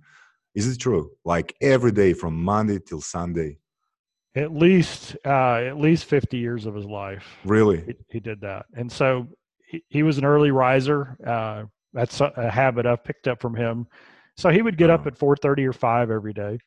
Is 0.55 0.67
it 0.67 0.79
true? 0.79 1.11
Like 1.25 1.55
every 1.61 1.91
day 1.91 2.13
from 2.13 2.43
Monday 2.43 2.79
till 2.79 3.01
Sunday? 3.01 3.57
At 4.35 4.53
least, 4.53 5.15
uh, 5.25 5.55
at 5.55 5.77
least 5.77 6.05
50 6.05 6.37
years 6.37 6.65
of 6.65 6.75
his 6.75 6.85
life. 6.85 7.25
Really? 7.45 7.83
He, 7.85 7.93
he 8.09 8.19
did 8.19 8.41
that. 8.41 8.65
And 8.75 8.91
so 8.91 9.27
he, 9.67 9.83
he 9.89 10.03
was 10.03 10.17
an 10.17 10.25
early 10.25 10.51
riser. 10.51 11.17
Uh, 11.25 11.65
that's 11.93 12.19
a 12.21 12.49
habit 12.49 12.87
I've 12.87 13.03
picked 13.03 13.27
up 13.27 13.39
from 13.39 13.55
him. 13.55 13.87
So 14.35 14.49
he 14.49 14.63
would 14.63 14.77
get 14.77 14.89
up 14.89 15.05
at 15.05 15.17
4:30 15.17 15.67
or 15.67 15.73
5 15.73 16.09
every 16.09 16.33
day. 16.33 16.57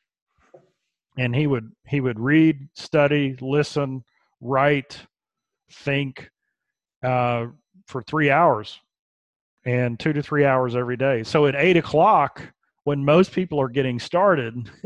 And 1.18 1.34
he 1.34 1.46
would 1.46 1.72
he 1.86 2.00
would 2.00 2.20
read, 2.20 2.68
study, 2.74 3.36
listen, 3.40 4.04
write, 4.40 4.98
think 5.70 6.30
uh, 7.02 7.46
for 7.86 8.02
three 8.02 8.30
hours 8.30 8.80
and 9.64 9.98
two 9.98 10.12
to 10.12 10.22
three 10.22 10.44
hours 10.44 10.76
every 10.76 10.96
day. 10.96 11.22
So 11.22 11.46
at 11.46 11.54
eight 11.56 11.76
o'clock, 11.76 12.42
when 12.84 13.04
most 13.04 13.32
people 13.32 13.60
are 13.60 13.68
getting 13.68 13.98
started, 13.98 14.54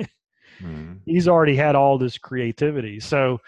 mm-hmm. 0.61 0.94
he's 1.05 1.28
already 1.28 1.55
had 1.55 1.76
all 1.76 1.98
this 1.98 2.18
creativity. 2.18 2.98
So 2.98 3.38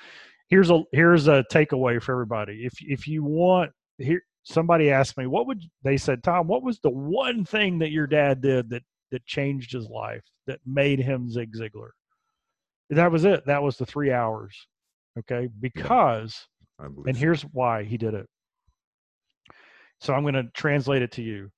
here's 0.48 0.70
a 0.70 0.82
here's 0.92 1.28
a 1.28 1.44
takeaway 1.50 2.00
for 2.02 2.12
everybody. 2.12 2.66
If 2.66 2.74
if 2.80 3.08
you 3.08 3.24
want 3.24 3.72
here 3.98 4.22
somebody 4.44 4.90
asked 4.90 5.16
me, 5.16 5.26
what 5.26 5.46
would 5.46 5.62
they 5.82 5.96
said, 5.96 6.22
Tom, 6.22 6.48
what 6.48 6.62
was 6.62 6.80
the 6.80 6.90
one 6.90 7.44
thing 7.44 7.78
that 7.78 7.92
your 7.92 8.06
dad 8.06 8.42
did 8.42 8.68
that 8.70 8.82
that 9.10 9.24
changed 9.26 9.72
his 9.72 9.88
life, 9.88 10.22
that 10.46 10.60
made 10.66 10.98
him 10.98 11.30
Zig 11.30 11.54
Ziglar? 11.56 11.90
That 12.90 13.10
was 13.10 13.24
it. 13.24 13.46
That 13.46 13.62
was 13.62 13.78
the 13.78 13.86
three 13.86 14.12
hours. 14.12 14.54
Okay. 15.18 15.48
Because 15.60 16.46
and 16.78 17.16
here's 17.16 17.42
why 17.42 17.84
he 17.84 17.96
did 17.96 18.14
it. 18.14 18.26
So 20.00 20.14
I'm 20.14 20.22
going 20.22 20.34
to 20.34 20.48
translate 20.54 21.02
it 21.02 21.12
to 21.12 21.22
you. 21.22 21.50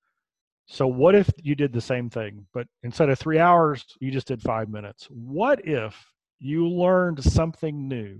So 0.66 0.86
what 0.86 1.14
if 1.14 1.30
you 1.42 1.54
did 1.54 1.72
the 1.72 1.80
same 1.80 2.10
thing, 2.10 2.46
but 2.52 2.66
instead 2.82 3.08
of 3.10 3.18
three 3.18 3.38
hours, 3.38 3.84
you 4.00 4.10
just 4.10 4.28
did 4.28 4.42
five 4.42 4.68
minutes? 4.68 5.06
What 5.10 5.66
if 5.66 5.94
you 6.40 6.68
learned 6.68 7.22
something 7.22 7.88
new 7.88 8.18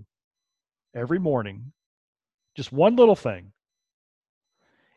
every 0.95 1.19
morning? 1.19 1.73
Just 2.55 2.73
one 2.73 2.97
little 2.97 3.17
thing 3.17 3.53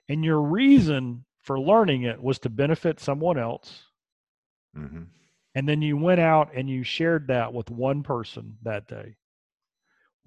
and 0.09 0.23
your 0.23 0.41
reason 0.41 1.25
for 1.41 1.59
learning 1.59 2.03
it 2.03 2.21
was 2.21 2.39
to 2.39 2.49
benefit 2.49 2.99
someone 2.99 3.37
else 3.37 3.83
mm-hmm. 4.77 5.03
and 5.55 5.69
then 5.69 5.81
you 5.81 5.97
went 5.97 6.19
out 6.19 6.49
and 6.55 6.69
you 6.69 6.83
shared 6.83 7.27
that 7.27 7.53
with 7.53 7.69
one 7.69 8.03
person 8.03 8.57
that 8.63 8.87
day 8.87 9.15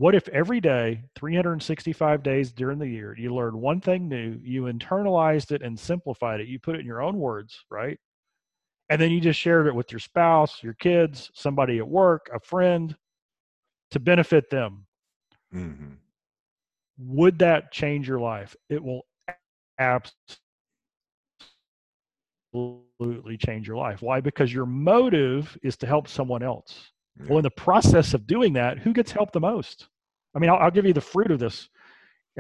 what 0.01 0.14
if 0.14 0.26
every 0.28 0.62
day 0.62 1.03
365 1.14 2.22
days 2.22 2.53
during 2.53 2.78
the 2.78 2.88
year 2.88 3.14
you 3.18 3.34
learned 3.34 3.55
one 3.55 3.82
thing 3.82 4.09
new 4.09 4.38
you 4.42 4.62
internalized 4.62 5.53
it 5.53 5.61
and 5.61 5.78
simplified 5.78 6.40
it 6.40 6.48
you 6.48 6.59
put 6.59 6.74
it 6.74 6.80
in 6.80 6.86
your 6.86 7.03
own 7.03 7.18
words 7.18 7.66
right 7.70 7.98
and 8.88 8.98
then 8.98 9.11
you 9.11 9.20
just 9.20 9.38
shared 9.38 9.66
it 9.66 9.74
with 9.74 9.92
your 9.92 9.98
spouse 9.98 10.62
your 10.62 10.72
kids 10.72 11.30
somebody 11.34 11.76
at 11.76 11.86
work 11.86 12.30
a 12.34 12.40
friend 12.40 12.96
to 13.90 14.01
benefit 14.01 14.48
them 14.48 14.86
mm-hmm. 15.55 15.92
would 16.96 17.38
that 17.38 17.70
change 17.70 18.09
your 18.09 18.20
life 18.20 18.57
it 18.70 18.82
will 18.82 19.03
absolutely 22.53 23.36
change 23.38 23.66
your 23.66 23.76
life. 23.76 24.03
Why? 24.03 24.20
Because 24.20 24.53
your 24.53 24.66
motive 24.66 25.57
is 25.62 25.76
to 25.78 25.86
help 25.86 26.07
someone 26.09 26.42
else. 26.42 26.90
Yeah. 27.18 27.26
Well, 27.28 27.38
in 27.38 27.42
the 27.42 27.50
process 27.50 28.14
of 28.14 28.26
doing 28.26 28.52
that, 28.54 28.78
who 28.78 28.92
gets 28.92 29.12
helped 29.12 29.32
the 29.32 29.40
most? 29.40 29.88
I 30.34 30.38
mean, 30.38 30.50
I'll, 30.50 30.56
I'll 30.56 30.70
give 30.70 30.86
you 30.86 30.92
the 30.92 31.00
fruit 31.00 31.30
of 31.30 31.38
this. 31.38 31.68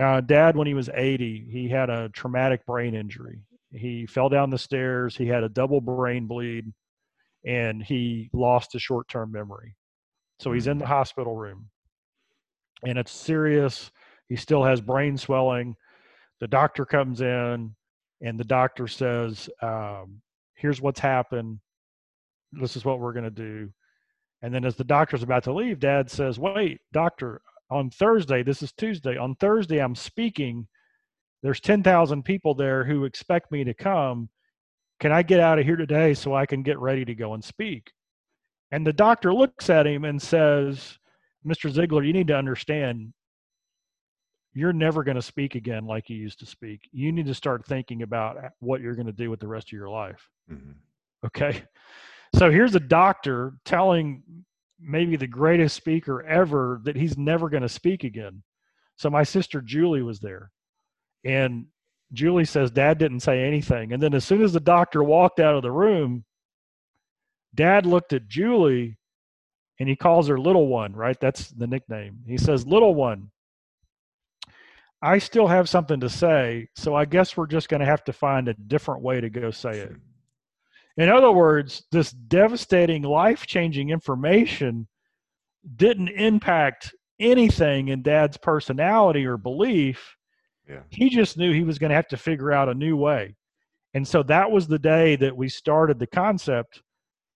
Uh, 0.00 0.20
Dad, 0.20 0.56
when 0.56 0.66
he 0.66 0.74
was 0.74 0.88
80, 0.92 1.48
he 1.50 1.68
had 1.68 1.90
a 1.90 2.08
traumatic 2.10 2.64
brain 2.64 2.94
injury. 2.94 3.40
He 3.72 4.06
fell 4.06 4.28
down 4.28 4.50
the 4.50 4.58
stairs. 4.58 5.16
He 5.16 5.26
had 5.26 5.42
a 5.42 5.48
double 5.48 5.80
brain 5.80 6.26
bleed, 6.26 6.72
and 7.44 7.82
he 7.82 8.30
lost 8.32 8.72
his 8.72 8.82
short-term 8.82 9.32
memory. 9.32 9.76
So 10.38 10.52
he's 10.52 10.68
in 10.68 10.78
the 10.78 10.84
mm. 10.84 10.88
hospital 10.88 11.36
room, 11.36 11.68
and 12.86 12.98
it's 12.98 13.12
serious. 13.12 13.90
He 14.28 14.36
still 14.36 14.64
has 14.64 14.80
brain 14.80 15.16
swelling 15.16 15.76
the 16.40 16.48
doctor 16.48 16.84
comes 16.84 17.20
in 17.20 17.74
and 18.22 18.40
the 18.40 18.44
doctor 18.44 18.88
says 18.88 19.48
um, 19.62 20.20
here's 20.54 20.80
what's 20.80 21.00
happened 21.00 21.58
this 22.52 22.76
is 22.76 22.84
what 22.84 22.98
we're 22.98 23.12
going 23.12 23.24
to 23.24 23.30
do 23.30 23.70
and 24.42 24.54
then 24.54 24.64
as 24.64 24.76
the 24.76 24.84
doctor's 24.84 25.22
about 25.22 25.44
to 25.44 25.52
leave 25.52 25.78
dad 25.78 26.10
says 26.10 26.38
wait 26.38 26.80
doctor 26.92 27.40
on 27.70 27.90
thursday 27.90 28.42
this 28.42 28.62
is 28.62 28.72
tuesday 28.72 29.16
on 29.16 29.34
thursday 29.36 29.78
i'm 29.78 29.94
speaking 29.94 30.66
there's 31.42 31.60
10,000 31.60 32.22
people 32.22 32.54
there 32.54 32.84
who 32.84 33.04
expect 33.04 33.50
me 33.50 33.64
to 33.64 33.74
come 33.74 34.28
can 35.00 35.12
i 35.12 35.22
get 35.22 35.40
out 35.40 35.58
of 35.58 35.64
here 35.64 35.76
today 35.76 36.14
so 36.14 36.34
i 36.34 36.46
can 36.46 36.62
get 36.62 36.78
ready 36.78 37.04
to 37.04 37.14
go 37.14 37.34
and 37.34 37.44
speak 37.44 37.92
and 38.72 38.86
the 38.86 38.92
doctor 38.92 39.32
looks 39.32 39.70
at 39.70 39.86
him 39.86 40.04
and 40.04 40.20
says 40.20 40.98
mr 41.46 41.72
Ziglar, 41.72 42.06
you 42.06 42.12
need 42.12 42.28
to 42.28 42.36
understand 42.36 43.12
you're 44.52 44.72
never 44.72 45.04
going 45.04 45.16
to 45.16 45.22
speak 45.22 45.54
again 45.54 45.86
like 45.86 46.10
you 46.10 46.16
used 46.16 46.40
to 46.40 46.46
speak. 46.46 46.88
You 46.92 47.12
need 47.12 47.26
to 47.26 47.34
start 47.34 47.64
thinking 47.66 48.02
about 48.02 48.36
what 48.58 48.80
you're 48.80 48.96
going 48.96 49.06
to 49.06 49.12
do 49.12 49.30
with 49.30 49.40
the 49.40 49.46
rest 49.46 49.68
of 49.68 49.72
your 49.72 49.88
life. 49.88 50.28
Mm-hmm. 50.50 50.72
Okay. 51.26 51.62
So 52.34 52.50
here's 52.50 52.74
a 52.74 52.80
doctor 52.80 53.54
telling 53.64 54.22
maybe 54.80 55.16
the 55.16 55.26
greatest 55.26 55.76
speaker 55.76 56.22
ever 56.22 56.80
that 56.84 56.96
he's 56.96 57.18
never 57.18 57.48
going 57.48 57.62
to 57.62 57.68
speak 57.68 58.04
again. 58.04 58.42
So 58.96 59.10
my 59.10 59.22
sister 59.22 59.60
Julie 59.60 60.02
was 60.02 60.20
there. 60.20 60.50
And 61.24 61.66
Julie 62.12 62.44
says, 62.44 62.70
Dad 62.70 62.98
didn't 62.98 63.20
say 63.20 63.44
anything. 63.44 63.92
And 63.92 64.02
then 64.02 64.14
as 64.14 64.24
soon 64.24 64.42
as 64.42 64.52
the 64.52 64.60
doctor 64.60 65.02
walked 65.02 65.38
out 65.38 65.54
of 65.54 65.62
the 65.62 65.70
room, 65.70 66.24
Dad 67.54 67.86
looked 67.86 68.12
at 68.12 68.28
Julie 68.28 68.98
and 69.78 69.88
he 69.88 69.96
calls 69.96 70.28
her 70.28 70.38
little 70.38 70.68
one, 70.68 70.92
right? 70.94 71.18
That's 71.20 71.48
the 71.50 71.66
nickname. 71.66 72.20
He 72.26 72.36
says, 72.36 72.66
Little 72.66 72.94
one, 72.94 73.30
I 75.02 75.18
still 75.18 75.46
have 75.46 75.68
something 75.68 76.00
to 76.00 76.10
say, 76.10 76.68
so 76.76 76.94
I 76.94 77.06
guess 77.06 77.36
we're 77.36 77.46
just 77.46 77.70
going 77.70 77.80
to 77.80 77.86
have 77.86 78.04
to 78.04 78.12
find 78.12 78.48
a 78.48 78.54
different 78.54 79.02
way 79.02 79.20
to 79.20 79.30
go 79.30 79.50
say 79.50 79.78
it. 79.78 79.92
In 80.96 81.08
other 81.08 81.32
words, 81.32 81.84
this 81.92 82.10
devastating, 82.10 83.02
life 83.02 83.46
changing 83.46 83.90
information 83.90 84.88
didn't 85.76 86.08
impact 86.08 86.94
anything 87.18 87.88
in 87.88 88.02
dad's 88.02 88.36
personality 88.36 89.26
or 89.26 89.36
belief. 89.36 90.16
Yeah. 90.68 90.80
He 90.90 91.10
just 91.10 91.36
knew 91.36 91.52
he 91.52 91.64
was 91.64 91.78
going 91.78 91.90
to 91.90 91.96
have 91.96 92.08
to 92.08 92.16
figure 92.16 92.52
out 92.52 92.68
a 92.68 92.74
new 92.74 92.96
way. 92.96 93.36
And 93.94 94.06
so 94.06 94.22
that 94.24 94.50
was 94.50 94.66
the 94.68 94.78
day 94.78 95.16
that 95.16 95.36
we 95.36 95.48
started 95.48 95.98
the 95.98 96.06
concept 96.06 96.82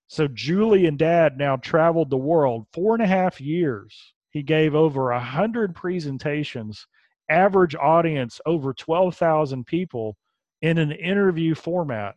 So 0.07 0.29
Julie 0.29 0.87
and 0.87 0.99
dad 0.99 1.39
now 1.39 1.57
traveled 1.57 2.11
the 2.11 2.17
world 2.17 2.67
four 2.73 2.95
and 2.95 3.03
a 3.03 3.07
half 3.07 3.41
years. 3.41 4.15
He 4.31 4.43
gave 4.43 4.75
over 4.75 5.11
a 5.11 5.21
hundred 5.21 5.75
presentations, 5.75 6.87
average 7.31 7.75
audience 7.75 8.41
over 8.47 8.75
12,000 8.75 9.65
people 9.65 10.17
in 10.63 10.79
an 10.79 10.93
interview 10.93 11.55
format 11.55 12.17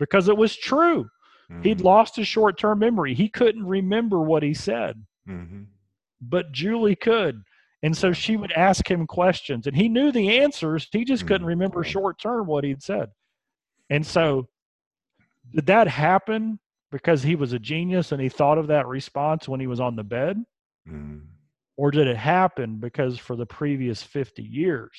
because 0.00 0.28
it 0.28 0.36
was 0.36 0.56
true. 0.56 1.08
Mm-hmm. 1.52 1.62
He'd 1.62 1.80
lost 1.82 2.16
his 2.16 2.26
short 2.26 2.58
term 2.58 2.80
memory. 2.80 3.14
He 3.14 3.28
couldn't 3.28 3.64
remember 3.64 4.20
what 4.20 4.42
he 4.42 4.54
said, 4.54 5.04
mm-hmm. 5.28 5.62
but 6.20 6.50
Julie 6.50 6.96
could. 6.96 7.42
And 7.82 7.96
so 7.96 8.12
she 8.12 8.36
would 8.36 8.52
ask 8.52 8.90
him 8.90 9.06
questions 9.06 9.66
and 9.66 9.76
he 9.76 9.88
knew 9.88 10.10
the 10.10 10.40
answers. 10.40 10.88
He 10.90 11.04
just 11.04 11.22
couldn't 11.22 11.42
mm-hmm. 11.42 11.48
remember 11.48 11.84
short 11.84 12.20
term 12.20 12.46
what 12.46 12.64
he'd 12.64 12.82
said. 12.82 13.10
And 13.88 14.04
so, 14.06 14.48
did 15.54 15.66
that 15.66 15.88
happen 15.88 16.58
because 16.92 17.22
he 17.22 17.36
was 17.36 17.52
a 17.52 17.58
genius 17.58 18.12
and 18.12 18.20
he 18.20 18.28
thought 18.28 18.58
of 18.58 18.68
that 18.68 18.86
response 18.86 19.48
when 19.48 19.60
he 19.60 19.66
was 19.66 19.80
on 19.80 19.96
the 19.96 20.04
bed? 20.04 20.42
Mm. 20.88 21.22
Or 21.76 21.90
did 21.90 22.06
it 22.06 22.16
happen 22.16 22.78
because 22.78 23.18
for 23.18 23.36
the 23.36 23.46
previous 23.46 24.02
50 24.02 24.42
years, 24.42 24.92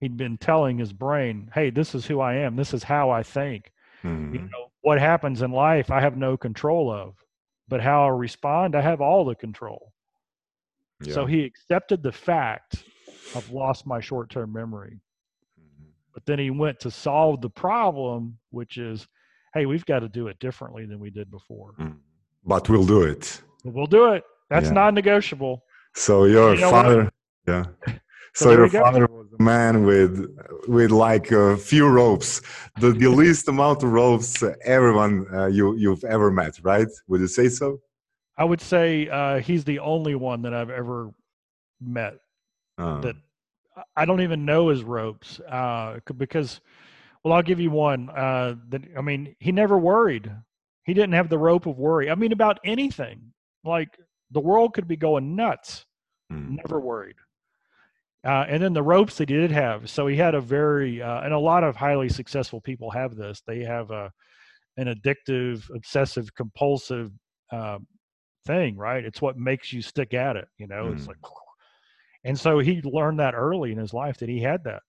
he'd 0.00 0.16
been 0.16 0.38
telling 0.38 0.78
his 0.78 0.92
brain, 0.92 1.50
hey, 1.54 1.70
this 1.70 1.94
is 1.94 2.06
who 2.06 2.20
I 2.20 2.34
am, 2.36 2.56
this 2.56 2.74
is 2.74 2.82
how 2.82 3.10
I 3.10 3.22
think. 3.22 3.70
Mm. 4.02 4.32
You 4.32 4.40
know, 4.40 4.70
what 4.80 4.98
happens 4.98 5.42
in 5.42 5.52
life, 5.52 5.90
I 5.90 6.00
have 6.00 6.16
no 6.16 6.36
control 6.36 6.90
of, 6.90 7.14
but 7.68 7.80
how 7.80 8.06
I 8.06 8.08
respond, 8.08 8.74
I 8.74 8.80
have 8.80 9.00
all 9.00 9.24
the 9.24 9.34
control. 9.34 9.92
Yeah. 11.02 11.14
So 11.14 11.26
he 11.26 11.44
accepted 11.44 12.02
the 12.02 12.12
fact 12.12 12.84
I've 13.34 13.50
lost 13.50 13.86
my 13.86 14.00
short 14.00 14.30
term 14.30 14.52
memory. 14.52 15.00
Mm-hmm. 15.58 15.90
But 16.12 16.26
then 16.26 16.38
he 16.38 16.50
went 16.50 16.80
to 16.80 16.90
solve 16.90 17.40
the 17.40 17.50
problem, 17.50 18.38
which 18.50 18.76
is 18.76 19.06
hey, 19.54 19.66
we've 19.66 19.86
got 19.86 20.00
to 20.00 20.08
do 20.08 20.28
it 20.28 20.38
differently 20.38 20.86
than 20.86 21.00
we 21.00 21.10
did 21.10 21.30
before. 21.30 21.74
Mm. 21.78 21.96
But 22.44 22.68
we'll 22.68 22.86
do 22.86 23.02
it. 23.02 23.42
We'll 23.64 23.86
do 23.86 24.12
it. 24.12 24.22
That's 24.48 24.66
yeah. 24.66 24.72
non-negotiable. 24.72 25.62
So 25.94 26.24
your 26.24 26.54
you 26.54 26.60
know 26.60 26.70
father, 26.70 27.04
what? 27.04 27.12
yeah. 27.86 27.94
So, 28.32 28.44
so 28.44 28.52
your 28.52 28.68
father 28.68 29.08
man 29.38 29.84
with 29.84 30.26
with 30.68 30.90
like 30.90 31.30
a 31.30 31.56
few 31.56 31.86
ropes, 31.88 32.40
the, 32.80 32.92
the 32.92 33.08
least 33.22 33.48
amount 33.48 33.82
of 33.82 33.92
ropes 33.92 34.42
everyone 34.64 35.26
uh, 35.32 35.46
you 35.46 35.76
you've 35.76 36.04
ever 36.04 36.30
met, 36.30 36.58
right? 36.62 36.88
Would 37.08 37.20
you 37.20 37.28
say 37.28 37.48
so? 37.48 37.80
I 38.36 38.44
would 38.44 38.60
say 38.60 39.08
uh, 39.08 39.38
he's 39.40 39.64
the 39.64 39.78
only 39.80 40.14
one 40.14 40.42
that 40.42 40.54
I've 40.54 40.70
ever 40.70 41.12
met 41.80 42.14
uh. 42.78 43.00
that 43.00 43.16
I 43.96 44.04
don't 44.04 44.20
even 44.22 44.44
know 44.44 44.68
his 44.68 44.82
ropes 44.82 45.40
uh, 45.40 46.00
because 46.16 46.60
well, 47.22 47.34
I'll 47.34 47.42
give 47.42 47.60
you 47.60 47.70
one. 47.70 48.10
Uh, 48.10 48.54
that 48.70 48.82
I 48.96 49.00
mean, 49.00 49.36
he 49.38 49.52
never 49.52 49.78
worried. 49.78 50.30
He 50.84 50.94
didn't 50.94 51.12
have 51.12 51.28
the 51.28 51.38
rope 51.38 51.66
of 51.66 51.78
worry. 51.78 52.10
I 52.10 52.14
mean, 52.14 52.32
about 52.32 52.58
anything. 52.64 53.32
Like 53.62 53.98
the 54.30 54.40
world 54.40 54.74
could 54.74 54.88
be 54.88 54.96
going 54.96 55.36
nuts. 55.36 55.84
Mm. 56.32 56.56
Never 56.62 56.80
worried. 56.80 57.16
Uh, 58.24 58.44
and 58.48 58.62
then 58.62 58.74
the 58.74 58.82
ropes 58.82 59.16
that 59.16 59.30
he 59.30 59.36
did 59.36 59.50
have. 59.50 59.88
So 59.88 60.06
he 60.06 60.16
had 60.16 60.34
a 60.34 60.40
very, 60.40 61.00
uh, 61.00 61.22
and 61.22 61.32
a 61.32 61.38
lot 61.38 61.64
of 61.64 61.74
highly 61.74 62.08
successful 62.08 62.60
people 62.60 62.90
have 62.90 63.16
this. 63.16 63.42
They 63.46 63.60
have 63.60 63.90
a 63.90 64.12
an 64.76 64.86
addictive, 64.86 65.64
obsessive, 65.74 66.34
compulsive 66.34 67.10
uh, 67.52 67.78
thing, 68.46 68.76
right? 68.76 69.04
It's 69.04 69.20
what 69.20 69.36
makes 69.36 69.72
you 69.72 69.82
stick 69.82 70.14
at 70.14 70.36
it. 70.36 70.46
You 70.58 70.68
know, 70.68 70.86
mm. 70.86 70.94
it's 70.94 71.04
hmm. 71.04 71.10
like, 71.10 71.18
and 72.24 72.38
so 72.38 72.58
he 72.58 72.80
learned 72.82 73.20
that 73.20 73.34
early 73.34 73.72
in 73.72 73.78
his 73.78 73.92
life 73.92 74.18
that 74.18 74.28
he 74.28 74.40
had 74.40 74.64
that. 74.64 74.82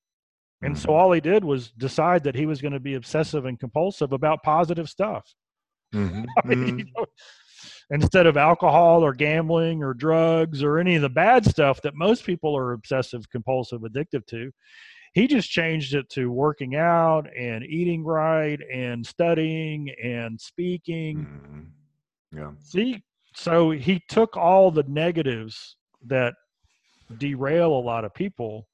And 0.64 0.78
so 0.78 0.90
mm-hmm. 0.90 0.92
all 0.92 1.12
he 1.12 1.22
did 1.22 1.44
was 1.44 1.72
decide 1.72 2.24
that 2.24 2.36
he 2.36 2.46
was 2.46 2.62
going 2.62 2.74
to 2.74 2.80
be 2.80 2.94
obsessive 2.94 3.46
and 3.46 3.60
compulsive 3.60 4.14
about 4.14 4.44
positive 4.44 4.90
stuff. 4.90 5.34
Mm-hmm. 5.94 6.24
I 6.44 6.48
mean, 6.48 6.60
mm-hmm. 6.60 6.80
you 6.80 6.86
know, 6.96 7.06
instead 7.92 8.26
of 8.26 8.38
alcohol 8.38 9.04
or 9.04 9.14
gambling 9.14 9.84
or 9.84 9.94
drugs 9.94 10.64
or 10.64 10.80
any 10.80 10.96
of 10.96 11.02
the 11.02 11.10
bad 11.10 11.46
stuff 11.46 11.82
that 11.82 11.94
most 11.94 12.26
people 12.26 12.58
are 12.58 12.72
obsessive, 12.72 13.30
compulsive, 13.30 13.82
addictive 13.82 14.26
to, 14.28 14.52
he 15.14 15.28
just 15.28 15.50
changed 15.50 15.94
it 15.94 16.10
to 16.10 16.32
working 16.32 16.76
out 16.76 17.28
and 17.38 17.66
eating 17.66 18.04
right 18.06 18.60
and 18.74 19.06
studying 19.06 19.94
and 20.02 20.40
speaking. 20.40 21.18
Mm-hmm. 21.18 22.38
Yeah. 22.40 22.52
See, 22.62 23.04
so 23.36 23.72
he 23.72 24.02
took 24.08 24.38
all 24.38 24.72
the 24.72 24.84
negatives 24.88 25.76
that 26.08 26.34
derail 27.18 27.74
a 27.74 27.84
lot 27.84 28.06
of 28.06 28.14
people 28.14 28.70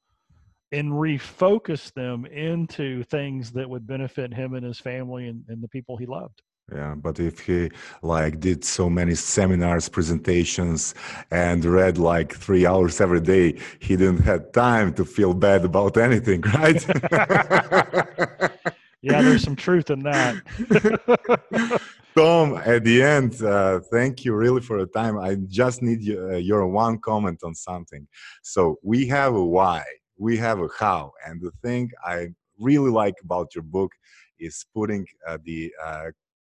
and 0.72 0.91
refocus 0.91 1.91
them 1.93 2.26
into 2.26 3.01
things 3.05 3.51
that 3.53 3.68
would 3.68 3.88
benefit 3.88 4.32
him 4.32 4.53
and 4.53 4.63
his 4.63 4.80
family 4.80 5.28
and, 5.28 5.43
and 5.47 5.63
the 5.63 5.68
people 5.70 5.97
he 5.97 6.05
loved 6.05 6.43
yeah 6.74 6.95
but 6.95 7.20
if 7.20 7.39
he 7.39 7.70
like 8.01 8.39
did 8.39 8.63
so 8.63 8.89
many 8.89 9.15
seminars 9.15 9.88
presentations 9.88 10.93
and 11.32 11.63
read 11.63 11.97
like 11.97 12.36
three 12.36 12.65
hours 12.65 12.99
every 12.99 13.22
day 13.22 13.57
he 13.80 13.95
didn't 13.95 14.24
have 14.24 14.51
time 14.51 14.93
to 14.93 15.05
feel 15.05 15.34
bad 15.34 15.63
about 15.63 15.97
anything 15.97 16.41
right? 16.55 16.86
Yeah 19.03 19.22
there's 19.22 19.43
some 19.43 19.55
truth 19.55 19.89
in 19.91 20.01
that. 20.03 20.36
Tom 22.18 22.59
at 22.65 22.84
the 22.84 23.03
end 23.03 23.41
uh, 23.43 23.80
thank 23.91 24.26
you 24.26 24.34
really 24.34 24.59
for 24.59 24.80
the 24.80 24.88
time. 24.88 25.20
I 25.20 25.36
just 25.47 25.84
need 25.84 25.99
uh, 26.09 26.36
your 26.36 26.68
one 26.68 26.97
comment 26.97 27.41
on 27.43 27.53
something. 27.53 28.07
So 28.41 28.80
we 28.82 29.07
have 29.07 29.36
a 29.36 29.45
why 29.45 29.84
we 30.18 30.38
have 30.38 30.59
a 30.59 30.68
how. 30.78 31.13
And 31.26 31.39
the 31.41 31.51
thing 31.61 31.91
I 32.03 32.30
really 32.59 32.89
like 32.89 33.15
about 33.24 33.53
your 33.55 33.63
book 33.63 33.91
is 34.39 34.65
putting 34.74 35.05
uh, 35.28 35.38
the 35.43 35.74
uh, 35.84 36.11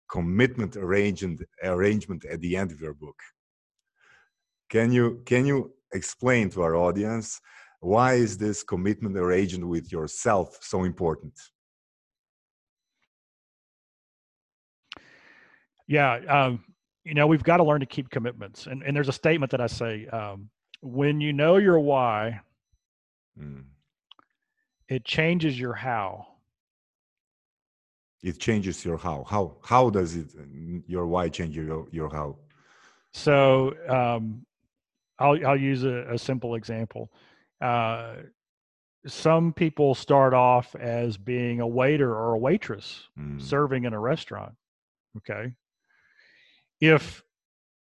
commitment 0.10 0.76
arrangement 0.78 1.42
arrangement 1.64 2.26
at 2.26 2.42
the 2.42 2.56
end 2.56 2.72
of 2.72 2.80
your 2.80 2.94
book. 2.94 3.20
Can 4.70 4.92
you 4.92 5.22
can 5.26 5.46
you 5.46 5.74
explain 5.94 6.50
to 6.52 6.62
our 6.62 6.76
audience 6.76 7.40
why 7.80 8.16
is 8.16 8.38
this 8.38 8.64
commitment 8.64 9.18
arrangement 9.18 9.70
with 9.70 9.92
yourself 9.92 10.58
so 10.62 10.84
important? 10.84 11.34
Yeah, 15.88 16.14
um, 16.28 16.64
you 17.04 17.14
know 17.14 17.28
we've 17.28 17.44
got 17.44 17.58
to 17.58 17.64
learn 17.64 17.80
to 17.82 17.86
keep 17.86 18.10
commitments, 18.10 18.66
and 18.66 18.82
and 18.84 18.96
there's 18.96 19.10
a 19.10 19.14
statement 19.14 19.52
that 19.52 19.62
I 19.62 19.68
say 19.68 20.08
um, 20.08 20.50
when 20.82 21.22
you 21.22 21.32
know 21.32 21.58
your 21.58 21.80
why 21.80 22.42
Mm. 23.40 23.66
It 24.88 25.04
changes 25.04 25.60
your 25.60 25.74
how. 25.74 26.28
It 28.26 28.40
changes 28.40 28.84
your 28.84 28.98
how. 28.98 29.24
How 29.24 29.56
how 29.62 29.92
does 29.92 30.16
it 30.16 30.34
your 30.88 31.06
why 31.06 31.30
change 31.30 31.56
your 31.56 31.88
your 31.92 32.10
how? 32.10 32.38
So 33.14 33.76
um, 33.88 34.46
I'll 35.20 35.38
I'll 35.48 35.62
use 35.72 35.84
a, 35.84 36.14
a 36.16 36.18
simple 36.18 36.56
example. 36.56 37.12
Uh, 37.62 38.16
some 39.06 39.54
people 39.54 39.94
start 39.94 40.34
off 40.34 40.76
as 40.76 41.18
being 41.18 41.60
a 41.60 41.68
waiter 41.68 42.12
or 42.12 42.34
a 42.34 42.40
waitress 42.40 43.08
mm. 43.18 43.40
serving 43.40 43.86
in 43.86 43.94
a 43.94 44.00
restaurant. 44.00 44.56
Okay. 45.18 45.54
If 46.82 47.24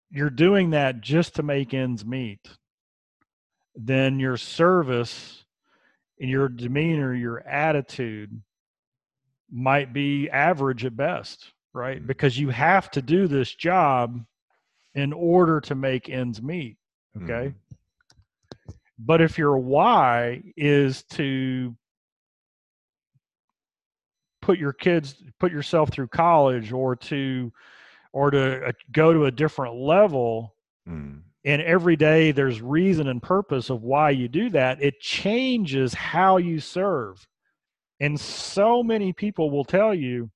you're 0.10 0.30
doing 0.30 0.70
that 0.70 1.02
just 1.02 1.36
to 1.36 1.44
make 1.44 1.74
ends 1.74 2.06
meet, 2.06 2.48
then 3.76 4.20
your 4.20 4.38
service 4.38 5.44
and 6.18 6.30
your 6.30 6.48
demeanor, 6.48 7.14
your 7.14 7.46
attitude 7.46 8.42
might 9.52 9.94
be 9.94 10.30
average 10.30 10.86
at 10.86 10.96
best, 10.96 11.52
right? 11.74 11.98
Mm-hmm. 11.98 12.08
Because 12.08 12.38
you 12.38 12.50
have 12.50 12.90
to 12.92 13.02
do 13.02 13.28
this 13.28 13.54
job 13.54 14.24
in 14.96 15.14
order 15.14 15.62
to 15.62 15.76
make 15.76 16.10
ends 16.10 16.42
meet. 16.42 16.78
Okay. 17.18 17.54
Mm-hmm. 17.54 18.74
But 19.00 19.22
if 19.22 19.38
your 19.38 19.58
why 19.58 20.44
is 20.58 21.04
to 21.12 21.76
put 24.42 24.60
your 24.60 24.74
kids, 24.74 25.16
put 25.40 25.52
yourself 25.52 25.90
through 25.90 26.08
college 26.08 26.74
or 26.74 26.96
to, 26.96 27.52
or 28.12 28.32
to 28.32 28.68
uh, 28.68 28.72
go 28.92 29.14
to 29.14 29.26
a 29.26 29.32
different 29.32 29.76
level, 29.76 30.56
mm 30.88 31.22
and 31.46 31.62
every 31.62 31.96
day 31.96 32.32
there's 32.32 32.62
reason 32.62 33.08
and 33.08 33.24
purpose 33.24 33.70
of 33.70 33.82
why 33.82 34.10
you 34.10 34.28
do 34.28 34.50
that 34.50 34.82
it 34.82 35.00
changes 35.00 35.94
how 35.94 36.38
you 36.38 36.60
serve 36.60 37.28
and 38.00 38.20
so 38.20 38.84
many 38.84 39.14
people 39.14 39.52
will 39.52 39.66
tell 39.66 39.94
you 39.94 40.30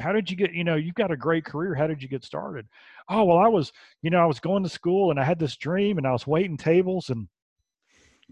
how 0.00 0.12
did 0.12 0.30
you 0.30 0.36
get 0.36 0.52
you 0.52 0.64
know 0.64 0.76
you've 0.76 0.94
got 0.94 1.10
a 1.10 1.16
great 1.16 1.44
career 1.44 1.74
how 1.74 1.86
did 1.86 2.02
you 2.02 2.08
get 2.08 2.24
started 2.24 2.66
oh 3.08 3.24
well 3.24 3.38
i 3.38 3.48
was 3.48 3.72
you 4.02 4.10
know 4.10 4.18
i 4.18 4.26
was 4.26 4.40
going 4.40 4.62
to 4.62 4.68
school 4.68 5.10
and 5.10 5.18
i 5.18 5.24
had 5.24 5.38
this 5.38 5.56
dream 5.56 5.98
and 5.98 6.06
i 6.06 6.12
was 6.12 6.26
waiting 6.26 6.56
tables 6.56 7.08
and 7.10 7.28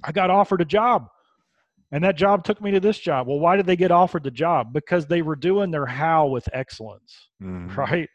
i 0.04 0.12
got 0.12 0.30
offered 0.30 0.60
a 0.60 0.64
job 0.64 1.08
and 1.92 2.02
that 2.02 2.16
job 2.16 2.44
took 2.44 2.60
me 2.60 2.70
to 2.70 2.80
this 2.80 2.98
job 2.98 3.26
well 3.26 3.40
why 3.40 3.56
did 3.56 3.66
they 3.66 3.76
get 3.76 3.90
offered 3.90 4.22
the 4.22 4.30
job 4.30 4.72
because 4.72 5.06
they 5.06 5.22
were 5.22 5.36
doing 5.36 5.70
their 5.70 5.86
how 5.86 6.26
with 6.26 6.48
excellence 6.52 7.28
mm-hmm. 7.42 7.74
right 7.78 8.08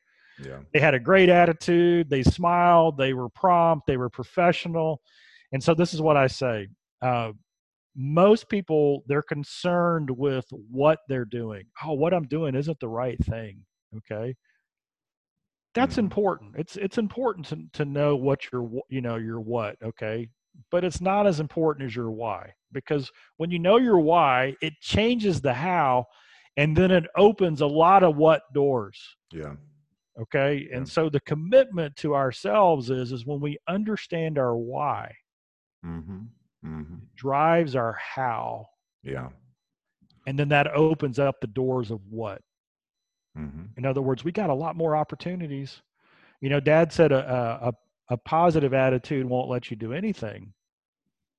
yeah. 0.43 0.59
They 0.73 0.79
had 0.79 0.93
a 0.93 0.99
great 0.99 1.29
attitude. 1.29 2.09
They 2.09 2.23
smiled. 2.23 2.97
They 2.97 3.13
were 3.13 3.29
prompt. 3.29 3.88
They 3.88 3.97
were 3.97 4.09
professional. 4.09 5.01
And 5.51 5.63
so 5.63 5.73
this 5.73 5.93
is 5.93 6.01
what 6.01 6.17
I 6.17 6.27
say. 6.27 6.67
Uh, 7.01 7.32
most 7.96 8.48
people, 8.50 9.04
they're 9.08 9.22
concerned 9.22 10.10
with 10.10 10.46
what 10.52 11.00
they're 11.10 11.26
doing. 11.26 11.66
Oh, 11.84 11.94
what 11.94 12.14
I'm 12.14 12.28
doing 12.28 12.56
isn't 12.56 12.80
the 12.80 12.88
right 12.89 13.20
thing. 13.26 13.66
Okay. 13.98 14.36
that's 15.74 15.96
Mhm. 15.96 16.00
important. 16.00 16.56
It's 16.58 16.76
it's 16.76 16.98
important 16.98 17.46
to 17.48 17.66
to 17.74 17.86
know 17.86 18.16
what 18.18 18.52
your 18.52 18.70
you 18.89 19.00
know 19.02 19.16
your 19.16 19.39
what, 19.39 19.78
okay? 19.82 20.28
But 20.70 20.84
it's 20.84 21.00
not 21.02 21.26
as 21.28 21.39
important 21.39 21.86
as 21.86 21.96
your 21.96 22.12
why 22.12 22.54
because 22.74 23.10
when 23.38 23.52
you 23.52 23.60
know 23.60 23.78
your 23.78 24.00
why, 24.00 24.56
it 24.62 24.74
changes 24.82 25.39
the 25.42 25.54
how 25.54 26.06
and 26.58 26.76
then 26.76 26.92
it 26.92 27.06
opens 27.16 27.62
a 27.62 27.68
lot 27.68 28.04
of 28.04 28.18
what 28.18 28.44
doors, 28.54 29.00
Yeah. 29.32 29.56
okay? 30.20 30.68
Yeah. 30.70 30.78
And 30.78 30.89
so 30.89 31.10
the 31.10 31.22
commitment 31.22 31.96
to 31.98 32.16
ourselves 32.16 32.89
is 32.89 33.14
is 33.14 33.26
when 33.26 33.39
we 33.39 33.58
understand 33.70 34.38
our 34.38 34.58
why, 34.58 35.16
Mm-hmm. 35.86 36.24
Mm-hmm. 36.66 36.95
drives 37.16 37.76
our 37.76 37.93
how, 37.93 38.68
Yeah. 39.03 39.30
and 40.28 40.38
then 40.38 40.49
that 40.49 40.68
opens 40.74 41.18
up 41.20 41.41
the 41.41 41.47
doors 41.47 41.89
of 41.91 41.99
what. 42.09 42.41
Mm-hmm. 43.38 43.64
In 43.78 43.86
other 43.86 44.01
words, 44.01 44.24
we 44.24 44.32
got 44.32 44.49
a 44.51 44.53
lot 44.53 44.76
more 44.76 44.95
opportunities. 44.95 45.82
You 46.41 46.49
know, 46.49 46.59
Dad 46.59 46.91
said 46.93 47.12
a, 47.12 47.59
a 47.70 47.74
a 48.14 48.18
positive 48.18 48.74
attitude 48.74 49.26
won't 49.26 49.49
let 49.49 49.72
you 49.72 49.78
do 49.78 49.93
anything, 49.93 50.53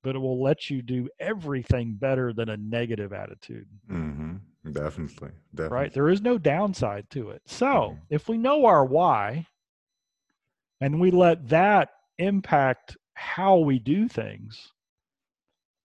but 0.03 0.16
it 0.16 0.18
will 0.18 0.43
let 0.43 0.70
you 0.70 0.81
do 0.81 1.09
everything 1.20 1.95
better 1.95 2.33
than 2.33 2.49
a 2.49 2.57
negative 2.57 3.12
attitude. 3.12 3.66
Mm-hmm. 3.91 4.73
Definitely. 4.73 5.31
Definitely. 5.55 5.77
Right? 5.77 5.93
There 5.93 6.09
is 6.09 6.23
no 6.23 6.39
downside 6.39 7.11
to 7.11 7.31
it. 7.31 7.43
So 7.45 7.66
Mhm. 7.66 7.99
if 8.11 8.29
we 8.29 8.39
know 8.39 8.64
our 8.64 8.85
why, 8.87 9.47
and 10.81 10.99
we 11.01 11.11
let 11.11 11.49
that 11.51 11.91
impact 12.18 12.97
how 13.14 13.59
we 13.59 13.79
do 13.79 14.09
things, 14.09 14.73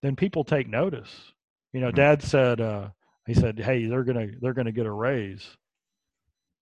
then 0.01 0.15
people 0.15 0.43
take 0.43 0.67
notice. 0.69 1.33
You 1.73 1.81
know, 1.81 1.91
Mhm. 1.91 1.95
Dad 1.95 2.21
said, 2.23 2.61
uh, 2.61 2.89
he 3.25 3.33
said, 3.33 3.59
"Hey, 3.59 3.85
they're 3.85 4.03
gonna 4.03 4.27
they're 4.41 4.53
gonna 4.53 4.71
get 4.71 4.85
a 4.85 4.91
raise." 4.91 5.45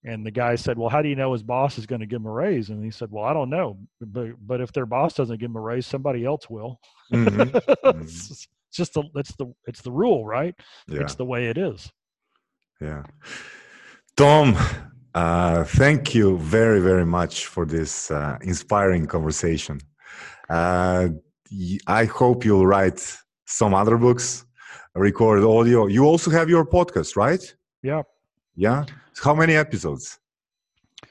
And 0.04 0.26
the 0.26 0.32
guy 0.32 0.56
said, 0.56 0.78
"Well, 0.78 0.90
how 0.90 1.02
do 1.02 1.10
you 1.10 1.16
know 1.16 1.34
his 1.34 1.42
boss 1.44 1.78
is 1.80 1.86
going 1.88 2.02
to 2.02 2.06
give 2.08 2.22
him 2.22 2.28
a 2.28 2.32
raise?" 2.32 2.70
And 2.70 2.84
he 2.84 2.92
said, 2.92 3.10
"Well, 3.12 3.24
I 3.24 3.34
don't 3.34 3.50
know, 3.50 3.80
but 4.02 4.34
but 4.46 4.62
if 4.62 4.72
their 4.72 4.86
boss 4.86 5.14
doesn't 5.16 5.40
give 5.40 5.50
him 5.50 5.56
a 5.58 5.62
raise, 5.62 5.86
somebody 5.88 6.26
else 6.26 6.50
will." 6.50 6.80
Mhm. 7.12 8.02
it's 8.02 8.28
just- 8.28 8.50
it's 8.70 8.78
just 8.78 8.94
the 8.94 9.04
it's 9.16 9.36
the 9.36 9.48
it's 9.68 9.82
the 9.82 9.92
rule, 9.92 10.26
right? 10.26 10.56
Yeah. 10.88 11.02
It's 11.02 11.16
the 11.16 11.26
way 11.26 11.48
it 11.48 11.58
is. 11.58 11.92
Yeah. 12.82 13.04
Tom, 14.18 14.56
uh, 15.14 15.64
thank 15.64 16.14
you 16.16 16.38
very, 16.40 16.80
very 16.82 17.06
much 17.06 17.46
for 17.48 17.66
this 17.66 18.12
uh, 18.12 18.38
inspiring 18.42 19.06
conversation. 19.08 19.80
Uh, 20.50 21.10
I 21.88 22.06
hope 22.06 22.44
you'll 22.46 22.68
write 22.68 23.18
some 23.46 23.74
other 23.74 23.98
books, 23.98 24.46
record 24.96 25.44
audio. 25.44 25.88
You 25.88 26.04
also 26.06 26.30
have 26.32 26.50
your 26.50 26.66
podcast, 26.66 27.16
right? 27.16 27.42
Yeah. 27.82 28.04
Yeah. 28.56 28.86
How 29.24 29.34
many 29.36 29.56
episodes 29.56 30.20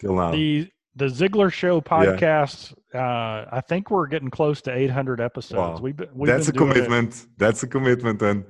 till 0.00 0.14
now? 0.16 0.30
The 0.32 0.68
the 0.96 1.06
Ziglar 1.06 1.52
Show 1.52 1.80
podcast. 1.80 2.72
Uh, 2.94 3.46
I 3.50 3.60
think 3.68 3.90
we're 3.90 4.06
getting 4.06 4.30
close 4.30 4.62
to 4.62 4.72
800 4.72 5.20
episodes. 5.20 5.58
Wow. 5.58 5.78
We've 5.82 5.96
been, 5.96 6.08
we've 6.14 6.28
That's 6.28 6.46
a 6.48 6.52
doing 6.52 6.70
it- 6.70 6.74
commitment. 6.74 7.26
That's 7.36 7.62
a 7.64 7.66
commitment 7.66 8.22
and 8.22 8.44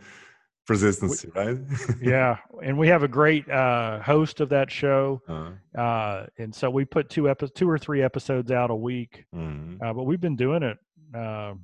persistency, 0.66 1.30
right? 1.35 1.59
yeah, 2.03 2.37
and 2.62 2.76
we 2.78 2.89
have 2.89 3.03
a 3.03 3.09
great 3.09 3.49
uh, 3.51 4.01
host 4.01 4.41
of 4.41 4.49
that 4.51 4.70
show, 4.70 5.20
Uh, 5.28 5.51
uh, 5.80 6.26
and 6.39 6.55
so 6.55 6.68
we 6.70 6.85
put 6.85 7.09
two 7.11 7.28
epi- 7.30 7.49
two 7.55 7.68
or 7.68 7.78
three 7.78 8.03
episodes 8.03 8.51
out 8.51 8.70
a 8.70 8.74
week. 8.74 9.24
mhm. 9.35 9.78
Uh, 9.82 9.93
but 9.93 10.05
we've 10.05 10.20
been 10.20 10.37
doing 10.37 10.62
it 10.62 10.78
uh, 11.14 11.55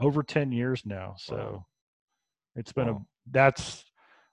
over 0.00 0.22
10 0.22 0.52
years 0.52 0.82
now. 0.84 1.14
So 1.18 1.36
Wow. 1.36 1.66
it's 2.56 2.72
been 2.72 2.88
a 2.88 2.98
that's 3.30 3.84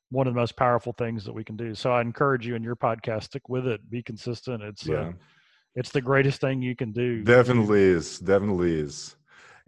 one 0.09 0.26
of 0.28 0.34
the 0.34 0.39
most 0.39 0.55
powerful 0.55 0.93
things 0.93 1.26
that 1.26 1.34
we 1.34 1.43
can 1.43 1.57
do. 1.57 1.76
So 1.76 1.91
I 1.91 2.01
encourage 2.01 2.47
you 2.47 2.55
in 2.55 2.63
your 2.63 2.76
podcast, 2.76 3.24
stick 3.24 3.49
with 3.49 3.68
it, 3.68 3.89
be 3.89 4.01
consistent. 4.01 4.63
It's 4.63 4.88
uh, 4.88 4.91
Yeah. 4.93 5.11
it's 5.76 5.91
the 5.91 6.01
greatest 6.01 6.41
thing 6.41 6.61
you 6.61 6.76
can 6.76 6.91
do. 6.91 7.24
definitely 7.24 7.82
is 7.82 8.20
definitely 8.20 8.80
is 8.80 9.15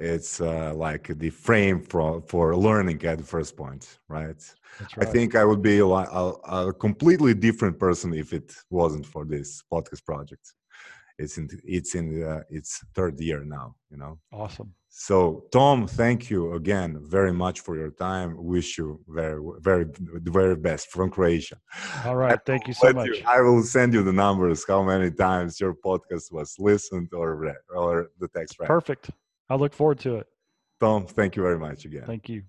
it's 0.01 0.39
uh, 0.39 0.73
like 0.73 1.05
the 1.19 1.29
frame 1.29 1.81
for 1.83 2.21
for 2.31 2.55
learning 2.55 3.03
at 3.05 3.17
the 3.17 3.23
first 3.23 3.57
point 3.57 3.99
right 4.07 4.41
That's 4.79 4.93
i 5.03 5.05
think 5.05 5.35
i 5.35 5.43
would 5.43 5.61
be 5.61 5.79
a, 5.79 5.85
a, 5.85 6.25
a 6.69 6.73
completely 6.73 7.33
different 7.33 7.77
person 7.77 8.13
if 8.13 8.31
it 8.33 8.47
wasn't 8.69 9.05
for 9.05 9.25
this 9.25 9.61
podcast 9.71 10.05
project 10.05 10.45
it's 11.17 11.37
in 11.37 11.49
it's 11.65 11.95
in 11.95 12.23
uh, 12.23 12.41
its 12.49 12.71
third 12.95 13.19
year 13.19 13.43
now 13.43 13.75
you 13.91 13.97
know 13.97 14.17
awesome. 14.31 14.73
So 14.91 15.45
tom 15.51 15.85
thank 15.87 16.29
you 16.31 16.53
again 16.53 16.97
very 17.03 17.31
much 17.31 17.59
for 17.61 17.77
your 17.77 17.91
time 17.91 18.35
wish 18.37 18.77
you 18.77 18.99
very 19.07 19.39
very 19.59 19.85
the 19.85 20.31
very 20.31 20.55
best 20.55 20.89
from 20.91 21.09
croatia 21.11 21.57
All 22.05 22.15
right. 22.15 22.39
Thank 22.45 22.67
you 22.67 22.73
so 22.73 22.91
much. 22.93 23.07
you- 23.07 23.23
I 23.27 23.39
will 23.41 23.61
send 23.63 23.93
you 23.93 24.01
the 24.03 24.13
numbers, 24.13 24.65
how 24.67 24.81
many 24.83 25.11
times 25.11 25.59
your 25.59 25.73
podcast 25.75 26.31
was 26.31 26.55
listened 26.59 27.09
or 27.13 27.35
read, 27.35 27.61
or 27.75 28.09
the 28.19 28.27
text 28.29 28.57
read. 28.59 28.67
Perfect. 28.67 29.11
I 29.49 29.55
look 29.55 29.73
forward 29.73 29.99
to 29.99 30.15
it. 30.17 30.27
Tom, 30.79 31.05
thank 31.05 31.35
you 31.35 31.43
very 31.43 31.59
much 31.59 31.85
again. 31.85 32.05
Thank 32.05 32.29
you. 32.29 32.43